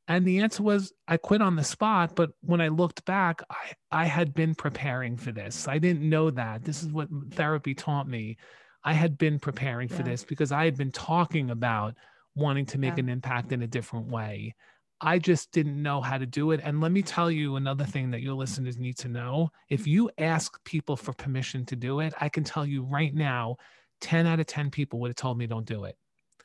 [0.07, 4.01] And the answer was I quit on the spot, but when I looked back, I,
[4.03, 5.67] I had been preparing for this.
[5.67, 6.63] I didn't know that.
[6.65, 8.37] This is what therapy taught me.
[8.83, 11.95] I had been preparing for this because I had been talking about
[12.35, 13.03] wanting to make Yeah.
[13.03, 14.55] an impact in a different way.
[15.01, 16.61] I just didn't know how to do it.
[16.63, 19.51] And let me tell you another thing that your listeners need to know.
[19.69, 23.57] If you ask people for permission to do it, I can tell you right now,
[24.01, 25.97] 10 out of 10 people would have told me don't do it.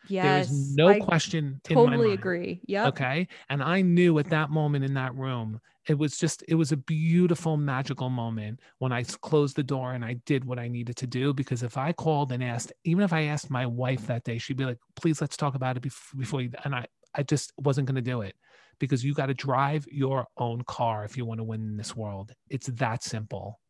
[0.09, 2.61] yes, there is no I question in my totally agree.
[2.67, 2.89] Yeah.
[2.89, 3.29] Okay.
[3.49, 6.77] And I knew at that moment in that room, it was just, it was a
[6.77, 11.07] beautiful, magical moment when I closed the door and I did what I needed to
[11.07, 11.33] do.
[11.33, 14.57] Because if I called and asked, even if I asked my wife that day, she'd
[14.57, 16.87] be like, please, let's talk about it before you, and I,
[17.19, 18.37] I just wasn't going to do it
[18.79, 21.97] because you got to drive your own car if you want to win in this
[21.97, 22.33] world.
[22.49, 23.61] It's that simple.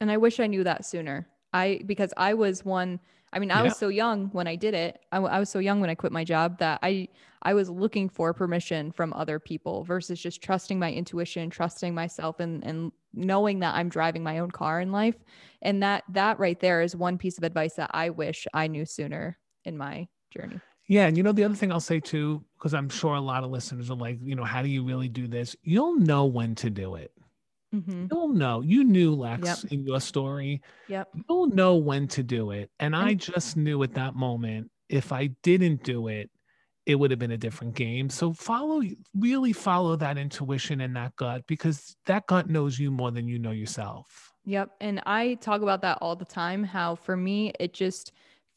[0.00, 1.28] And I wish I knew that sooner.
[1.52, 3.00] I because I was one.
[3.32, 3.64] I mean, I Yeah.
[3.64, 5.00] was so young when I did it.
[5.12, 7.08] I was so young when I quit my job that I
[7.42, 12.38] I was looking for permission from other people versus just trusting my intuition, trusting myself,
[12.38, 15.16] and and knowing that I'm driving my own car in life.
[15.60, 18.84] And that that right there is one piece of advice that I wish I knew
[18.86, 20.60] sooner in my journey.
[20.90, 21.06] Yeah.
[21.06, 23.50] And you know, the other thing I'll say too, because I'm sure a lot of
[23.50, 25.54] listeners are like, you know, how do you really do this?
[25.62, 27.12] You'll know when to do it.
[27.72, 28.06] Mm-hmm.
[28.10, 28.60] You'll know.
[28.60, 29.72] You knew Lex Yep.
[29.72, 30.62] in your story.
[30.88, 31.08] Yep.
[31.28, 32.72] You'll know when to do it.
[32.80, 36.28] And I just knew at that moment, if I didn't do it,
[36.86, 38.10] it would have been a different game.
[38.10, 38.82] So follow,
[39.14, 43.38] really follow that intuition and that gut because that gut knows you more than you
[43.38, 44.32] know yourself.
[44.44, 44.70] Yep.
[44.80, 46.64] And I talk about that all the time.
[46.64, 48.10] How for me, it just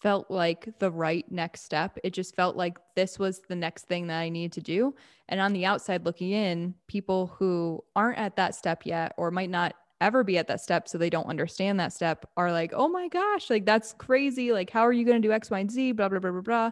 [0.04, 1.98] felt like the right next step.
[2.04, 4.94] It just felt like this was the next thing that I needed to do.
[5.30, 9.50] And on the outside looking in, people who aren't at that step yet or might
[9.50, 12.90] not ever be at that step, so they don't understand that step, are like, oh
[12.90, 14.52] my gosh, like that's crazy.
[14.52, 15.94] Like, how are you going to do X, Y, and Z?
[15.94, 16.72] Blah, blah, blah, blah, blah.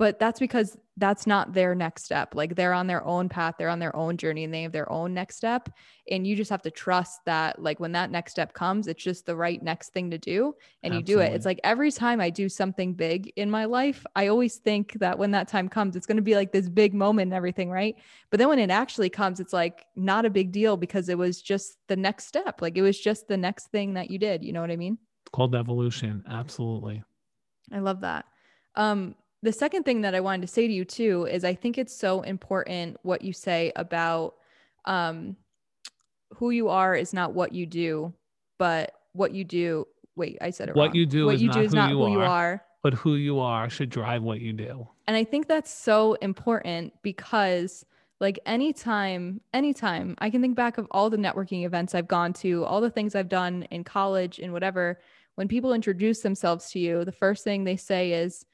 [0.00, 2.34] But that's because that's not their next step.
[2.34, 4.90] Like they're on their own path, they're on their own journey, and they have their
[4.90, 5.68] own next step
[6.10, 9.26] and you just have to trust that like when that next step comes it's just
[9.26, 12.28] the right next thing to do and you do it it's like every time i
[12.28, 16.06] do something big in my life i always think that when that time comes it's
[16.06, 17.96] going to be like this big moment and everything right
[18.30, 21.40] but then when it actually comes it's like not a big deal because it was
[21.40, 24.52] just the next step like it was just the next thing that you did you
[24.52, 26.24] know what i mean It's called evolution.
[26.28, 27.02] Absolutely.
[27.72, 28.24] I love that.
[28.74, 31.78] Um, the second thing that I wanted to say to you too is I think
[31.78, 34.34] it's so important what you say about
[34.84, 35.36] um,
[36.34, 38.12] who you are is not what you do,
[38.58, 39.86] but what you do.
[40.16, 40.94] Wait, I said it what wrong.
[40.96, 42.10] you do what you do is who not you who are.
[42.10, 42.64] you are.
[42.82, 44.88] But who you are should drive what you do.
[45.06, 47.84] And I think that's so important because
[48.20, 52.64] like anytime anytime i can think back of all the networking events i've gone to
[52.66, 55.00] all the things i've done in college and whatever
[55.36, 58.44] when people introduce themselves to you the first thing they say is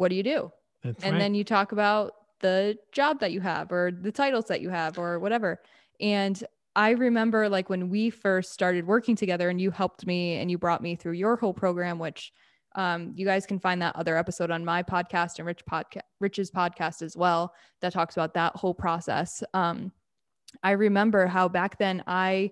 [0.00, 0.50] what do you do
[0.82, 1.18] That's and right.
[1.18, 4.98] then you talk about the job that you have or the titles that you have
[4.98, 5.60] or whatever
[6.00, 6.42] and
[6.74, 10.56] i remember like when we first started working together and you helped me and you
[10.56, 12.32] brought me through your whole program which
[12.76, 16.50] um, you guys can find that other episode on my podcast and rich podcast rich's
[16.50, 19.92] podcast as well that talks about that whole process um,
[20.62, 22.50] i remember how back then i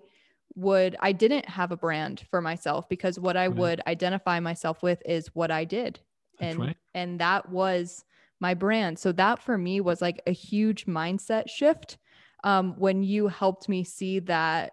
[0.55, 3.57] would i didn't have a brand for myself because what i Right.
[3.57, 5.99] would identify myself with is what i did
[6.39, 6.77] That's and right.
[6.93, 8.03] and that was
[8.39, 11.97] my brand so that for me was like a huge mindset shift
[12.43, 14.71] um, when you helped me see that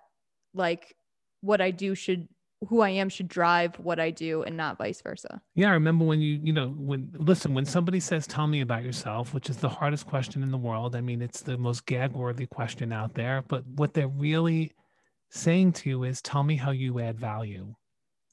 [0.54, 0.94] like
[1.40, 2.28] what i do should
[2.68, 6.04] who i am should drive what i do and not vice versa Yeah, I remember
[6.04, 9.58] when you, you know, when listen, when somebody says, "Tell me about yourself," which is
[9.58, 10.96] the hardest question in the world.
[10.96, 13.42] I mean, it's the most gag-worthy question out there.
[13.46, 14.72] But what they're really
[15.30, 17.74] saying to you is, "Tell me how you add value."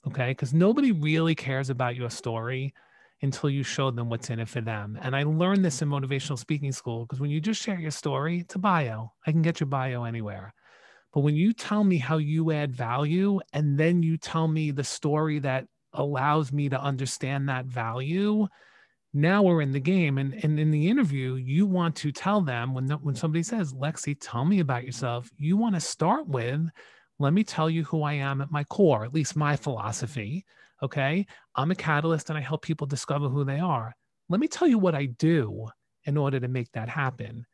[0.08, 2.74] Okay, because nobody really cares about your story
[3.24, 5.00] until you show them what's in it for them.
[5.02, 8.42] And I learned this in motivational speaking school because when you just share your story,
[8.42, 9.14] it's a bio.
[9.26, 10.54] I can get your bio anywhere.
[11.14, 14.84] But when you tell me how you add value and then you tell me the
[14.84, 18.48] story that allows me to understand that value
[19.14, 22.74] now we're in the game and, and in the interview you want to tell them
[22.74, 26.68] when the, when somebody says lexi tell me about yourself you want to start with
[27.20, 30.44] let me tell you who i am at my core at least my philosophy
[30.84, 31.26] okay
[31.56, 33.96] i'm a catalyst and i help people discover who they are
[34.30, 35.68] let me tell you what i do
[36.06, 37.46] in order to make that happen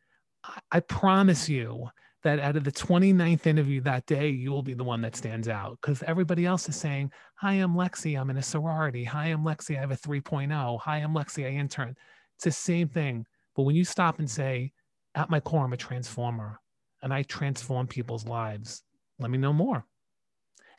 [0.43, 1.87] i, I promise you
[2.23, 5.47] that out of the 29th interview that day, you will be the one that stands
[5.47, 8.19] out because everybody else is saying, Hi, I'm Lexi.
[8.19, 9.05] I'm in a sorority.
[9.05, 9.77] Hi, I'm Lexi.
[9.77, 10.79] I have a 3.0.
[10.81, 11.45] Hi, I'm Lexi.
[11.45, 11.95] I intern.
[12.35, 13.25] It's the same thing.
[13.55, 14.73] But when you stop and say,
[15.15, 16.59] At my core, I'm a transformer
[17.01, 18.83] and I transform people's lives,
[19.19, 19.85] let me know more.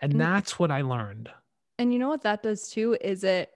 [0.02, 0.18] And Mm.
[0.18, 1.30] that's what I learned.
[1.80, 3.50] And you know what that does too is it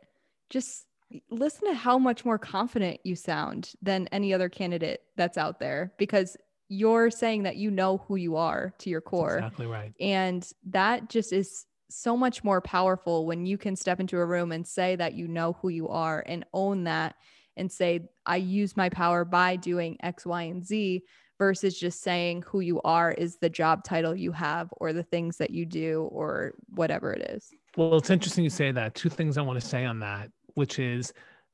[0.51, 0.87] just
[1.31, 5.93] listen to how much more confident you sound than any other candidate that's out there
[5.99, 6.37] because
[6.69, 9.93] you're saying that you know who you are to your That's core exactly right.
[10.01, 14.51] And that just is so much more powerful when you can step into a room
[14.51, 17.15] and say that you know who you are and own that
[17.57, 21.03] and say, I use my power by doing X, Y, and Z
[21.39, 25.37] versus just saying who you are is the job title you have or the things
[25.37, 27.51] that you do or whatever it is.
[27.77, 28.95] Well, it's interesting you say that.
[28.95, 31.13] Two things I want to say on that, which is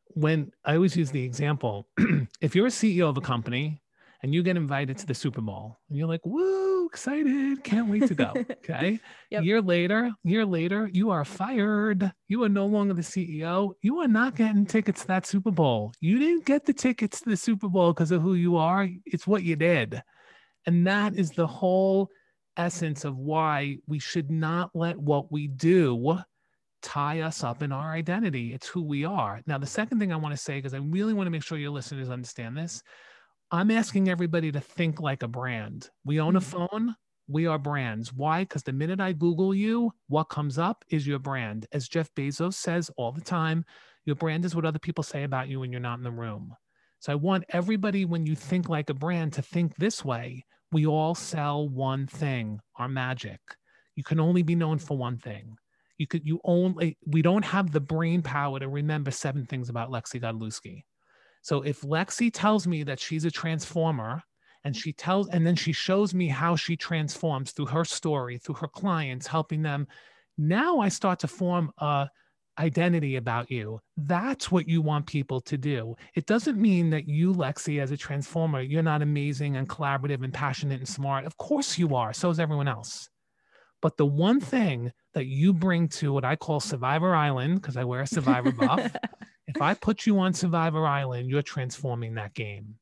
[0.09, 1.89] when I always use the example
[2.41, 3.81] if you're a CEO of a company
[4.23, 8.07] and you get invited to the Super Bowl and you're like, woo, excited, can't wait
[8.09, 8.35] to go.
[8.71, 9.01] Okay.
[9.31, 9.45] Yep.
[9.45, 12.13] Year later, year later, you are fired.
[12.29, 13.73] You are no longer the CEO.
[13.81, 15.93] You are not getting tickets to that Super Bowl.
[16.01, 18.89] You didn't get the tickets to the Super Bowl because of who you are.
[19.07, 20.03] It's what you did.
[20.67, 22.11] And that is the whole
[22.61, 26.19] essence of why we should not let what we do
[26.83, 28.55] tie us up in our identity.
[28.55, 29.41] It's who we are.
[29.47, 31.59] Now, the second thing I want to say, because I really want to make sure
[31.59, 32.83] your listeners understand this,
[33.51, 35.91] I'm asking everybody to think like a brand.
[36.05, 36.45] We own a Mhm.
[36.45, 36.95] phone.
[37.29, 38.13] We are brands.
[38.13, 38.43] Why?
[38.43, 41.67] Because the minute I Google you, what comes up is your brand.
[41.73, 43.65] As Jeff Bezos says all the time,
[44.05, 46.55] your brand is what other people say about you when you're not in the room.
[47.01, 50.45] So I want everybody, when you think like a brand, to think this way.
[50.73, 53.41] We all sell one thing, our magic.
[53.97, 55.57] You can only be known for one thing.
[55.99, 59.91] You could, you only, we don't have the brain power to remember seven things about
[59.91, 60.85] Lexi Godlewski.
[61.43, 64.23] So if Lexi tells me that she's a transformer
[64.65, 68.57] and she tells, and then she shows me how she transforms through her story, through
[68.57, 69.87] her clients, helping them,
[70.39, 72.09] now I start to form a
[72.61, 73.81] identity about you.
[73.97, 75.97] That's what you want people to do.
[76.15, 80.33] It doesn't mean that you, Lexi, as a transformer, you're not amazing and collaborative and
[80.33, 81.25] passionate and smart.
[81.25, 82.13] Of course you are.
[82.13, 83.09] So is everyone else.
[83.81, 87.85] But the one thing that you bring to what I call Survivor Island, because I
[87.85, 88.95] wear a Survivor buff,
[89.47, 92.75] if I put you on Survivor Island, you're transforming that game.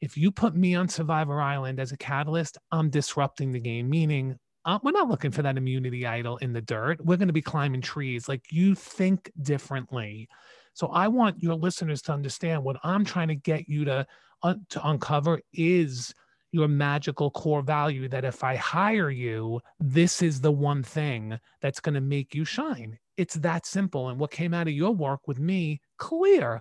[0.00, 4.38] If you put me on Survivor Island as a catalyst, I'm disrupting the game, meaning
[4.64, 7.04] uh, we're not looking for that immunity idol in the dirt.
[7.04, 8.28] We're going to be climbing trees.
[8.28, 10.28] Like you think differently.
[10.72, 14.06] So I want your listeners to understand what I'm trying to get you to,
[14.42, 16.14] to uncover is
[16.50, 21.80] your magical core value that if I hire you, this is the one thing that's
[21.80, 22.98] going to make you shine.
[23.16, 24.08] It's that simple.
[24.08, 26.60] And what came out of your work with me, clear.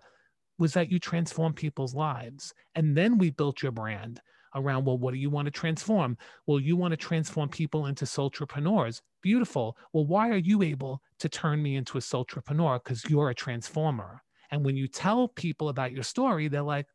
[0.59, 2.53] was that you transform people's lives.
[2.75, 4.21] And then we built your brand
[4.55, 6.17] around, well, what do you want to transform?
[6.47, 9.01] Well, you want to transform people into entrepreneurs.
[9.21, 9.77] Beautiful.
[9.93, 12.79] Well, why are you able to turn me into a entrepreneur?
[12.79, 14.21] Because you're a transformer.
[14.51, 16.85] And when you tell people about your story, they're like,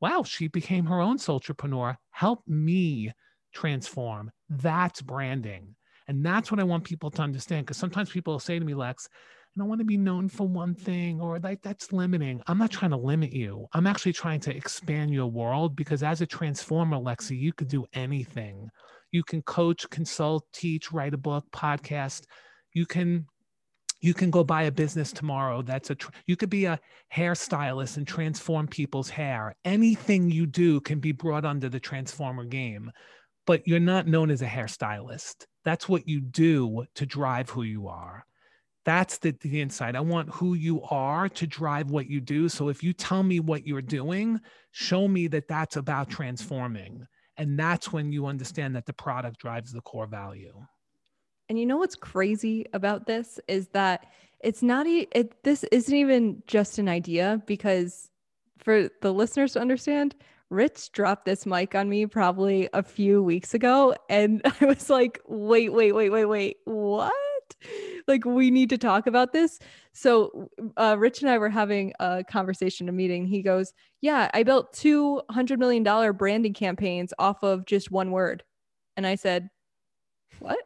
[0.00, 1.96] wow, she became her own entrepreneur.
[2.10, 3.12] Help me
[3.52, 4.30] transform.
[4.48, 5.74] That's branding.
[6.06, 7.66] And that's what I want people to understand.
[7.66, 9.08] Because sometimes people say to me, Lex,
[9.58, 12.40] I don't want to be known for one thing or like that's limiting.
[12.46, 13.66] I'm not trying to limit you.
[13.72, 17.84] I'm actually trying to expand your world because as a transformer, Lexi, you could do
[17.92, 18.68] anything.
[19.10, 22.22] You can coach, consult, teach, write a book, podcast.
[22.72, 23.26] You can
[24.00, 25.96] you can go buy a business tomorrow that's a
[26.26, 26.78] you could be a
[27.12, 32.92] hairstylist and transform people's hair anything you do can be brought under the transformer game
[33.44, 37.88] but you're not known as a hairstylist that's what you do to drive who you
[37.88, 38.24] are
[38.84, 39.96] that's the, the insight.
[39.96, 42.48] I want who you are to drive what you do.
[42.48, 44.40] So if you tell me what you're doing,
[44.72, 47.06] show me that that's about transforming.
[47.36, 50.54] And that's when you understand that the product drives the core value.
[51.48, 54.06] And you know what's crazy about this is that
[54.40, 58.10] it's not it this isn't even just an idea because
[58.58, 60.14] for the listeners to understand,
[60.50, 65.20] Rich dropped this mic on me probably a few weeks ago and I was like,
[65.26, 66.56] "Wait, wait, wait, wait, wait.
[66.64, 67.12] What?"
[68.08, 69.58] Like we need to talk about this.
[69.92, 73.26] So uh, rich and i were having a conversation a meeting.
[73.26, 78.10] He goes yeah i built two hundred million dollar branding campaigns off of just one
[78.10, 78.42] word.
[78.96, 79.50] And i said
[80.38, 80.58] what?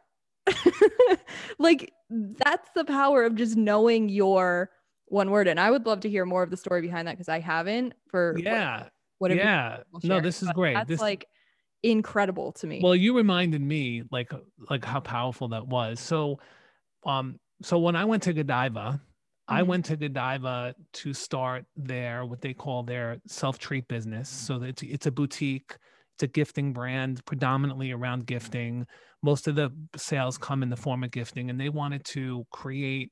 [1.59, 4.69] Like that's the power of just knowing your
[5.07, 5.47] one word.
[5.47, 7.93] And i would love to hear more of the story behind that because i haven't
[8.07, 8.87] for yeah.
[9.19, 9.79] what, yeah.
[10.03, 10.73] no this is great.
[10.73, 11.27] that's this like
[11.83, 12.79] incredible to me.
[12.81, 14.31] Well you reminded me like
[14.69, 15.99] like how powerful that was.
[15.99, 16.39] So
[17.05, 19.03] um, so when I went to Godiva, mm-hmm.
[19.47, 24.29] I went to Godiva to start their what they call their self-treat business.
[24.29, 25.75] So it's it's a boutique,
[26.15, 28.85] it's a gifting brand, predominantly around gifting.
[29.21, 33.11] Most of the sales come in the form of gifting, and they wanted to create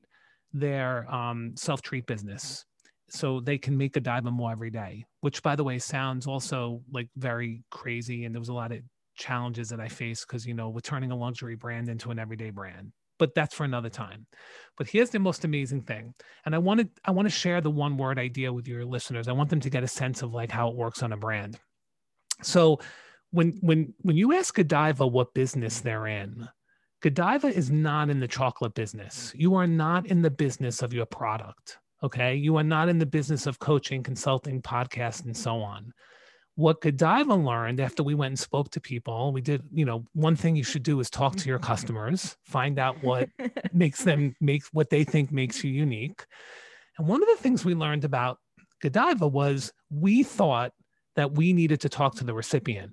[0.52, 2.66] their um, self-treat business
[3.08, 5.04] so they can make Godiva more every day.
[5.20, 8.24] Which, by the way, sounds also like very crazy.
[8.24, 8.80] And there was a lot of
[9.16, 12.50] challenges that I faced because you know, we're turning a luxury brand into an everyday
[12.50, 14.26] brand but that's for another time.
[14.76, 16.14] But here's the most amazing thing.
[16.44, 19.28] And I wanted I want to share the one word idea with your listeners.
[19.28, 21.58] I want them to get a sense of like how it works on a brand.
[22.42, 22.80] So
[23.30, 26.48] when when when you ask Godiva what business they're in,
[27.02, 29.32] Godiva is not in the chocolate business.
[29.36, 31.78] You are not in the business of your product.
[32.02, 32.34] Okay.
[32.34, 35.92] You are not in the business of coaching, consulting, podcast, and so on
[36.54, 40.36] what Godiva learned after we went and spoke to people, we did, you know, one
[40.36, 43.28] thing you should do is talk to your customers, find out what
[43.72, 46.26] makes them make what they think makes you unique.
[46.98, 48.38] And one of the things we learned about
[48.82, 50.72] Godiva was we thought
[51.16, 52.92] that we needed to talk to the recipient.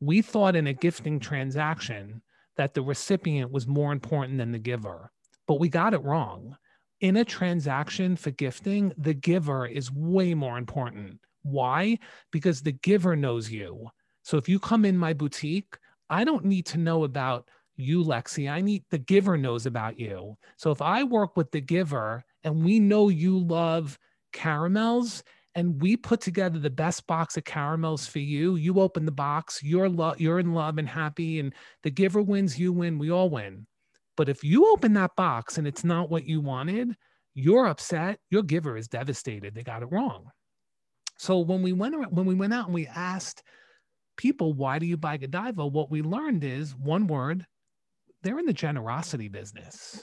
[0.00, 2.22] We thought in a gifting transaction
[2.56, 5.12] that the recipient was more important than the giver,
[5.46, 6.56] but we got it wrong.
[7.00, 11.98] In a transaction for gifting, the giver is way more important why?
[12.30, 13.88] Because the giver knows you.
[14.22, 15.76] So if you come in my boutique,
[16.08, 18.50] I don't need to know about you, Lexi.
[18.50, 20.36] I need the giver knows about you.
[20.56, 23.98] So if I work with the giver and we know you love
[24.32, 25.22] caramels
[25.54, 29.62] and we put together the best box of caramels for you, you open the box,
[29.62, 33.30] you're lo- you're in love and happy and the giver wins, you win, we all
[33.30, 33.66] win.
[34.16, 36.94] But if you open that box and it's not what you wanted,
[37.34, 39.54] you're upset, your giver is devastated.
[39.54, 40.26] They got it wrong.
[41.22, 43.44] So when we went when we went out and we asked
[44.16, 45.64] people, why do you buy Godiva?
[45.64, 47.46] What we learned is one word,
[48.22, 50.02] they're in the generosity business.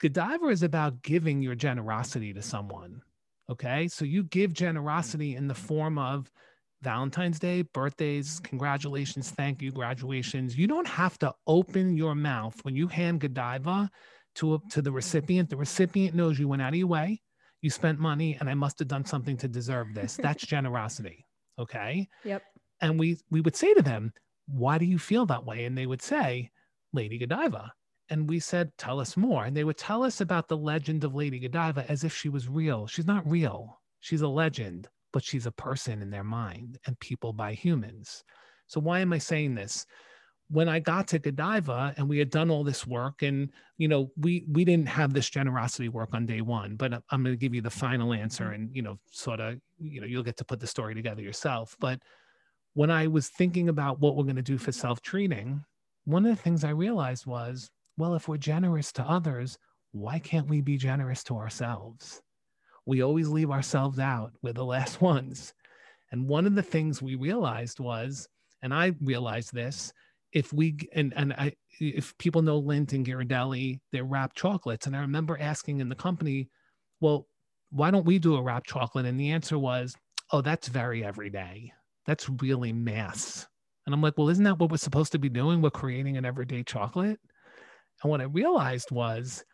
[0.00, 3.02] Godiva is about giving your generosity to someone.
[3.50, 3.86] Okay.
[3.88, 6.32] So you give generosity in the form of
[6.80, 10.56] Valentine's Day, birthdays, congratulations, thank you, graduations.
[10.56, 13.90] You don't have to open your mouth when you hand Godiva
[14.36, 15.50] to, a, to the recipient.
[15.50, 17.20] The recipient knows you went out of your way
[17.60, 20.16] you spent money and I must have done something to deserve this.
[20.16, 21.26] That's generosity.
[21.58, 22.08] Okay.
[22.24, 22.42] Yep.
[22.80, 24.12] And we we would say to them,
[24.46, 25.64] why do you feel that way?
[25.64, 26.50] And they would say,
[26.92, 27.72] Lady Godiva.
[28.10, 29.44] And we said, tell us more.
[29.44, 32.48] And they would tell us about the legend of Lady Godiva as if she was
[32.48, 32.86] real.
[32.86, 33.80] She's not real.
[34.00, 38.24] She's a legend, but she's a person in their mind and people buy humans.
[38.66, 39.84] So why am I saying this?
[40.50, 44.10] When I got to Godiva and we had done all this work, and you know,
[44.16, 47.54] we we didn't have this generosity work on day one, but I'm going to give
[47.54, 50.60] you the final answer, and you know, sort of, you know, you'll get to put
[50.60, 51.76] the story together yourself.
[51.80, 52.00] But
[52.74, 55.64] when I was thinking about what we're going to do for self treating,
[56.04, 59.58] one of the things I realized was, well, if we're generous to others,
[59.92, 62.22] why can't we be generous to ourselves?
[62.88, 64.32] we always leave ourselves out.
[64.42, 65.52] We're the last ones.
[66.10, 68.26] And one of the things we realized was,
[68.62, 69.92] and I realized this,
[70.32, 74.86] if we and and I if people know Lindt and Ghirardelli, they're wrapped chocolates.
[74.86, 76.50] And I remember asking in the company,
[77.00, 77.26] well,
[77.70, 79.06] why don't we do a wrapped chocolate?
[79.06, 79.94] And the answer was,
[80.32, 81.72] oh, that's very everyday.
[82.06, 83.46] That's really mass.
[83.86, 85.62] And I'm like, well, isn't that what we're supposed to be doing?
[85.62, 87.20] We're creating an everyday chocolate.
[88.02, 89.44] And what I realized was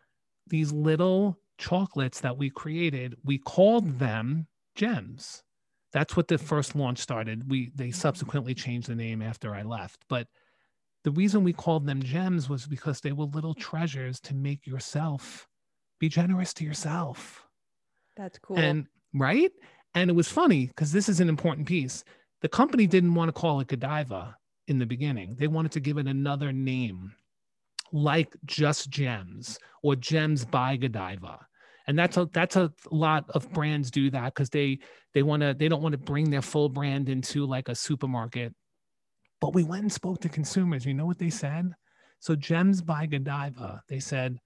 [0.48, 5.42] these little chocolates that we created, we called them gems.
[5.92, 7.48] That's what the first launch started.
[7.48, 10.26] We they subsequently changed the name after I left, but
[11.04, 15.46] the reason we called them gems was because they were little treasures to make yourself
[16.00, 17.46] be generous to yourself.
[18.16, 18.58] That's cool.
[18.58, 19.52] And right?
[19.94, 22.04] And it was funny because this is an important piece.
[22.40, 24.36] The company didn't want to call it Godiva
[24.66, 25.36] in the beginning.
[25.38, 27.12] They wanted to give it another name,
[27.92, 31.46] like just Gems or Gems by Godiva.
[31.86, 34.78] And that's a that's a lot of brands do that because they
[35.12, 38.54] they want to they don't want to bring their full brand into like a supermarket
[39.44, 40.86] but we went and spoke to consumers.
[40.86, 41.74] You know what they said?
[42.18, 44.38] So Gems by Godiva, they said,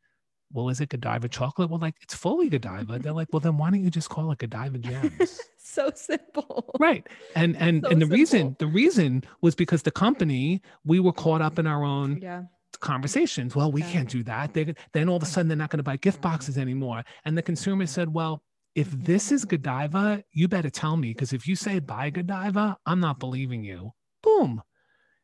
[0.53, 1.71] well, is it Godiva chocolate?
[1.71, 2.99] Well, like it's fully Godiva.
[2.99, 5.41] They're like, well, then why don't you just call it Godiva Gems?
[5.57, 6.69] so simple.
[6.81, 7.07] Right.
[7.37, 8.17] And and so and the simple.
[8.19, 12.43] reason the reason was because the company, we were caught up in our own yeah.
[12.81, 13.55] conversations.
[13.55, 13.93] Well, we yeah.
[13.93, 14.53] can't do that.
[14.53, 17.05] They, then all of a sudden they're not going to buy gift boxes anymore.
[17.25, 18.43] And the consumer said, well,
[18.75, 19.05] if mm-hmm.
[19.05, 23.21] this is Godiva, you better tell me because if you say buy Godiva, I'm not
[23.21, 23.93] believing you.
[24.25, 24.61] Boom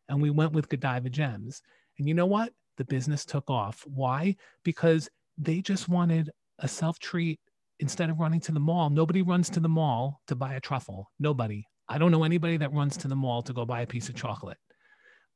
[0.09, 1.63] and we went with Godiva Gems.
[1.99, 2.53] And you know what?
[2.77, 3.85] The business took off.
[3.87, 4.37] Why?
[4.65, 7.41] Because they just wanted a self treat
[7.81, 8.91] instead of running to the mall.
[8.91, 11.11] Nobody runs to the mall to buy a truffle.
[11.19, 11.65] Nobody.
[11.89, 14.15] I don't know anybody that runs to the mall to go buy a piece of
[14.15, 14.57] chocolate.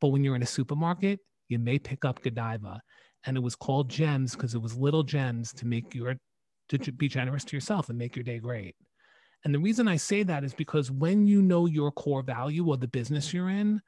[0.01, 2.81] But when you're in a supermarket, you may pick up Godiva.
[3.25, 6.17] And it was called gems because it was little gems to make your
[6.69, 8.77] to be generous to yourself and make your day great.
[9.45, 12.77] And the reason I say that is because when you know your core value or
[12.77, 13.81] the business you're in,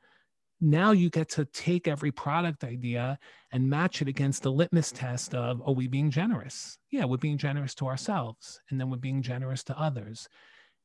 [0.61, 3.18] now you get to take every product idea
[3.52, 6.78] and match it against the litmus test of are we being generous?
[6.90, 10.28] Yeah we're being generous to ourselves and then we're being generous to others.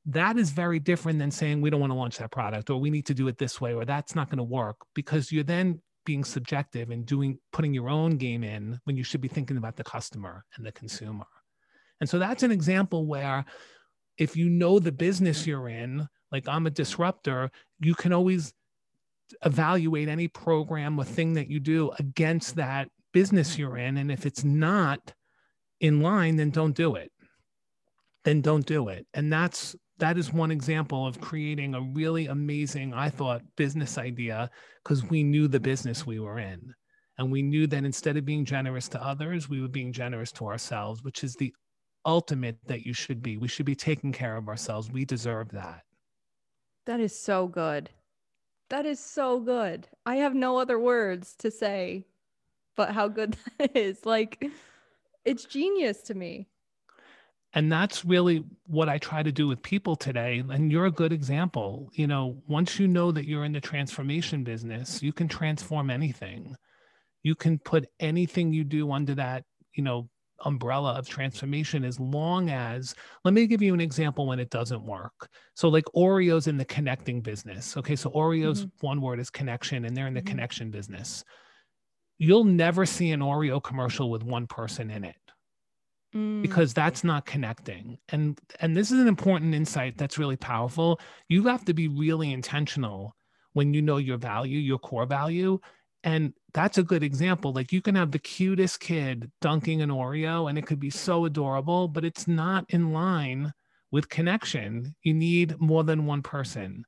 [0.05, 2.89] That is very different than saying we don't want to launch that product or we
[2.89, 5.81] need to do it this way or that's not going to work because you're then
[6.05, 9.75] being subjective and doing putting your own game in when you should be thinking about
[9.75, 11.25] the customer and the consumer.
[11.99, 13.45] And so that's an example where
[14.17, 18.53] if you know the business you're in like i'm a disruptor you can always
[19.43, 23.97] evaluate any program or thing that you do against that business you're in.
[23.97, 25.13] And if it's not
[25.79, 27.11] in line, then don't do it.
[28.23, 29.05] Then don't do it.
[29.13, 34.49] And that's that is one example of creating a really amazing, I thought, business idea
[34.83, 36.73] because we knew the business we were in.
[37.17, 40.47] And we knew that instead of being generous to others, we were being generous to
[40.47, 41.53] ourselves, which is the
[42.05, 43.37] ultimate that you should be.
[43.37, 44.91] We should be taking care of ourselves.
[44.91, 45.83] We deserve that.
[46.85, 47.89] That is so good.
[48.69, 49.87] That is so good.
[50.05, 52.05] I have no other words to say
[52.75, 54.05] but how good that is.
[54.05, 54.45] Like
[55.23, 56.47] it's genius to me.
[57.53, 60.43] And that's really what I try to do with people today.
[60.49, 61.89] And you're a good example.
[61.93, 66.53] You know, once you know that you're in the transformation business, you can transform anything.
[67.23, 70.09] You can put anything you do under that, you know,
[70.43, 74.83] umbrella of transformation as long as let me give you an example when it doesn't
[74.83, 78.85] work so like oreos in the connecting business okay so oreos mm-hmm.
[78.85, 80.27] one word is connection and they're in the mm-hmm.
[80.27, 81.23] connection business
[82.17, 85.15] you'll never see an oreo commercial with one person in it
[86.13, 86.41] mm.
[86.41, 91.43] because that's not connecting and and this is an important insight that's really powerful you
[91.43, 93.15] have to be really intentional
[93.53, 95.59] when you know your value your core value
[96.05, 97.51] and that's a good example.
[97.51, 101.25] Like you can have the cutest kid dunking an Oreo and it could be so
[101.25, 103.51] adorable, but it's not in line
[103.91, 104.95] with connection.
[105.01, 106.85] You need more than one person.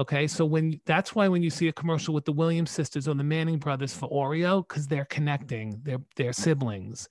[0.00, 0.26] Okay.
[0.26, 3.22] So when that's why when you see a commercial with the Williams sisters or the
[3.22, 7.08] Manning brothers for Oreo, because they're connecting, they're they're siblings.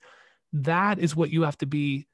[0.52, 2.06] That is what you have to be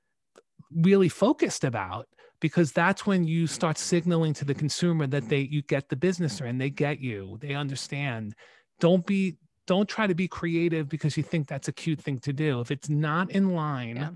[0.70, 2.06] really focused about
[2.40, 6.40] because that's when you start signaling to the consumer that they you get the business
[6.40, 8.34] and they get you, they understand
[8.80, 9.36] don't be
[9.66, 12.60] don't try to be creative because you think that's a cute thing to do.
[12.60, 14.10] If it's not in line yeah.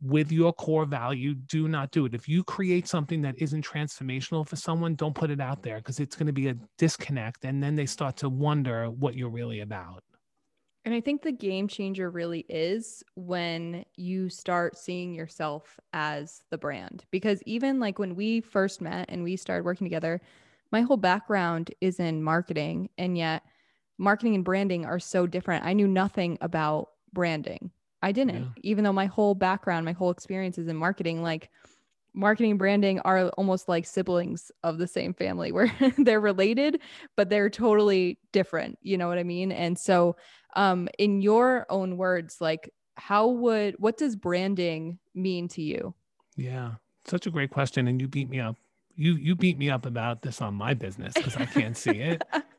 [0.00, 2.14] with your core value, do not do it.
[2.14, 5.98] If you create something that isn't transformational for someone, don't put it out there because
[5.98, 7.44] it's going to be a disconnect.
[7.44, 10.04] And then they start to wonder what you're really about.
[10.84, 16.58] And I think the game changer really is when you start seeing yourself as the
[16.58, 17.04] brand.
[17.12, 20.20] Because even like when we first met and we started working together,
[20.72, 22.88] my whole background is in marketing.
[22.98, 23.44] And yet,
[23.98, 25.64] marketing and branding are so different.
[25.64, 27.70] I knew nothing about branding.
[28.02, 28.48] I didn't, yeah.
[28.62, 31.22] even though my whole background, my whole experience is in marketing.
[31.22, 31.50] Like
[32.14, 36.80] marketing branding are almost like siblings of the same family where they're related
[37.16, 40.16] but they're totally different you know what i mean and so
[40.54, 45.94] um in your own words like how would what does branding mean to you
[46.36, 46.72] yeah
[47.06, 48.56] such a great question and you beat me up
[48.94, 52.22] you you beat me up about this on my business because i can't see it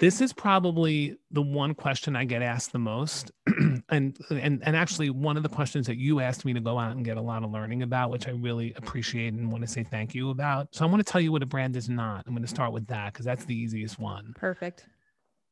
[0.00, 3.30] this is probably the one question I get asked the most.
[3.88, 6.96] and and and actually one of the questions that you asked me to go out
[6.96, 9.82] and get a lot of learning about, which I really appreciate and want to say
[9.84, 10.68] thank you about.
[10.72, 12.24] So I want to tell you what a brand is not.
[12.26, 14.32] I'm going to start with that because that's the easiest one.
[14.36, 14.86] Perfect.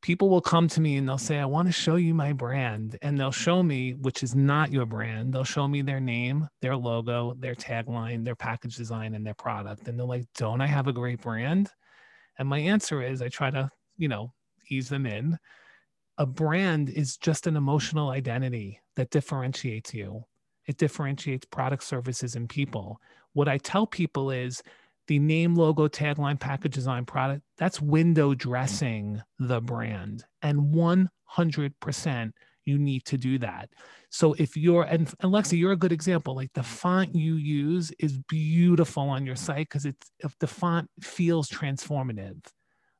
[0.01, 2.97] People will come to me and they'll say, I want to show you my brand.
[3.01, 5.33] And they'll show me, which is not your brand.
[5.33, 9.87] They'll show me their name, their logo, their tagline, their package design, and their product.
[9.87, 11.69] And they're like, Don't I have a great brand?
[12.37, 14.33] And my answer is I try to you know,
[14.69, 15.37] ease them in.
[16.17, 20.25] A brand is just an emotional identity that differentiates you.
[20.67, 23.01] It differentiates products, services, and people.
[23.33, 24.61] What I tell people is
[25.07, 30.23] the name, logo, tagline, package design, product, that's window dressing the brand.
[30.41, 32.31] And 100%
[32.65, 33.69] you need to do that.
[34.09, 36.35] So if you're, and, and Lexi, you're a good example.
[36.35, 40.89] Like the font you use is beautiful on your site because it's, if the font
[41.01, 42.39] feels transformative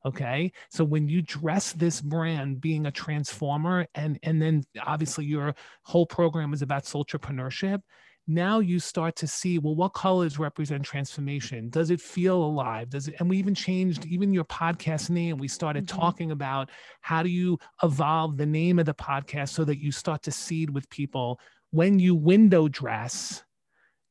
[0.04, 0.52] okay?
[0.70, 6.06] So when you dress this brand being a transformer and and then obviously your whole
[6.06, 7.80] program is about entrepreneurship
[8.26, 11.68] now you start to see well what colors represent transformation?
[11.68, 12.88] Does it feel alive?
[12.88, 15.36] Does it and we even changed even your podcast name.
[15.38, 16.00] We started mm-hmm.
[16.00, 16.70] talking about
[17.00, 20.70] how do you evolve the name of the podcast so that you start to seed
[20.70, 21.38] with people.
[21.70, 23.42] When you window dress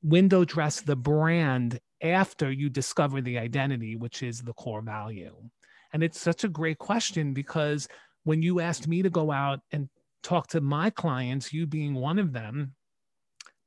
[0.03, 5.33] window dress the brand after you discover the identity which is the core value
[5.93, 7.87] and it's such a great question because
[8.23, 9.89] when you asked me to go out and
[10.23, 12.73] talk to my clients, you being one of them,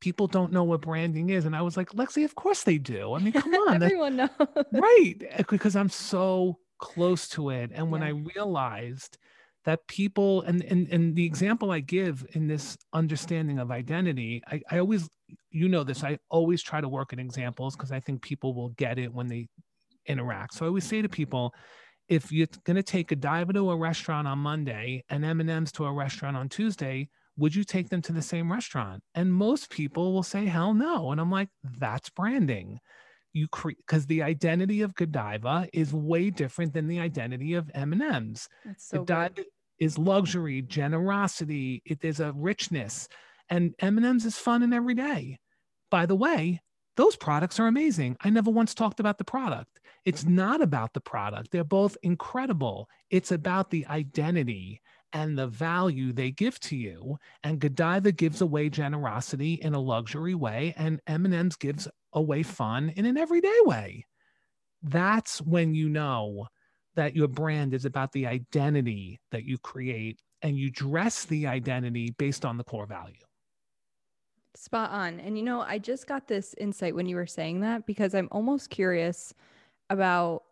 [0.01, 1.44] people don't know what branding is.
[1.44, 3.15] And I was like, Lexi, of course they do.
[3.15, 3.82] I mean, come on.
[3.82, 4.31] Everyone knows.
[4.73, 5.15] right.
[5.31, 7.70] Eh, because I'm so close to it.
[7.73, 8.09] And when yeah.
[8.09, 9.19] I realized
[9.65, 14.61] that people and, and and the example I give in this understanding of identity, I,
[14.70, 15.09] I always
[15.51, 18.70] you know this, I always try to work in examples because I think people will
[18.70, 19.48] get it when they
[20.07, 20.55] interact.
[20.55, 21.53] So I always say to people,
[22.09, 25.85] if you're going to take a Godiva to a restaurant on Monday and M&M's to
[25.85, 29.03] a restaurant on Tuesday, would you take them to the same restaurant?
[29.15, 31.12] And most people will say, hell no.
[31.12, 32.78] And I'm like, that's branding.
[33.33, 38.49] You create because the identity of Godiva is way different than the identity of M&M's.
[38.65, 39.47] That's so Godiva good.
[39.78, 41.83] is luxury, generosity.
[41.85, 43.09] It is a richness,
[43.51, 45.39] and M&M's is fun and every day.
[45.91, 46.62] By the way,
[46.97, 48.16] those products are amazing.
[48.23, 49.81] I never once talked about the product.
[50.05, 51.51] It's not about the product.
[51.51, 52.89] They're both incredible.
[53.10, 54.81] It's about the identity
[55.12, 57.18] and the value they give to you.
[57.43, 63.05] And Godiva gives away generosity in a luxury way, and M&M's gives away fun in
[63.05, 64.05] an everyday way.
[64.82, 66.48] That's when you know
[66.94, 72.14] that your brand is about the identity that you create and you dress the identity
[72.18, 73.14] based on the core value.
[74.57, 75.20] Spot on.
[75.20, 78.28] And you know, I just got this insight when you were saying that because I'm
[78.33, 79.35] almost curious
[79.91, 80.43] about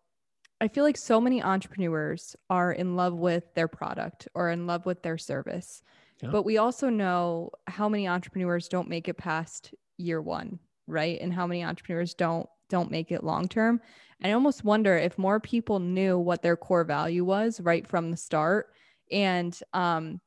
[0.60, 4.86] I feel like so many entrepreneurs are in love with their product or in love
[4.86, 5.82] with their service.
[6.22, 6.30] Yeah.
[6.30, 11.20] But we also know how many entrepreneurs don't make it past year 1, right?
[11.20, 13.80] And how many entrepreneurs don't don't make it long term.
[14.22, 18.16] I almost wonder if more people knew what their core value was right from the
[18.16, 18.68] start
[19.12, 20.20] and um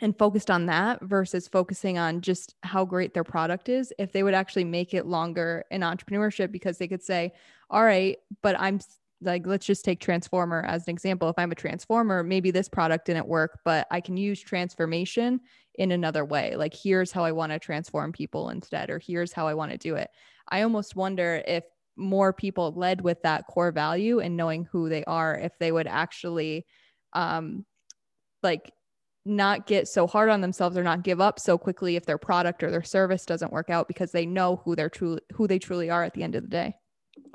[0.00, 4.22] and focused on that versus focusing on just how great their product is if they
[4.22, 7.32] would actually make it longer in entrepreneurship because they could say
[7.70, 8.78] all right but i'm
[9.20, 11.28] like let's just take transformer as an example.
[11.28, 15.40] If i'm a transformer maybe this product didn't work but i can use transformation
[15.74, 16.56] in another way.
[16.56, 19.78] Like here's how i want to transform people instead or here's how i want to
[19.78, 20.08] do it.
[20.48, 21.64] I almost wonder if
[21.96, 25.88] more people led with that core value and knowing who they are if they would
[25.88, 26.64] actually
[27.12, 27.64] um
[28.42, 28.72] like
[29.28, 32.62] not get so hard on themselves or not give up so quickly if their product
[32.62, 35.90] or their service doesn't work out because they know who they're truly who they truly
[35.90, 36.74] are at the end of the day.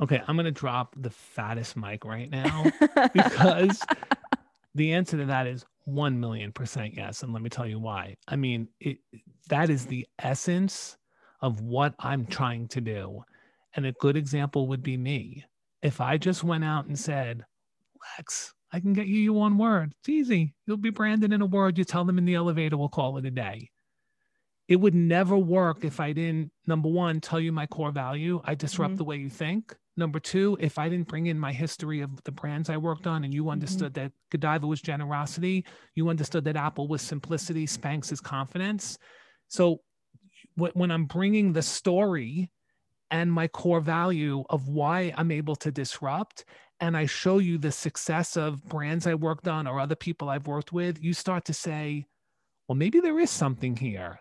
[0.02, 2.66] Okay, I'm going to drop the fattest mic right now
[3.14, 3.82] because
[4.76, 8.16] the answer to that is 1 million percent yes and let me tell you why.
[8.28, 8.98] I mean, it
[9.50, 10.98] that is the essence
[11.42, 13.24] of what I'm trying to do.
[13.76, 15.44] And a good example would be me.
[15.82, 17.44] If I just went out and said,
[18.18, 19.94] "Lex, I can get you your one word.
[20.00, 20.56] It's easy.
[20.66, 21.78] You'll be branded in a word.
[21.78, 23.70] You tell them in the elevator, we'll call it a day.
[24.68, 28.42] It would never work if I didn't, number one, tell you my core value.
[28.44, 28.98] I disrupt mm-hmm.
[28.98, 29.76] the way you think.
[29.96, 33.24] Number two, if I didn't bring in my history of the brands I worked on
[33.24, 33.52] and you mm-hmm.
[33.52, 34.06] understood mm-hmm.
[34.06, 38.98] that Godiva was generosity, you understood that Apple was simplicity, Spanx is confidence.
[39.50, 39.82] So
[40.56, 42.50] when I'm bringing the story
[43.12, 46.46] and my core value of why I'm able to disrupt
[46.84, 50.48] and I show you the success of brands I worked on or other people I've
[50.48, 52.08] worked with, you start to say,
[52.68, 54.20] well, maybe there is something here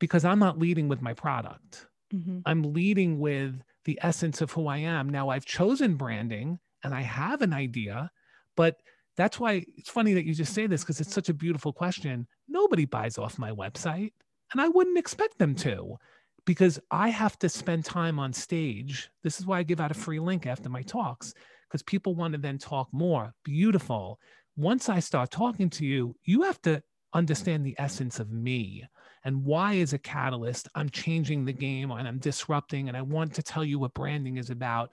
[0.00, 1.86] because I'm not leading with my product.
[2.12, 2.40] Mm-hmm.
[2.44, 3.54] I'm leading with
[3.84, 5.10] the essence of who I am.
[5.10, 8.10] Now I've chosen branding and I have an idea,
[8.56, 8.80] but
[9.16, 12.26] that's why it's funny that you just say this because it's such a beautiful question.
[12.48, 14.10] Nobody buys off my website,
[14.50, 15.98] and I wouldn't expect them to
[16.46, 19.08] because I have to spend time on stage.
[19.22, 21.32] This is why I give out a free link after my talks
[21.72, 23.32] because people want to then talk more.
[23.44, 24.20] Beautiful.
[24.56, 26.82] Once I start talking to you, you have to
[27.14, 28.84] understand the essence of me
[29.24, 33.34] and why as a catalyst i'm changing the game and i'm disrupting and i want
[33.34, 34.90] to tell you what branding is about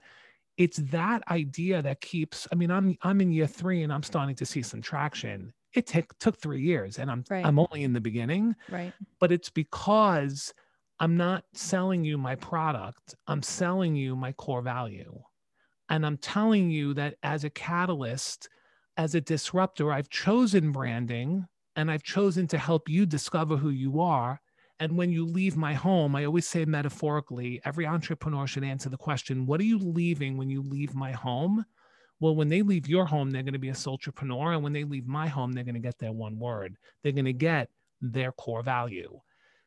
[0.58, 4.36] it's that idea that keeps i mean i'm i'm in year 3 and i'm starting
[4.36, 7.46] to see some traction it t- took 3 years and i'm right.
[7.46, 10.52] i'm only in the beginning right but it's because
[10.98, 15.18] i'm not selling you my product i'm selling you my core value
[15.90, 18.48] and i'm telling you that as a catalyst
[18.96, 21.46] as a disruptor i've chosen branding
[21.76, 24.40] and I've chosen to help you discover who you are.
[24.80, 28.96] And when you leave my home, I always say metaphorically, every entrepreneur should answer the
[28.96, 31.64] question what are you leaving when you leave my home?
[32.18, 34.52] Well, when they leave your home, they're going to be a entrepreneur.
[34.52, 36.76] And when they leave my home, they're going to get their one word.
[37.02, 37.70] They're going to get
[38.02, 39.20] their core value.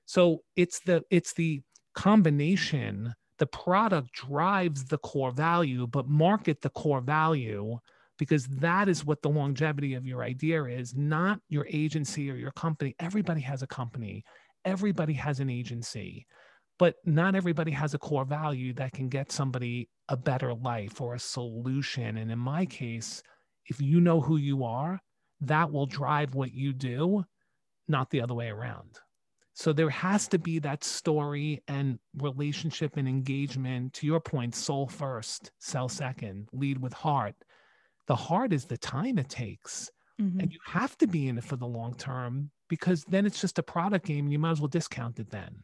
[0.05, 1.61] So it's the it's the
[1.95, 3.13] combination.
[3.39, 7.79] The product drives the core value, but market the core value
[8.19, 12.51] because that is what the longevity of your idea is, not your agency or your
[12.51, 12.95] company.
[12.99, 14.23] Everybody has a company,
[14.65, 16.27] everybody has an agency,
[16.77, 21.15] but not everybody has a core value that can get somebody a better life or
[21.15, 22.17] a solution.
[22.17, 23.23] And in my case,
[23.65, 24.99] if you know who you are,
[25.41, 27.23] that will drive what you do,
[27.87, 28.99] not the other way around.
[29.53, 33.93] So there has to be that story and relationship and engagement.
[33.93, 37.35] To your point, soul first, sell second, lead with heart
[38.07, 39.89] the heart is the time it takes.
[40.21, 40.39] Mm-hmm.
[40.39, 43.59] And you have to be in it for the long term because then it's just
[43.59, 44.27] a product game.
[44.27, 45.63] You might as well discount it then.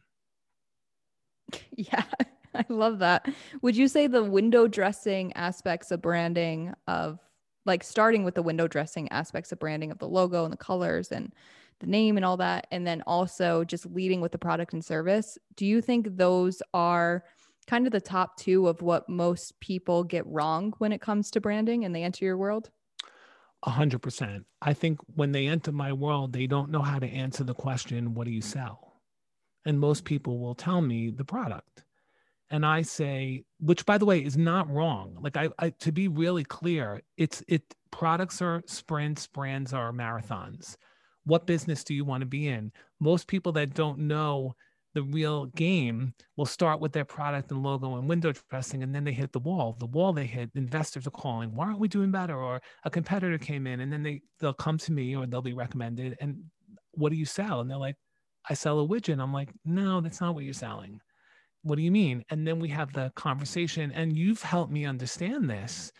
[1.76, 2.04] Yeah,
[2.54, 3.28] I love that.
[3.62, 7.18] Would you say the window dressing aspects of branding of
[7.66, 11.10] like starting with the window dressing aspects of branding of the logo and the colors
[11.10, 11.32] and
[11.80, 15.36] the name and all that, and then also just leading with the product and service,
[15.56, 17.24] do you think those are
[17.66, 21.40] kind of the top two of what most people get wrong when it comes to
[21.40, 22.70] branding and they enter your world?
[23.62, 24.46] A hundred percent.
[24.62, 28.14] I think when they enter my world, they don't know how to answer the question,
[28.14, 29.00] what do you sell?
[29.66, 31.84] And most people will tell me the product.
[32.50, 35.18] And I say, which by the way is not wrong.
[35.20, 40.76] Like I, I to be really clear, it's it products are sprints, brands are marathons.
[41.30, 42.72] What business do you want to be in?
[42.98, 44.56] Most people that don't know
[44.94, 49.04] the real game will start with their product and logo and window dressing, and then
[49.04, 49.76] they hit the wall.
[49.78, 52.36] The wall they hit, investors are calling, why aren't we doing better?
[52.36, 55.52] Or a competitor came in, and then they they'll come to me or they'll be
[55.52, 56.16] recommended.
[56.20, 56.42] And
[56.94, 57.60] what do you sell?
[57.60, 57.94] And they're like,
[58.48, 59.22] I sell a widget.
[59.22, 61.00] I'm like, no, that's not what you're selling.
[61.62, 62.24] What do you mean?
[62.30, 65.92] And then we have the conversation, and you've helped me understand this.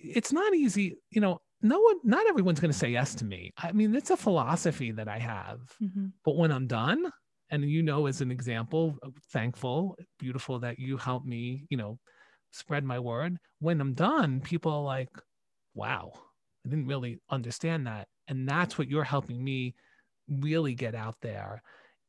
[0.00, 1.40] It's not easy, you know.
[1.62, 3.52] No one, not everyone's going to say yes to me.
[3.58, 5.60] I mean, it's a philosophy that I have.
[5.82, 6.06] Mm-hmm.
[6.24, 7.10] But when I'm done,
[7.50, 8.96] and you know as an example
[9.32, 11.98] thankful beautiful that you helped me you know
[12.52, 15.10] spread my word when i'm done people are like
[15.74, 16.12] wow
[16.64, 19.74] i didn't really understand that and that's what you're helping me
[20.28, 21.62] really get out there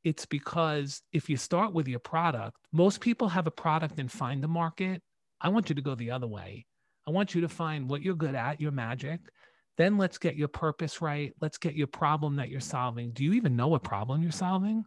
[0.03, 4.43] it's because if you start with your product most people have a product and find
[4.43, 5.01] the market
[5.41, 6.65] i want you to go the other way
[7.07, 9.19] i want you to find what you're good at your magic
[9.77, 13.33] then let's get your purpose right let's get your problem that you're solving do you
[13.33, 14.83] even know what problem you're solving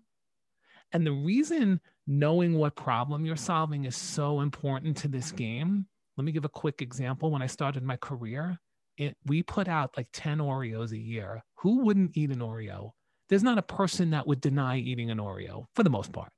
[0.94, 5.86] and the reason knowing what problem you're solving is so important to this game,
[6.16, 7.32] let me give a quick example.
[7.32, 8.59] When I started my career,
[8.97, 11.43] it, we put out like 10 Oreos a year.
[11.56, 12.93] Who wouldn't eat an Oreo?
[13.28, 16.31] There's not a person that would deny eating an Oreo for the most part.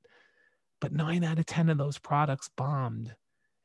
[0.81, 3.13] But nine out of 10 of those products bombed.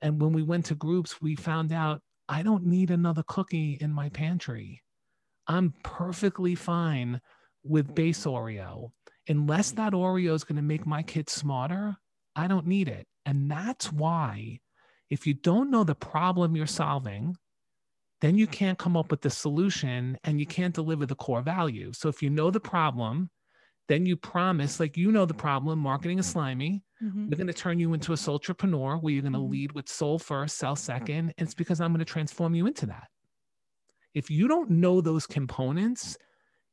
[0.03, 2.03] And when we went to groups, we found out
[2.33, 4.83] I don't need another cookie in my pantry.
[5.47, 7.21] I'm perfectly fine
[7.63, 8.91] with base Oreo
[9.29, 9.77] unless mm.
[9.77, 11.97] that Oreo is going to make my kids smarter,
[12.35, 13.07] I don't need it.
[13.27, 14.61] And that's why,
[15.11, 17.37] if you don't know the problem you're solving,
[18.23, 18.53] then you mm.
[18.53, 21.93] can't come up with the solution and you can't deliver the core value.
[21.93, 23.29] So if you know the problem,
[23.93, 26.83] then you promise, like you know the problem, marketing is slimy.
[27.05, 27.29] Mm-hmm.
[27.29, 29.53] We're going to turn you into a entrepreneur where you're going to mm-hmm.
[29.53, 31.35] lead with soul first, sell second.
[31.37, 33.09] And it's because I'm going to transform you into that.
[34.15, 36.17] If you don't know those components,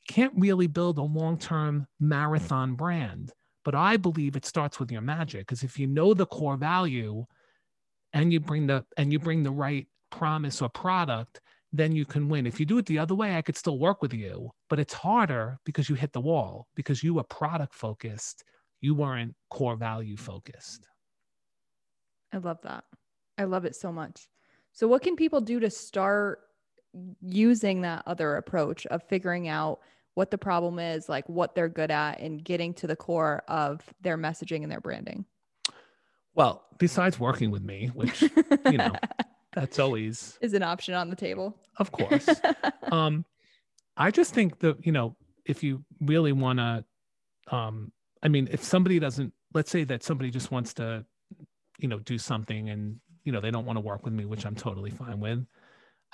[0.08, 3.34] can't really build a long term marathon brand.
[3.66, 7.26] But I believe it starts with your magic because if you know the core value,
[8.14, 11.42] and you bring the and you bring the right promise or product
[11.72, 12.48] then you can win.
[12.48, 14.94] If you do it the other way i could still work with you but it's
[14.94, 18.44] harder because you hit the wall because you were product focused.
[18.82, 20.88] You weren't core value focused.
[22.32, 22.86] I love that.
[23.38, 24.30] I love it so much.
[24.72, 26.40] So what can people do to start
[27.22, 29.80] using that other approach of figuring out
[30.14, 33.82] what the problem is, like what they're good at, and getting to the core of
[34.02, 35.26] their messaging and their branding?
[36.36, 38.94] Well, besides working with me, which, you know,
[39.54, 41.58] that's always is an option on the table.
[41.78, 42.28] Of course.
[42.92, 43.26] um,
[43.98, 45.16] I just think that, you know,
[45.46, 46.86] if you really want to,
[47.54, 51.06] um, I mean, if somebody doesn't, let's say that somebody just wants to,
[51.80, 54.46] you know, do something and, you know, they don't want to work with me, which
[54.46, 55.46] I'm totally fine with.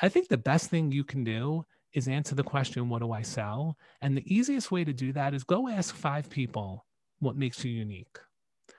[0.02, 3.22] I think the best thing you can do is answer the question, What do I
[3.22, 3.78] sell?
[4.02, 6.86] And the easiest way to do that is go ask five people
[7.20, 8.18] what makes you unique.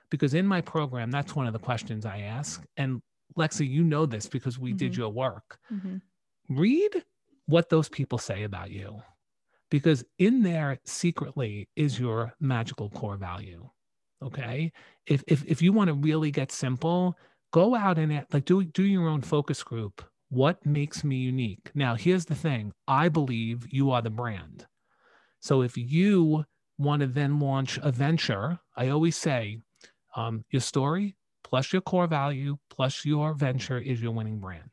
[0.09, 2.63] Because in my program, that's one of the questions I ask.
[2.77, 3.01] And
[3.37, 4.77] Lexi, you know this because we mm-hmm.
[4.77, 5.57] did your work.
[5.71, 5.97] Mm-hmm.
[6.49, 7.03] Read
[7.45, 9.01] what those people say about you,
[9.71, 13.69] because in there secretly is your magical core value.
[14.23, 14.71] Okay.
[15.05, 17.17] If, if, if you want to really get simple,
[17.51, 21.71] go out and like do, do your own focus group what makes me unique?
[21.73, 24.65] Now, here's the thing I believe you are the brand.
[25.39, 26.45] So if you
[26.77, 29.59] want to then launch a venture, I always say
[30.15, 31.15] um, your story
[31.47, 34.69] plus your core value plus your venture is your winning brand.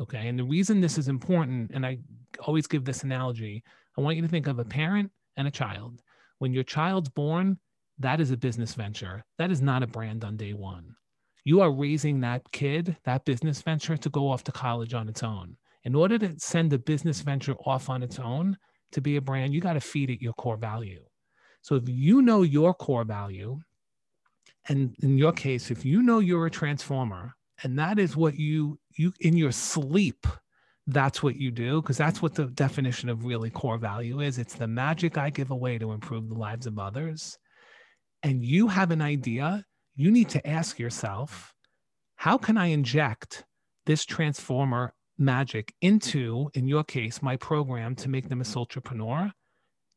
[0.00, 0.28] Okay.
[0.28, 1.98] And the reason this is important, and I
[2.40, 3.62] always give this analogy,
[3.96, 6.02] I want you to think of a parent and a child.
[6.38, 7.58] When your child's born,
[7.98, 9.24] that is a business venture.
[9.38, 10.96] That is not a brand on day one
[11.44, 15.22] you are raising that kid, that business venture to go off to college on its
[15.22, 15.56] own.
[15.84, 18.56] In order to send a business venture off on its own
[18.92, 21.02] to be a brand, you got to feed it your core value.
[21.60, 23.60] So if you know your core value,
[24.68, 28.78] and in your case, if you know you're a transformer, and that is what you
[28.96, 30.26] you in your sleep,
[30.86, 34.38] that's what you do, because that's what the definition of really core value is.
[34.38, 37.38] It's the magic I give away to improve the lives of others.
[38.22, 39.64] And you have an idea
[39.94, 41.52] you need to ask yourself
[42.16, 43.44] how can I inject
[43.84, 49.30] this transformer magic into, in your case, my program to make them a entrepreneur?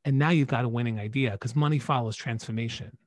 [0.06, 2.98] And now you've got a winning idea because money follows transformation.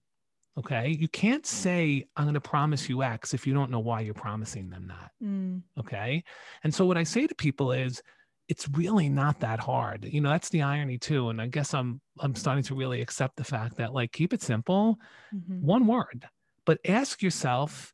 [0.59, 0.97] Okay.
[0.99, 4.15] You can't say, I'm going to promise you X if you don't know why you're
[4.15, 5.11] promising them that.
[5.23, 5.63] Mm.
[5.79, 6.25] Okay.
[6.65, 8.03] And so what I say to people is,
[8.49, 10.07] it's really not that hard.
[10.07, 11.29] You know, that's the irony too.
[11.29, 14.43] And I guess I'm I'm starting to really accept the fact that like keep it
[14.43, 14.99] simple,
[15.35, 15.61] mm-hmm.
[15.61, 16.27] one word.
[16.65, 17.93] But ask yourself,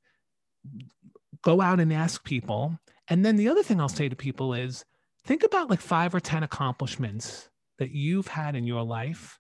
[1.43, 2.78] go out and ask people.
[3.09, 4.85] And then the other thing I'll say to people is
[5.24, 9.39] think about like five or 10 accomplishments that you've had in your life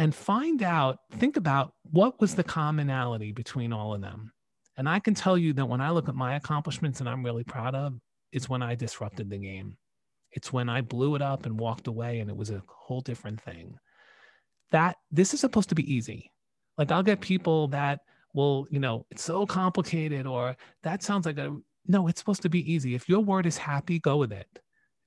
[0.00, 4.32] and find out, think about what was the commonality between all of them.
[4.78, 7.44] And I can tell you that when I look at my accomplishments and I'm really
[7.44, 8.00] proud of,
[8.32, 9.76] it's when I disrupted the game.
[10.32, 13.42] It's when I blew it up and walked away and it was a whole different
[13.42, 13.76] thing.
[14.70, 16.32] That this is supposed to be easy.
[16.78, 18.00] Like I'll get people that
[18.32, 21.54] will, you know, it's so complicated, or that sounds like a
[21.86, 22.94] no, it's supposed to be easy.
[22.94, 24.46] If your word is happy, go with it.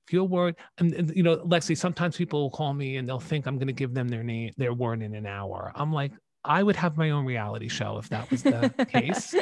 [0.06, 3.20] If your word, and, and you know, Lexi, sometimes people will call me and they'll
[3.20, 5.72] think I'm going to give them their name, their word in an hour.
[5.74, 6.12] I'm like,
[6.46, 9.34] I would have my own reality show if that was the case.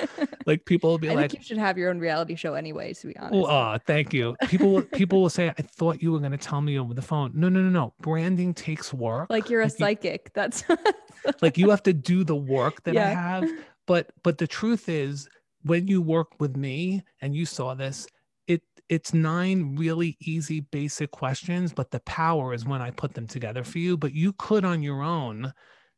[0.46, 3.08] Like people will be I like, "You should have your own reality show anyway." To
[3.08, 3.34] be honest.
[3.34, 4.36] Oh, uh, thank you.
[4.46, 7.32] People people will say, "I thought you were going to tell me over the phone."
[7.34, 7.92] No, no, no, no.
[8.00, 9.30] Branding takes work.
[9.30, 10.26] Like you're a like psychic.
[10.26, 10.64] You, That's
[11.42, 13.08] like you have to do the work that yeah.
[13.08, 13.50] I have
[13.86, 15.28] but but the truth is
[15.62, 18.06] when you work with me and you saw this
[18.92, 23.64] it's nine really easy basic questions but the power is when i put them together
[23.64, 25.50] for you but you could on your own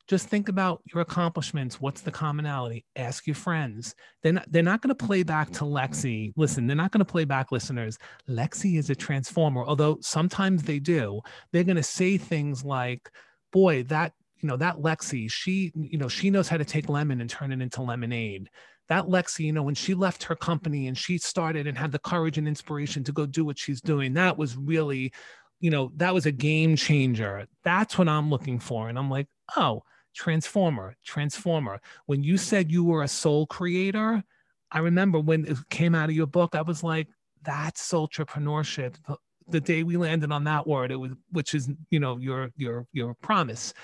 [0.07, 3.95] just think about your accomplishments what's the commonality ask your friends.
[4.23, 6.35] They're not, they're not going to play back to lexi.
[6.37, 7.99] Listen they're not going to play back listeners.
[8.29, 11.21] Lexi is a transformer although sometimes they do.
[11.53, 13.11] They're going to say things like
[13.51, 14.13] boy that
[14.45, 17.51] you know, that Lexi, she, you know, she knows how to take lemon and turn
[17.51, 18.51] it into lemonade.
[18.89, 21.99] That Lexi, you know, when she left her company and she started and had the
[21.99, 25.13] courage and inspiration to go do what she's doing, that was really,
[25.61, 27.47] you know, that was a game changer.
[27.63, 28.89] That's what I'm looking for.
[28.89, 29.83] And I'm like, oh,
[30.15, 31.81] transformer, transformer.
[32.07, 34.23] When you said you were a soul creator,
[34.71, 37.09] I remember when it came out of your book, I was like,
[37.43, 38.97] that's entrepreneurship.
[39.49, 42.87] The day we landed on that word, it was, which is, you know, your your
[42.93, 43.75] your promise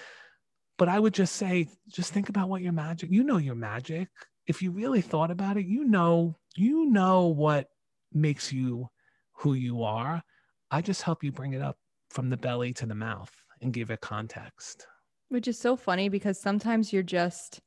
[0.81, 4.09] but I would just say, just think about what your magic, you know, your magic.
[4.51, 7.69] If you really thought about it, you know, you know what
[8.13, 8.89] makes you
[9.33, 10.25] who you are.
[10.73, 11.77] I just help you bring it up
[12.09, 13.31] from the belly to the mouth
[13.63, 14.89] and give it context.
[15.29, 17.61] Which is so funny because sometimes you're just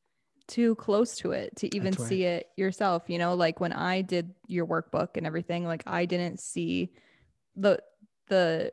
[0.49, 2.10] too close to it to even right.
[2.10, 3.03] see it yourself.
[3.07, 6.91] You know, like when I did your workbook and everything, like I didn't see
[7.55, 7.80] the
[8.27, 8.72] the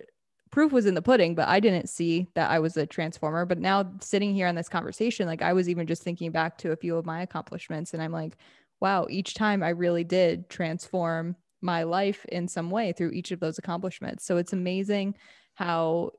[0.50, 3.46] proof was in the pudding, but I didn't see that I was a transformer.
[3.46, 6.72] But now sitting here on this conversation, like I was even just thinking back to
[6.72, 8.36] a few of my accomplishments and I'm like,
[8.80, 13.40] wow, each time I really did transform my life in some way through each of
[13.40, 14.24] those accomplishments.
[14.24, 15.14] So it's amazing
[15.54, 16.12] how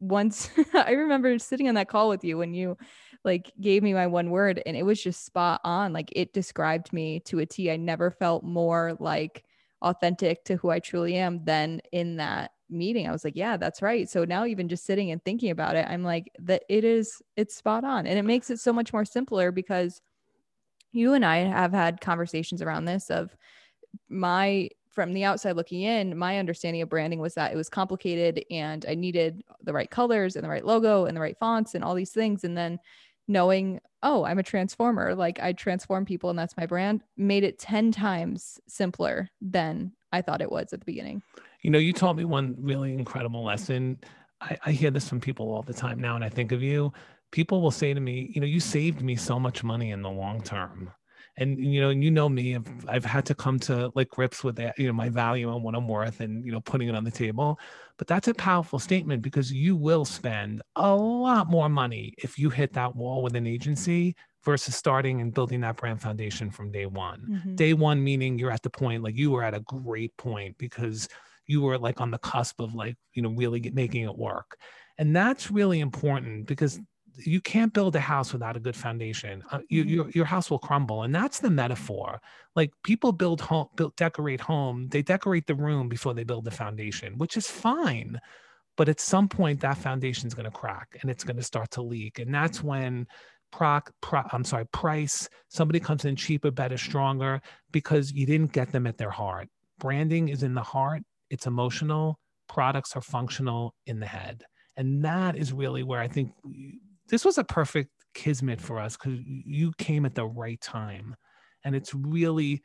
[0.00, 2.78] once I remember sitting on that call with you when you
[3.24, 5.92] like gave me my one word and it was just spot on.
[5.92, 7.70] Like it described me to a T.
[7.70, 9.44] I never felt more like
[9.82, 13.08] authentic to who I truly am than in that meeting.
[13.08, 14.08] I was like, yeah, that's right.
[14.08, 17.56] So now even just sitting and thinking about it, I'm like that it is it's
[17.56, 18.06] spot on.
[18.06, 20.00] And it makes it so much more simpler because
[20.92, 23.36] you and I have had conversations around this of
[24.08, 28.44] my from the outside looking in, my understanding of branding was that it was complicated
[28.50, 31.82] and I needed the right colors and the right logo and the right fonts and
[31.82, 32.44] all these things.
[32.44, 32.78] And then
[33.26, 37.58] knowing, oh, I'm a transformer, like I transform people and that's my brand, made it
[37.58, 41.22] 10 times simpler than I thought it was at the beginning.
[41.64, 43.98] You know, you taught me one really incredible lesson.
[44.40, 46.92] I, I hear this from people all the time now, and I think of you.
[47.32, 50.10] People will say to me, you know, you saved me so much money in the
[50.10, 50.92] long term
[51.36, 54.56] and you know you know me I've, I've had to come to like grips with
[54.56, 57.04] that you know my value and what i'm worth and you know putting it on
[57.04, 57.58] the table
[57.96, 62.50] but that's a powerful statement because you will spend a lot more money if you
[62.50, 64.14] hit that wall with an agency
[64.44, 67.54] versus starting and building that brand foundation from day one mm-hmm.
[67.54, 71.08] day one meaning you're at the point like you were at a great point because
[71.46, 74.56] you were like on the cusp of like you know really get, making it work
[74.98, 76.80] and that's really important because
[77.18, 79.42] you can't build a house without a good foundation.
[79.50, 79.94] Uh, you, mm-hmm.
[79.94, 82.20] your your house will crumble, and that's the metaphor.
[82.56, 84.88] Like people build home, build decorate home.
[84.88, 88.20] They decorate the room before they build the foundation, which is fine.
[88.76, 91.70] But at some point, that foundation is going to crack and it's going to start
[91.72, 93.06] to leak, and that's when
[93.52, 95.28] proc, pro, I'm sorry, price.
[95.48, 97.40] Somebody comes in cheaper, better, stronger
[97.70, 99.48] because you didn't get them at their heart.
[99.78, 101.02] Branding is in the heart.
[101.34, 102.18] It's emotional.
[102.48, 104.44] Products are functional in the head.
[104.76, 106.32] And that is really where I think
[107.08, 111.16] this was a perfect kismet for us because you came at the right time.
[111.64, 112.62] And it's really,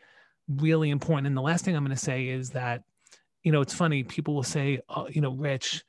[0.47, 1.27] really important.
[1.27, 2.83] And the last thing I'm going to say is that,
[3.43, 4.03] you know, it's funny.
[4.03, 5.83] People will say, oh, you know, Rich,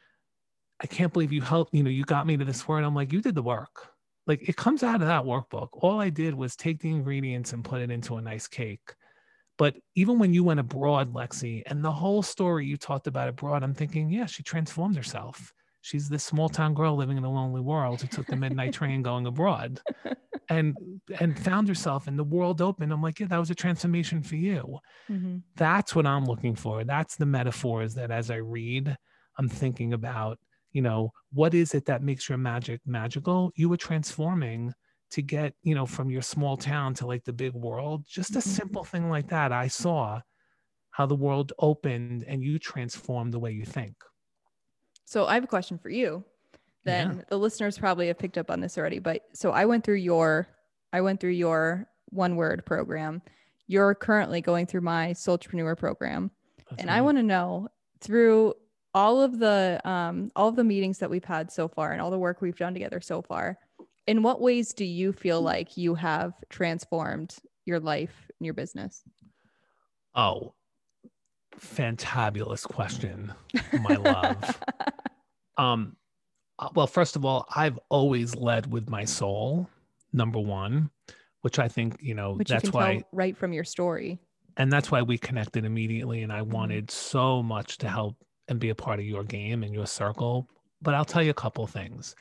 [0.80, 2.84] I can't believe you helped, you know, you got me to this word.
[2.84, 3.88] I'm like, you did the work.
[4.26, 5.68] Like it comes out of that workbook.
[5.72, 8.94] All I did was take the ingredients and put it into a nice cake.
[9.60, 13.62] But even when you went abroad, Lexi, and the whole story you talked about abroad,
[13.62, 15.52] I'm thinking, yeah, she transformed herself.
[15.82, 19.02] She's this small town girl living in a lonely world who took the midnight train
[19.10, 19.78] going abroad
[20.48, 20.74] and
[21.20, 22.90] and found herself in the world open.
[22.90, 24.78] I'm like yeah that was a transformation for you.
[25.10, 25.36] Mm-hmm.
[25.56, 26.82] that's what i'm looking for.
[26.82, 28.96] That's the metaphors that as i read
[29.36, 30.38] i'm thinking about
[30.72, 33.52] you know what is it that makes your magic magical?
[33.56, 34.72] You were transforming
[35.10, 38.38] to get you know from your small town to like the big world just a
[38.38, 38.50] mm-hmm.
[38.50, 40.20] simple thing like that i saw
[40.92, 43.94] how the world opened and you transformed the way you think
[45.10, 46.22] so I have a question for you.
[46.84, 47.22] Then yeah.
[47.28, 50.46] the listeners probably have picked up on this already, but so I went through your
[50.92, 53.20] I went through your one word program.
[53.66, 56.30] You're currently going through my Soultrepreneur program.
[56.58, 56.98] That's and right.
[56.98, 57.66] I want to know
[58.00, 58.54] through
[58.94, 62.12] all of the um all of the meetings that we've had so far and all
[62.12, 63.58] the work we've done together so far,
[64.06, 69.02] in what ways do you feel like you have transformed your life and your business?
[70.14, 70.54] Oh,
[71.58, 73.32] fantabulous question,
[73.80, 74.62] my love.
[75.58, 75.96] Um,
[76.58, 79.68] uh, well, first of all, I've always led with my soul,
[80.14, 80.88] number one,
[81.42, 84.18] which I think you know which that's you why right from your story,
[84.56, 86.22] and that's why we connected immediately.
[86.22, 86.52] And I mm-hmm.
[86.52, 88.16] wanted so much to help
[88.48, 90.48] and be a part of your game and your circle.
[90.80, 92.16] But I'll tell you a couple things.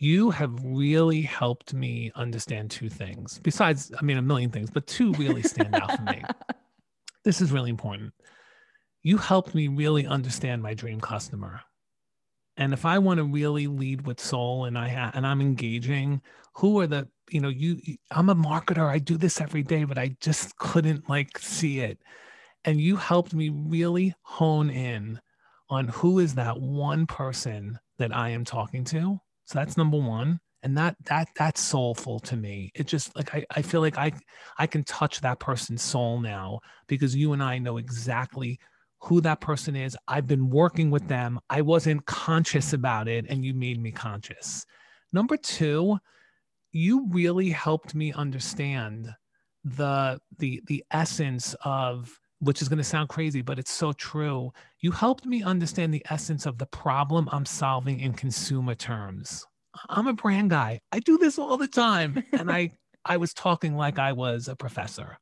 [0.00, 3.38] You have really helped me understand two things.
[3.42, 6.22] Besides, I mean, a million things, but two really stand out for me.
[7.22, 8.14] This is really important.
[9.02, 11.60] You helped me really understand my dream customer
[12.60, 16.20] and if i want to really lead with soul and i ha- and i'm engaging
[16.54, 17.80] who are the you know you
[18.12, 21.98] i'm a marketer i do this every day but i just couldn't like see it
[22.64, 25.18] and you helped me really hone in
[25.70, 29.18] on who is that one person that i am talking to
[29.50, 33.44] so that's number one and that that that's soulful to me it just like I,
[33.56, 34.12] I feel like i
[34.58, 38.58] i can touch that person's soul now because you and i know exactly
[39.02, 39.96] who that person is.
[40.06, 41.40] I've been working with them.
[41.48, 44.66] I wasn't conscious about it, and you made me conscious.
[45.12, 45.98] Number two,
[46.72, 49.08] you really helped me understand
[49.64, 52.10] the the the essence of
[52.40, 56.04] which is going to sound crazy but it's so true you helped me understand the
[56.10, 59.46] essence of the problem i'm solving in consumer terms
[59.88, 62.70] i'm a brand guy i do this all the time and i
[63.04, 65.18] I was talking like I was a professor.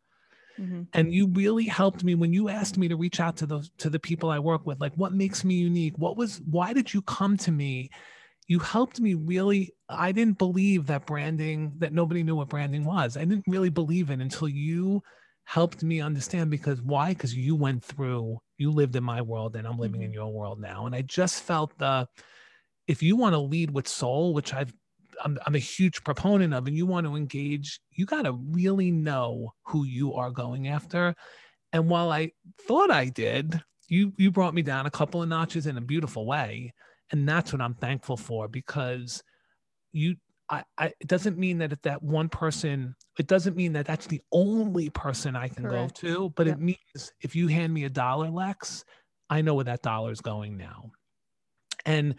[0.59, 0.82] Mm-hmm.
[0.93, 3.89] And you really helped me when you asked me to reach out to those to
[3.89, 4.81] the people I work with.
[4.81, 5.95] Like, what makes me unique?
[5.97, 6.40] What was?
[6.51, 7.90] Why did you come to me?
[8.49, 9.73] You helped me really.
[9.89, 13.16] I didn't believe that branding that nobody knew what branding was.
[13.16, 15.03] I didn't really believe it until you
[15.49, 16.51] helped me understand.
[16.51, 17.11] Because why?
[17.11, 18.39] Because you went through.
[18.59, 20.11] You lived in my world, and I'm living mm-hmm.
[20.11, 20.85] in your world now.
[20.87, 22.07] And I just felt the.
[22.87, 24.73] If you want to lead with soul, which I've
[25.25, 28.91] I'm, I'm a huge proponent of and you want to engage, you got to really
[28.91, 31.15] know who you are going after.
[31.73, 35.66] And while I thought I did, you you brought me down a couple of notches
[35.66, 36.75] in a beautiful way,
[37.11, 39.23] and that's what I'm thankful for because
[39.93, 40.16] you
[40.51, 44.07] I, I, it doesn't mean that if that one person, it doesn't mean that that's
[44.07, 46.01] the only person I can Correct.
[46.03, 46.57] go to, but yep.
[46.57, 48.85] it means if you hand me a dollar, Lex,
[49.29, 50.91] I know where that dollar is going now.
[51.85, 52.15] And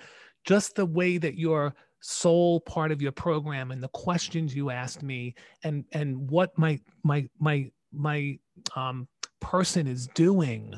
[0.46, 5.04] just the way that you're soul part of your program and the questions you asked
[5.04, 8.38] me and and what my my my my
[8.76, 9.08] um,
[9.42, 10.74] person is doing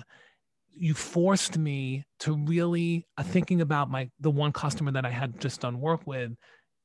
[0.74, 5.40] you forced me to really uh, thinking about my the one customer that i had
[5.40, 6.32] just done work with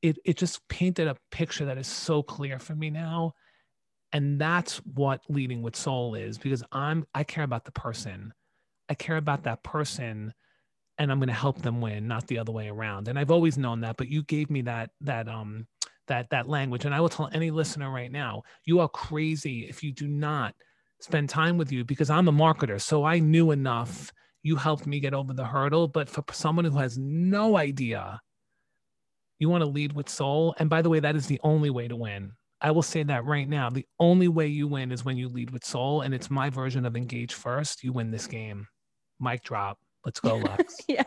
[0.07, 3.33] it it just painted a picture that is so clear for me now
[4.13, 8.33] and that's what leading with soul is because i'm i care about the person
[8.89, 10.33] i care about that person
[10.97, 13.07] and I'm going to help them win, not the other way around.
[13.07, 15.67] And I've always known that, but you gave me that that um
[16.07, 19.83] that that language, and I will tell any listener right now, you are crazy if
[19.83, 20.55] you do not
[20.99, 24.11] spend time with you because I'm a marketer, so I knew enough.
[24.43, 28.21] You helped me get over the hurdle, but for someone who has no idea,
[29.39, 30.55] you want to lead with soul.
[30.59, 32.31] And by the way, that is the only way to win.
[32.59, 33.69] I will say that right now.
[33.69, 36.85] The only way you win is when you lead with soul, and it's my version
[36.85, 37.83] of engage first.
[37.83, 38.67] You win this game.
[39.19, 39.77] Mic drop.
[40.05, 40.77] Let's go, Lex.
[40.87, 41.03] yeah.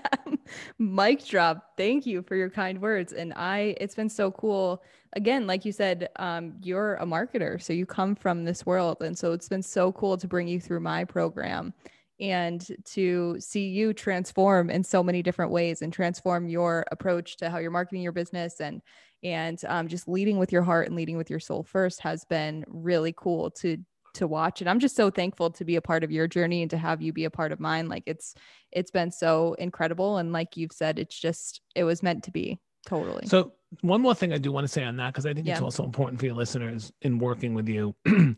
[0.78, 1.72] Mic drop.
[1.76, 3.12] Thank you for your kind words.
[3.12, 4.82] And I, it's been so cool.
[5.14, 7.60] Again, like you said, um, you're a marketer.
[7.60, 8.98] So you come from this world.
[9.00, 11.72] And so it's been so cool to bring you through my program
[12.20, 17.50] and to see you transform in so many different ways and transform your approach to
[17.50, 18.82] how you're marketing your business and
[19.22, 22.64] and um, just leading with your heart and leading with your soul first has been
[22.68, 23.78] really cool to
[24.12, 24.60] to watch.
[24.60, 27.00] And i'm just so thankful to be a part of your journey and to have
[27.00, 27.88] you be a part of mine.
[27.88, 28.34] Like it's
[28.72, 30.18] it's been so incredible.
[30.18, 33.26] And like you've said it's just it was meant to be totally.
[33.26, 33.52] So
[33.82, 35.52] one more thing i do want to say on that because i think yeah.
[35.52, 37.94] it's also important for your listeners in working with you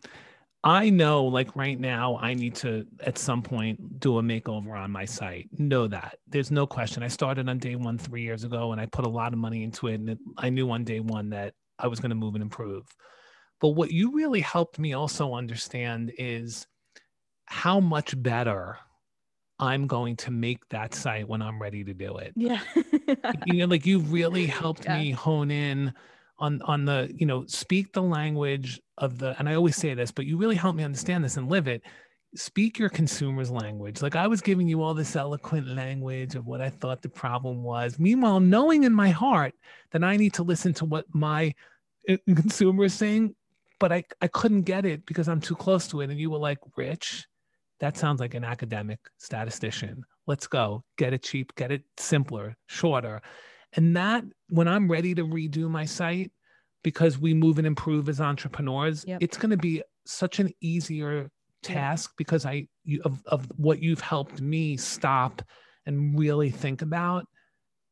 [0.64, 4.90] i know like right now i need to at some point do a makeover on
[4.90, 8.72] my site know that there's no question i started on day one three years ago
[8.72, 11.00] and i put a lot of money into it and it, i knew on day
[11.00, 12.86] one that i was going to move and improve
[13.60, 16.66] but what you really helped me also understand is
[17.46, 18.78] how much better
[19.62, 22.32] I'm going to make that site when I'm ready to do it.
[22.34, 22.60] Yeah.
[23.46, 24.98] you know, like you really helped yeah.
[24.98, 25.94] me hone in
[26.42, 30.10] on on the, you know, speak the language of the and I always say this,
[30.10, 31.82] but you really helped me understand this and live it.
[32.34, 34.02] Speak your consumer's language.
[34.02, 37.62] Like I was giving you all this eloquent language of what I thought the problem
[37.62, 37.98] was.
[37.98, 39.54] Meanwhile, knowing in my heart
[39.92, 41.54] that I need to listen to what my
[42.08, 43.34] uh, consumer is saying
[43.82, 46.10] but I, I couldn't get it because I'm too close to it.
[46.10, 47.26] And you were like, Rich,
[47.80, 50.04] that sounds like an academic statistician.
[50.28, 50.84] Let's go.
[50.96, 53.22] Get it cheap, get it simpler, shorter.
[53.74, 56.30] And that, when I'm ready to redo my site,
[56.82, 59.22] because we move and improve as entrepreneurs, yep.
[59.22, 61.30] it's going to be such an easier
[61.62, 62.16] task yep.
[62.18, 65.42] because I you, of, of what you've helped me stop
[65.86, 67.26] and really think about.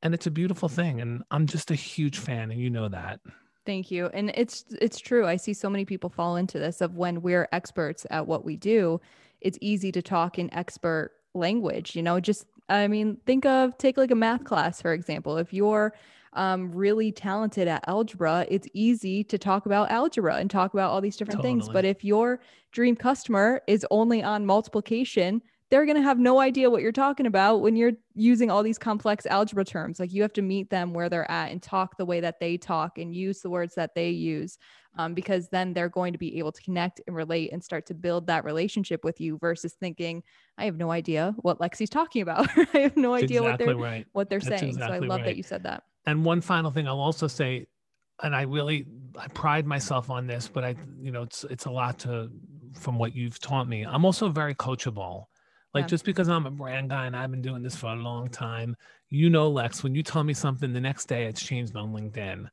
[0.02, 1.00] And it's a beautiful thing.
[1.00, 3.20] And I'm just a huge fan, and you know that.
[3.66, 4.06] Thank you.
[4.06, 5.26] And it's it's true.
[5.26, 8.56] I see so many people fall into this of when we're experts at what we
[8.56, 9.00] do,
[9.40, 13.96] it's easy to talk in expert language, you know, just I mean, think of take
[13.96, 15.36] like a math class for example.
[15.36, 15.94] If you're
[16.34, 21.00] um, really talented at algebra, it's easy to talk about algebra and talk about all
[21.00, 21.60] these different totally.
[21.60, 21.68] things.
[21.68, 22.40] But if your
[22.72, 27.26] dream customer is only on multiplication, they're going to have no idea what you're talking
[27.26, 30.00] about when you're using all these complex algebra terms.
[30.00, 32.56] Like you have to meet them where they're at and talk the way that they
[32.56, 34.58] talk and use the words that they use,
[34.98, 37.94] um, because then they're going to be able to connect and relate and start to
[37.94, 40.24] build that relationship with you versus thinking,
[40.58, 42.48] I have no idea what Lexi's talking about.
[42.74, 44.06] I have no idea exactly what they're right.
[44.12, 44.72] what they're That's saying.
[44.72, 45.26] Exactly so I love right.
[45.26, 45.84] that you said that.
[46.04, 47.68] And one final thing I'll also say,
[48.22, 48.86] and I really
[49.16, 52.28] I pride myself on this, but I you know it's it's a lot to
[52.74, 53.84] from what you've taught me.
[53.84, 55.26] I'm also very coachable.
[55.72, 55.88] Like yeah.
[55.88, 58.76] just because I'm a brand guy and I've been doing this for a long time,
[59.08, 62.46] you know, Lex, when you tell me something the next day, it's changed on LinkedIn.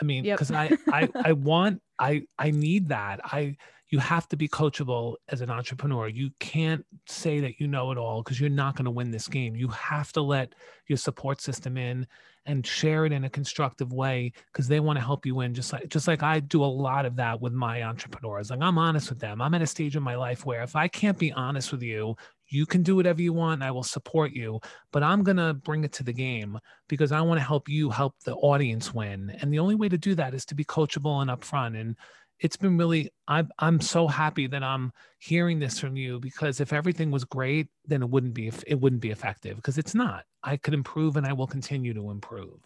[0.00, 0.78] I mean, because yep.
[0.92, 3.20] I, I, I want, I, I need that.
[3.24, 3.56] I,
[3.90, 6.06] you have to be coachable as an entrepreneur.
[6.06, 9.26] You can't say that you know it all because you're not going to win this
[9.26, 9.56] game.
[9.56, 10.54] You have to let
[10.86, 12.06] your support system in
[12.46, 15.54] and share it in a constructive way because they want to help you win.
[15.54, 18.50] Just like just like I do a lot of that with my entrepreneurs.
[18.50, 19.42] Like I'm honest with them.
[19.42, 22.16] I'm at a stage in my life where if I can't be honest with you,
[22.50, 23.62] you can do whatever you want.
[23.62, 24.60] I will support you,
[24.92, 26.58] but I'm going to bring it to the game
[26.88, 29.36] because I want to help you help the audience win.
[29.40, 31.80] And the only way to do that is to be coachable and upfront.
[31.80, 31.96] And
[32.40, 36.72] it's been really I'm I'm so happy that I'm hearing this from you because if
[36.72, 40.24] everything was great, then it wouldn't be it wouldn't be effective because it's not.
[40.42, 42.58] I could improve and I will continue to improve.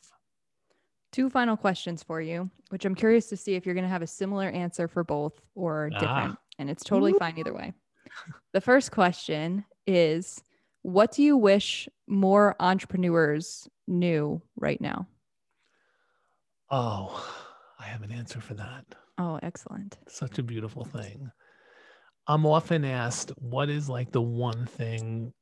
[1.13, 4.03] Two final questions for you, which I'm curious to see if you're going to have
[4.03, 6.33] a similar answer for both or different.
[6.33, 6.39] Ah.
[6.59, 7.73] And it's totally fine either way.
[8.53, 10.43] The first question is
[10.83, 15.07] what do you wish more entrepreneurs knew right now?
[16.71, 17.25] Oh,
[17.79, 18.85] I have an answer for that.
[19.19, 19.97] Oh, excellent.
[20.09, 21.31] Such a beautiful thing.
[22.27, 25.33] I'm often asked, what is like the one thing?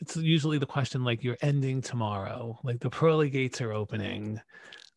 [0.00, 4.40] It's usually the question like, you're ending tomorrow, like the pearly gates are opening.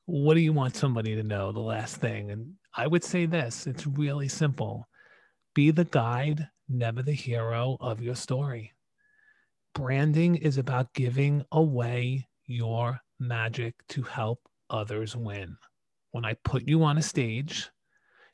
[0.05, 1.51] What do you want somebody to know?
[1.51, 2.31] The last thing.
[2.31, 4.87] And I would say this it's really simple
[5.53, 8.73] be the guide, never the hero of your story.
[9.77, 14.39] Branding is about giving away your magic to help
[14.71, 15.55] others win.
[16.09, 17.69] When I put you on a stage,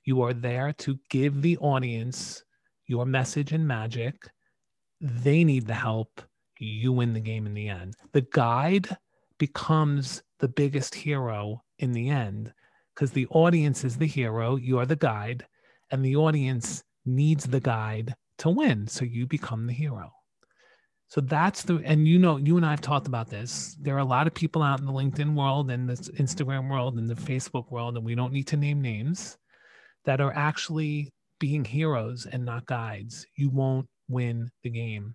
[0.06, 2.46] you are there to give the audience
[2.88, 4.16] your message and magic.
[5.02, 6.22] They need the help.
[6.60, 7.96] You win the game in the end.
[8.14, 8.96] The guide
[9.38, 12.54] becomes the biggest hero in the end
[12.96, 14.56] because the audience is the hero.
[14.56, 15.46] You are the guide,
[15.92, 18.88] and the audience needs the guide to win.
[18.88, 20.14] So you become the hero.
[21.14, 23.78] So that's the, and you know, you and I have talked about this.
[23.80, 26.98] There are a lot of people out in the LinkedIn world and the Instagram world
[26.98, 29.38] and the Facebook world, and we don't need to name names
[30.06, 35.14] that are actually being heroes and not guides, you won't win the game.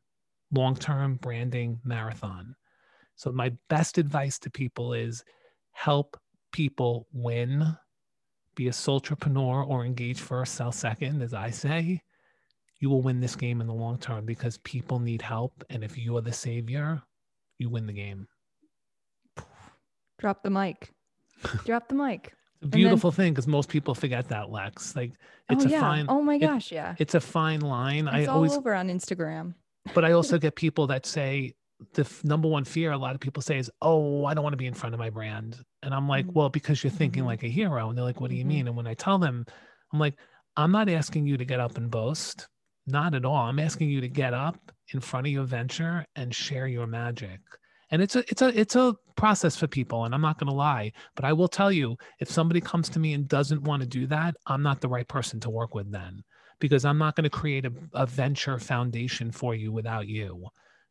[0.53, 2.55] Long term branding marathon.
[3.17, 5.25] So, my best advice to people is
[5.73, 6.17] help
[6.53, 7.77] people win,
[8.55, 12.03] be a entrepreneur or engage first, sell second, as I say.
[12.81, 15.65] You will win this game in the long term because people need help.
[15.71, 17.03] And if you are the savior,
[17.59, 18.29] you win the game.
[20.19, 20.93] Drop the mic.
[21.65, 22.33] Drop the mic
[22.63, 24.97] a beautiful then, thing because most people forget that Lex.
[24.97, 25.13] Like
[25.49, 25.81] it's oh, a yeah.
[25.81, 26.07] fine.
[26.09, 26.95] Oh my gosh, it, yeah.
[26.99, 28.09] It's a fine line.
[28.09, 29.55] It's I all always over on Instagram.
[29.95, 31.55] but I also get people that say
[31.95, 34.55] the f- number one fear a lot of people say is, "Oh, I don't want
[34.55, 36.39] to be in front of my brand," and I'm like, mm-hmm.
[36.39, 37.29] "Well, because you're thinking mm-hmm.
[37.29, 38.49] like a hero," and they're like, "What do you mm-hmm.
[38.49, 39.47] mean?" And when I tell them,
[39.93, 40.15] I'm like,
[40.57, 42.49] "I'm not asking you to get up and boast."
[42.91, 43.37] Not at all.
[43.47, 47.41] I'm asking you to get up in front of your venture and share your magic
[47.91, 50.55] and it's a it's a it's a process for people and i'm not going to
[50.55, 53.89] lie but i will tell you if somebody comes to me and doesn't want to
[53.89, 56.23] do that i'm not the right person to work with then
[56.61, 60.47] because i'm not going to create a, a venture foundation for you without you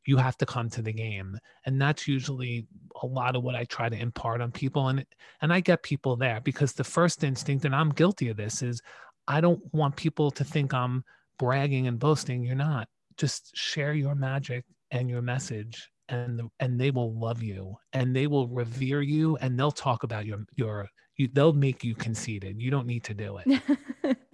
[0.05, 2.65] you have to come to the game and that's usually
[3.01, 5.05] a lot of what i try to impart on people and
[5.41, 8.81] and i get people there because the first instinct and i'm guilty of this is
[9.27, 11.03] i don't want people to think i'm
[11.39, 12.87] bragging and boasting you're not.
[13.17, 18.27] Just share your magic and your message and and they will love you and they
[18.27, 20.87] will revere you and they'll talk about your your
[21.17, 22.61] you, they'll make you conceited.
[22.61, 24.17] You don't need to do it.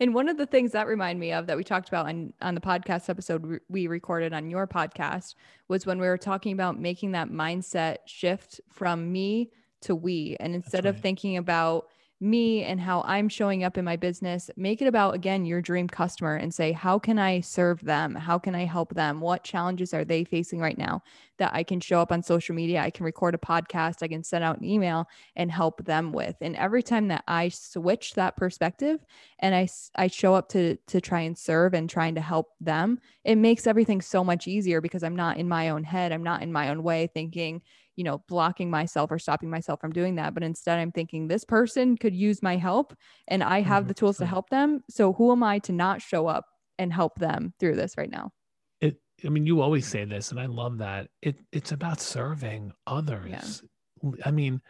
[0.00, 2.54] And one of the things that remind me of that we talked about on on
[2.54, 5.34] the podcast episode we recorded on your podcast
[5.68, 9.50] was when we were talking about making that mindset shift from me
[9.82, 10.36] to we.
[10.40, 10.94] And instead right.
[10.94, 11.86] of thinking about
[12.20, 15.88] me and how I'm showing up in my business, make it about, again, your dream
[15.88, 18.14] customer and say, how can I serve them?
[18.14, 19.20] How can I help them?
[19.20, 21.02] What challenges are they facing right now
[21.38, 22.80] that I can show up on social media?
[22.80, 26.36] I can record a podcast, I can send out an email and help them with.
[26.40, 29.04] And every time that I switch that perspective
[29.40, 33.00] and I, I show up to, to try and serve and trying to help them,
[33.24, 36.12] it makes everything so much easier because I'm not in my own head.
[36.12, 37.60] I'm not in my own way thinking,
[37.96, 40.34] you know, blocking myself or stopping myself from doing that.
[40.34, 42.94] But instead, I'm thinking this person could use my help
[43.28, 43.88] and I have mm-hmm.
[43.88, 44.82] the tools to help them.
[44.90, 46.46] So who am I to not show up
[46.78, 48.30] and help them through this right now?
[48.80, 51.08] It, I mean, you always say this, and I love that.
[51.22, 53.62] It, it's about serving others.
[54.02, 54.10] Yeah.
[54.26, 54.60] I mean,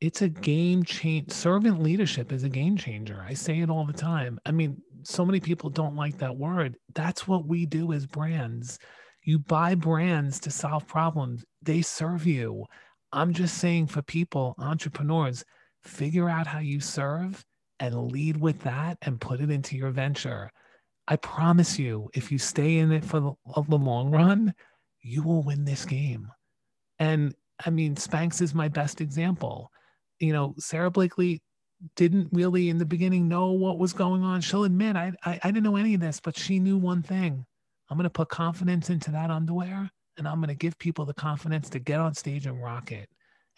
[0.00, 1.30] it's a game change.
[1.30, 3.24] Servant leadership is a game changer.
[3.26, 4.38] I say it all the time.
[4.44, 6.76] I mean, so many people don't like that word.
[6.94, 8.78] That's what we do as brands.
[9.22, 12.66] You buy brands to solve problems, they serve you.
[13.12, 15.44] I'm just saying for people, entrepreneurs,
[15.82, 17.44] figure out how you serve
[17.80, 20.50] and lead with that and put it into your venture.
[21.06, 24.54] I promise you, if you stay in it for the, long run,
[25.02, 26.28] you will win this game.
[26.98, 27.34] And
[27.64, 29.70] I mean, Spanx is my best example.
[30.18, 31.42] You know, Sara Blakely
[31.96, 34.40] didn't really in the beginning know what was going on.
[34.40, 37.44] She'll admit I, I, I didn't know any of this, but she knew one thing.
[37.90, 41.14] I'm going to put confidence into that underwear and I'm going to give people the
[41.14, 43.08] confidence to get on stage and rock it.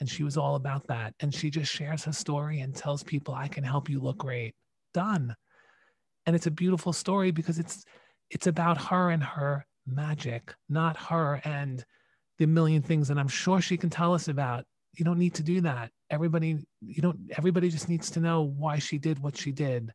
[0.01, 1.15] And she was all about that.
[1.21, 4.55] And she just shares her story and tells people, I can help you look great.
[4.93, 5.35] Done.
[6.27, 7.85] And it's a beautiful story because it's
[8.31, 11.85] it's about her and her magic, not her and
[12.39, 14.65] the million things that I'm sure she can tell us about.
[14.95, 15.91] You don't need to do that.
[16.11, 19.93] Everybody, you don't, everybody just needs to know why she did what she did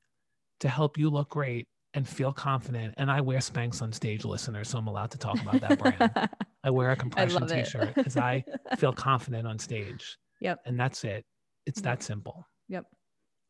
[0.61, 2.93] to help you look great and feel confident.
[2.97, 6.29] And I wear Spanx on stage, listeners, so I'm allowed to talk about that brand.
[6.63, 8.43] I wear a compression t-shirt because I
[8.77, 10.17] feel confident on stage.
[10.39, 10.61] Yep.
[10.65, 11.25] And that's it.
[11.65, 12.47] It's that simple.
[12.69, 12.85] Yep.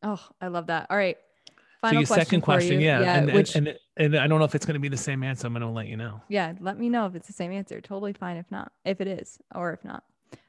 [0.02, 0.86] Oh, I love that.
[0.90, 1.16] All right.
[1.80, 4.38] Final so your question second question, yeah, yeah and, which, and, and, and I don't
[4.38, 5.46] know if it's going to be the same answer.
[5.46, 6.20] I'm going to let you know.
[6.28, 7.80] Yeah, let me know if it's the same answer.
[7.80, 10.04] Totally fine if not, if it is, or if not.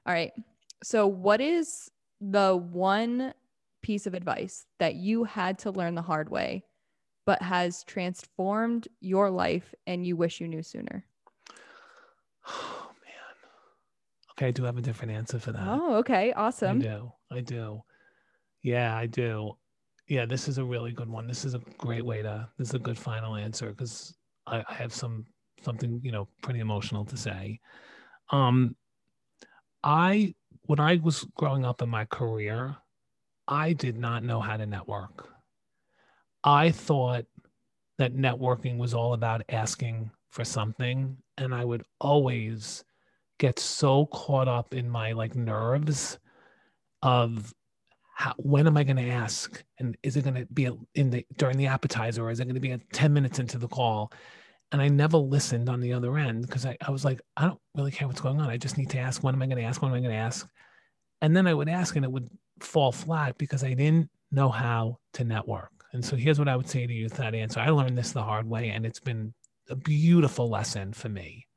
[0.05, 0.31] All right.
[0.83, 1.89] So, what is
[2.21, 3.33] the one
[3.81, 6.63] piece of advice that you had to learn the hard way,
[7.25, 11.05] but has transformed your life, and you wish you knew sooner?
[12.47, 13.49] Oh man.
[14.31, 15.63] Okay, I do have a different answer for that.
[15.65, 16.79] Oh, okay, awesome.
[16.79, 17.11] I do.
[17.31, 17.83] I do.
[18.61, 19.55] Yeah, I do
[20.07, 21.27] yeah, this is a really good one.
[21.27, 22.47] This is a great way to.
[22.57, 25.25] This is a good final answer because I, I have some
[25.61, 27.59] something you know pretty emotional to say.
[28.31, 28.75] Um,
[29.83, 32.75] I when I was growing up in my career,
[33.47, 35.29] I did not know how to network.
[36.43, 37.25] I thought
[37.97, 42.83] that networking was all about asking for something, and I would always
[43.39, 46.17] get so caught up in my like nerves
[47.01, 47.53] of
[48.15, 49.63] how, when am I going to ask?
[49.79, 52.55] And is it going to be in the during the appetizer, or is it going
[52.55, 54.11] to be 10 minutes into the call?
[54.71, 57.59] And I never listened on the other end because I, I was like, I don't
[57.75, 58.49] really care what's going on.
[58.49, 59.81] I just need to ask, when am I going to ask?
[59.81, 60.47] When am I going to ask?
[61.21, 62.27] And then I would ask and it would
[62.59, 65.82] fall flat because I didn't know how to network.
[65.93, 67.59] And so here's what I would say to you with that answer.
[67.59, 69.33] I learned this the hard way, and it's been
[69.69, 71.47] a beautiful lesson for me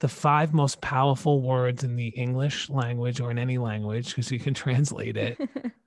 [0.00, 4.38] the five most powerful words in the English language or in any language, because you
[4.38, 5.38] can translate it,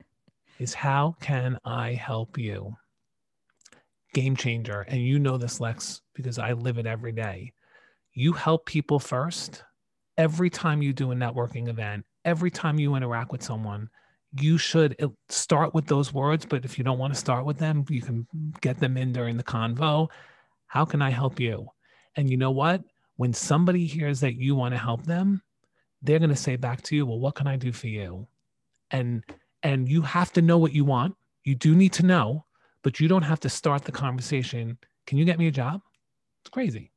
[0.59, 2.75] is how can I help you?
[4.13, 4.81] Game changer.
[4.81, 7.53] And you know this, Lex, because I live it every day.
[8.13, 9.63] You help people first.
[10.17, 13.87] Every time you do a networking event, every time you interact with someone,
[14.39, 14.95] you should
[15.29, 16.45] start with those words.
[16.45, 18.27] But if you don't want to start with them, you can
[18.61, 20.09] get them in during the convo.
[20.67, 21.67] How can I help you?
[22.15, 22.83] And you know what?
[23.17, 25.41] when somebody hears that you want to help them,
[26.01, 28.27] they're going to say back to you, "Well, what can I do for you?"
[28.91, 29.23] And
[29.63, 31.15] and you have to know what you want.
[31.43, 32.45] You do need to know,
[32.83, 34.77] but you don't have to start the conversation.
[35.07, 35.81] Can you get me a job?
[36.41, 36.91] It's crazy.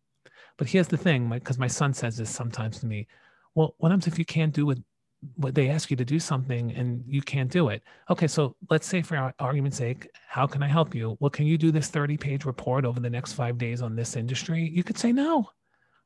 [0.59, 3.07] But here's the thing, because my, my, son says this sometimes to me.
[3.55, 4.79] Well, what happens if you can't do what,
[5.37, 7.83] what they ask you to do something and you can't do it?
[8.09, 11.17] Okay, so let's say for argument's sake, how can I help you?
[11.21, 14.17] Well, can you do this 30 page report over the next five days on this
[14.17, 14.71] industry?
[14.73, 15.51] You could say no.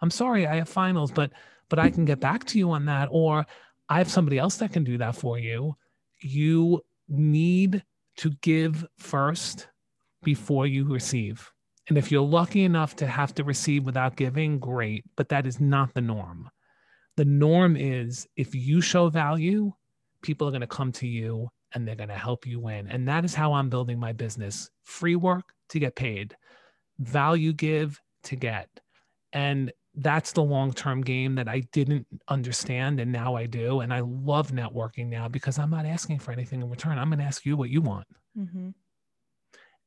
[0.00, 1.30] I'm sorry, I have finals, but
[1.70, 3.46] but I can get back to you on that or
[3.88, 5.76] I have somebody else that can do that for you.
[6.20, 7.82] You need
[8.18, 9.68] to give first
[10.22, 11.50] before you receive.
[11.88, 15.60] And if you're lucky enough to have to receive without giving, great, but that is
[15.60, 16.50] not the norm.
[17.16, 19.72] The norm is if you show value,
[20.22, 22.88] people are going to come to you and they're going to help you win.
[22.88, 26.36] And that is how I'm building my business free work to get paid,
[26.98, 28.68] value give to get.
[29.32, 33.80] And that's the long term game that I didn't understand and now I do.
[33.80, 36.98] And I love networking now because I'm not asking for anything in return.
[36.98, 38.06] I'm going to ask you what you want.
[38.38, 38.70] Mm-hmm.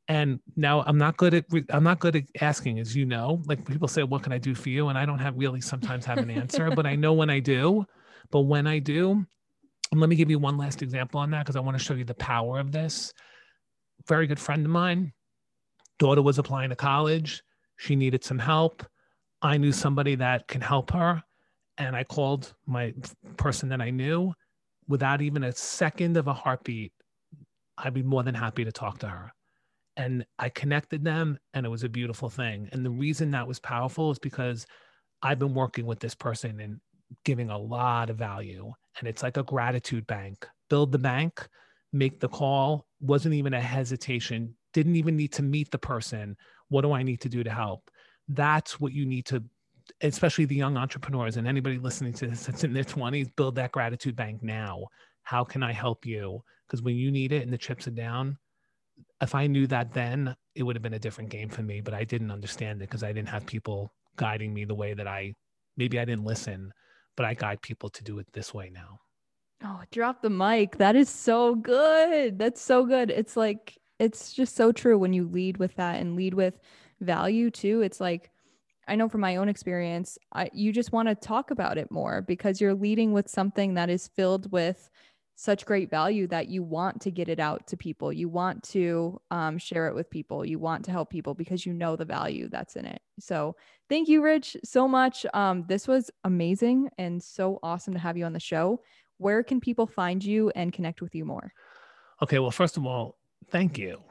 [0.09, 3.41] And now I'm not good at I'm not good at asking, as you know.
[3.45, 6.05] Like people say, "What can I do for you?" And I don't have really sometimes
[6.05, 7.85] have an answer, but I know when I do.
[8.31, 9.25] But when I do,
[9.91, 11.93] and let me give you one last example on that because I want to show
[11.93, 13.13] you the power of this.
[14.07, 15.11] Very good friend of mine,
[15.99, 17.43] daughter was applying to college.
[17.77, 18.85] She needed some help
[19.41, 21.23] I knew somebody that can help her.
[21.77, 22.93] And I called my
[23.37, 24.33] person that I knew
[24.87, 26.91] without even a second of a heartbeat.
[27.77, 29.31] I'd be more than happy to talk to her.
[29.97, 32.69] And I connected them, and it was a beautiful thing.
[32.71, 34.65] And the reason that was powerful is because
[35.21, 36.79] I've been working with this person and
[37.25, 38.71] giving a lot of value.
[38.99, 40.47] And it's like a gratitude bank.
[40.69, 41.47] Build the bank,
[41.91, 46.37] make the call, wasn't even a hesitation, didn't even need to meet the person.
[46.69, 47.89] What do I need to do to help?
[48.29, 49.43] that's what you need to
[50.01, 53.71] especially the young entrepreneurs and anybody listening to this that's in their 20s build that
[53.71, 54.85] gratitude bank now
[55.23, 58.37] how can i help you because when you need it and the chips are down
[59.21, 61.93] if i knew that then it would have been a different game for me but
[61.93, 65.33] i didn't understand it because i didn't have people guiding me the way that i
[65.75, 66.71] maybe i didn't listen
[67.15, 68.99] but i guide people to do it this way now
[69.63, 70.77] Oh, drop the mic.
[70.77, 72.37] That is so good.
[72.37, 73.09] That's so good.
[73.09, 76.59] It's like, it's just so true when you lead with that and lead with
[77.01, 77.81] value too.
[77.81, 78.29] It's like,
[78.87, 82.21] I know from my own experience, I, you just want to talk about it more
[82.21, 84.89] because you're leading with something that is filled with
[85.39, 88.11] such great value that you want to get it out to people.
[88.11, 90.43] You want to um, share it with people.
[90.43, 92.99] You want to help people because you know the value that's in it.
[93.19, 93.55] So,
[93.87, 95.27] thank you, Rich, so much.
[95.35, 98.81] Um, this was amazing and so awesome to have you on the show.
[99.19, 101.53] Where can people find you and connect with you more?
[102.23, 102.39] Okay.
[102.39, 103.19] Well, first of all,
[103.51, 104.01] thank you.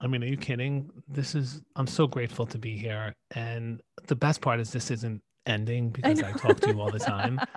[0.00, 0.88] I mean, are you kidding?
[1.08, 3.12] This is, I'm so grateful to be here.
[3.32, 6.92] And the best part is this isn't ending because I, I talk to you all
[6.92, 7.40] the time.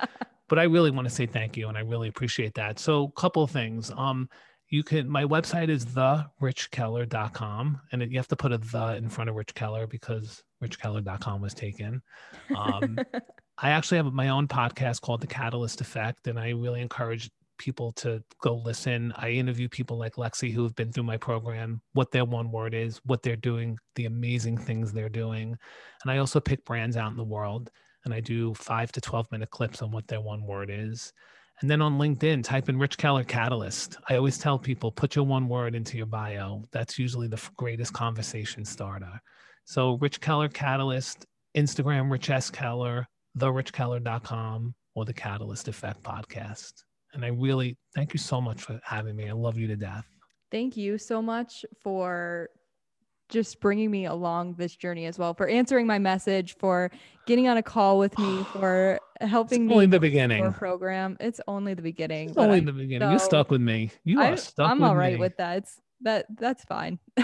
[0.49, 2.79] but I really want to say thank you and I really appreciate that.
[2.79, 3.91] So, a couple of things.
[3.95, 4.29] Um,
[4.69, 9.09] you can my website is therichkeller.com and it, you have to put a the in
[9.09, 12.01] front of Rich Keller because richkeller.com was taken.
[12.55, 12.99] Um,
[13.57, 17.91] I actually have my own podcast called The Catalyst Effect, and I really encourage people
[17.91, 19.13] to go listen.
[19.17, 22.73] I interview people like Lexi who have been through my program, what their one word
[22.73, 25.57] is, what they're doing, the amazing things they're doing.
[26.03, 27.69] And I also pick brands out in the world
[28.05, 31.13] and I do five to 12 minute clips on what their one word is.
[31.61, 33.97] And then on LinkedIn, type in Rich Keller Catalyst.
[34.09, 36.63] I always tell people put your one word into your bio.
[36.71, 39.19] That's usually the greatest conversation starter.
[39.65, 41.25] So, Rich Keller Catalyst,
[41.57, 42.49] Instagram, Rich S.
[42.49, 43.05] Keller,
[43.37, 46.73] therichkeller.com, or the Catalyst Effect podcast.
[47.13, 49.27] And I really thank you so much for having me.
[49.29, 50.05] I love you to death.
[50.51, 52.49] Thank you so much for
[53.29, 56.91] just bringing me along this journey as well, for answering my message, for
[57.25, 59.73] getting on a call with me, for helping it's me.
[59.73, 60.51] Only the beginning.
[60.53, 61.15] Program.
[61.19, 62.29] It's only the beginning.
[62.29, 63.07] It's only I'm the beginning.
[63.07, 63.91] So, you stuck with me.
[64.03, 64.69] You are I, stuck.
[64.69, 65.19] I'm all right me.
[65.19, 65.57] with that.
[65.59, 66.25] It's that.
[66.37, 66.99] That's fine.
[67.15, 67.23] but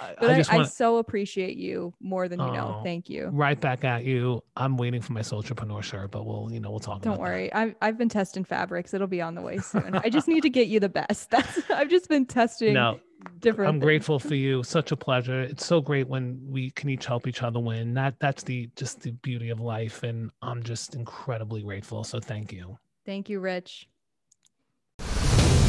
[0.00, 0.60] I, I, wanna...
[0.60, 2.80] I, so appreciate you more than you oh, know.
[2.84, 3.28] Thank you.
[3.32, 4.42] Right back at you.
[4.56, 7.02] I'm waiting for my entrepreneur shirt, but we'll, you know, we'll talk.
[7.02, 7.52] Don't worry.
[7.52, 8.94] I've I've been testing fabrics.
[8.94, 9.96] It'll be on the way soon.
[9.96, 11.30] I just need to get you the best.
[11.30, 12.74] That's I've just been testing.
[12.74, 12.98] No,
[13.40, 13.68] different.
[13.68, 13.84] I'm things.
[13.84, 14.62] grateful for you.
[14.62, 15.42] Such a pleasure.
[15.42, 17.94] It's so great when we can each help each other win.
[17.94, 22.04] That that's the just the beauty of life, and I'm just incredibly grateful.
[22.04, 22.78] So thank you.
[23.06, 23.88] Thank you, Rich.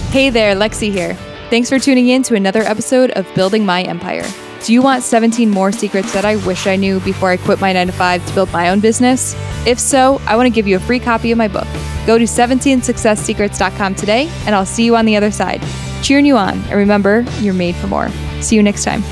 [0.09, 1.15] Hey there, Lexi here.
[1.49, 4.25] Thanks for tuning in to another episode of Building My Empire.
[4.63, 7.73] Do you want 17 more secrets that I wish I knew before I quit my
[7.73, 9.35] 9 to 5 to build my own business?
[9.65, 11.67] If so, I want to give you a free copy of my book.
[12.05, 15.61] Go to 17successsecrets.com today, and I'll see you on the other side
[16.01, 16.57] cheering you on.
[16.61, 18.09] And remember, you're made for more.
[18.41, 19.03] See you next time.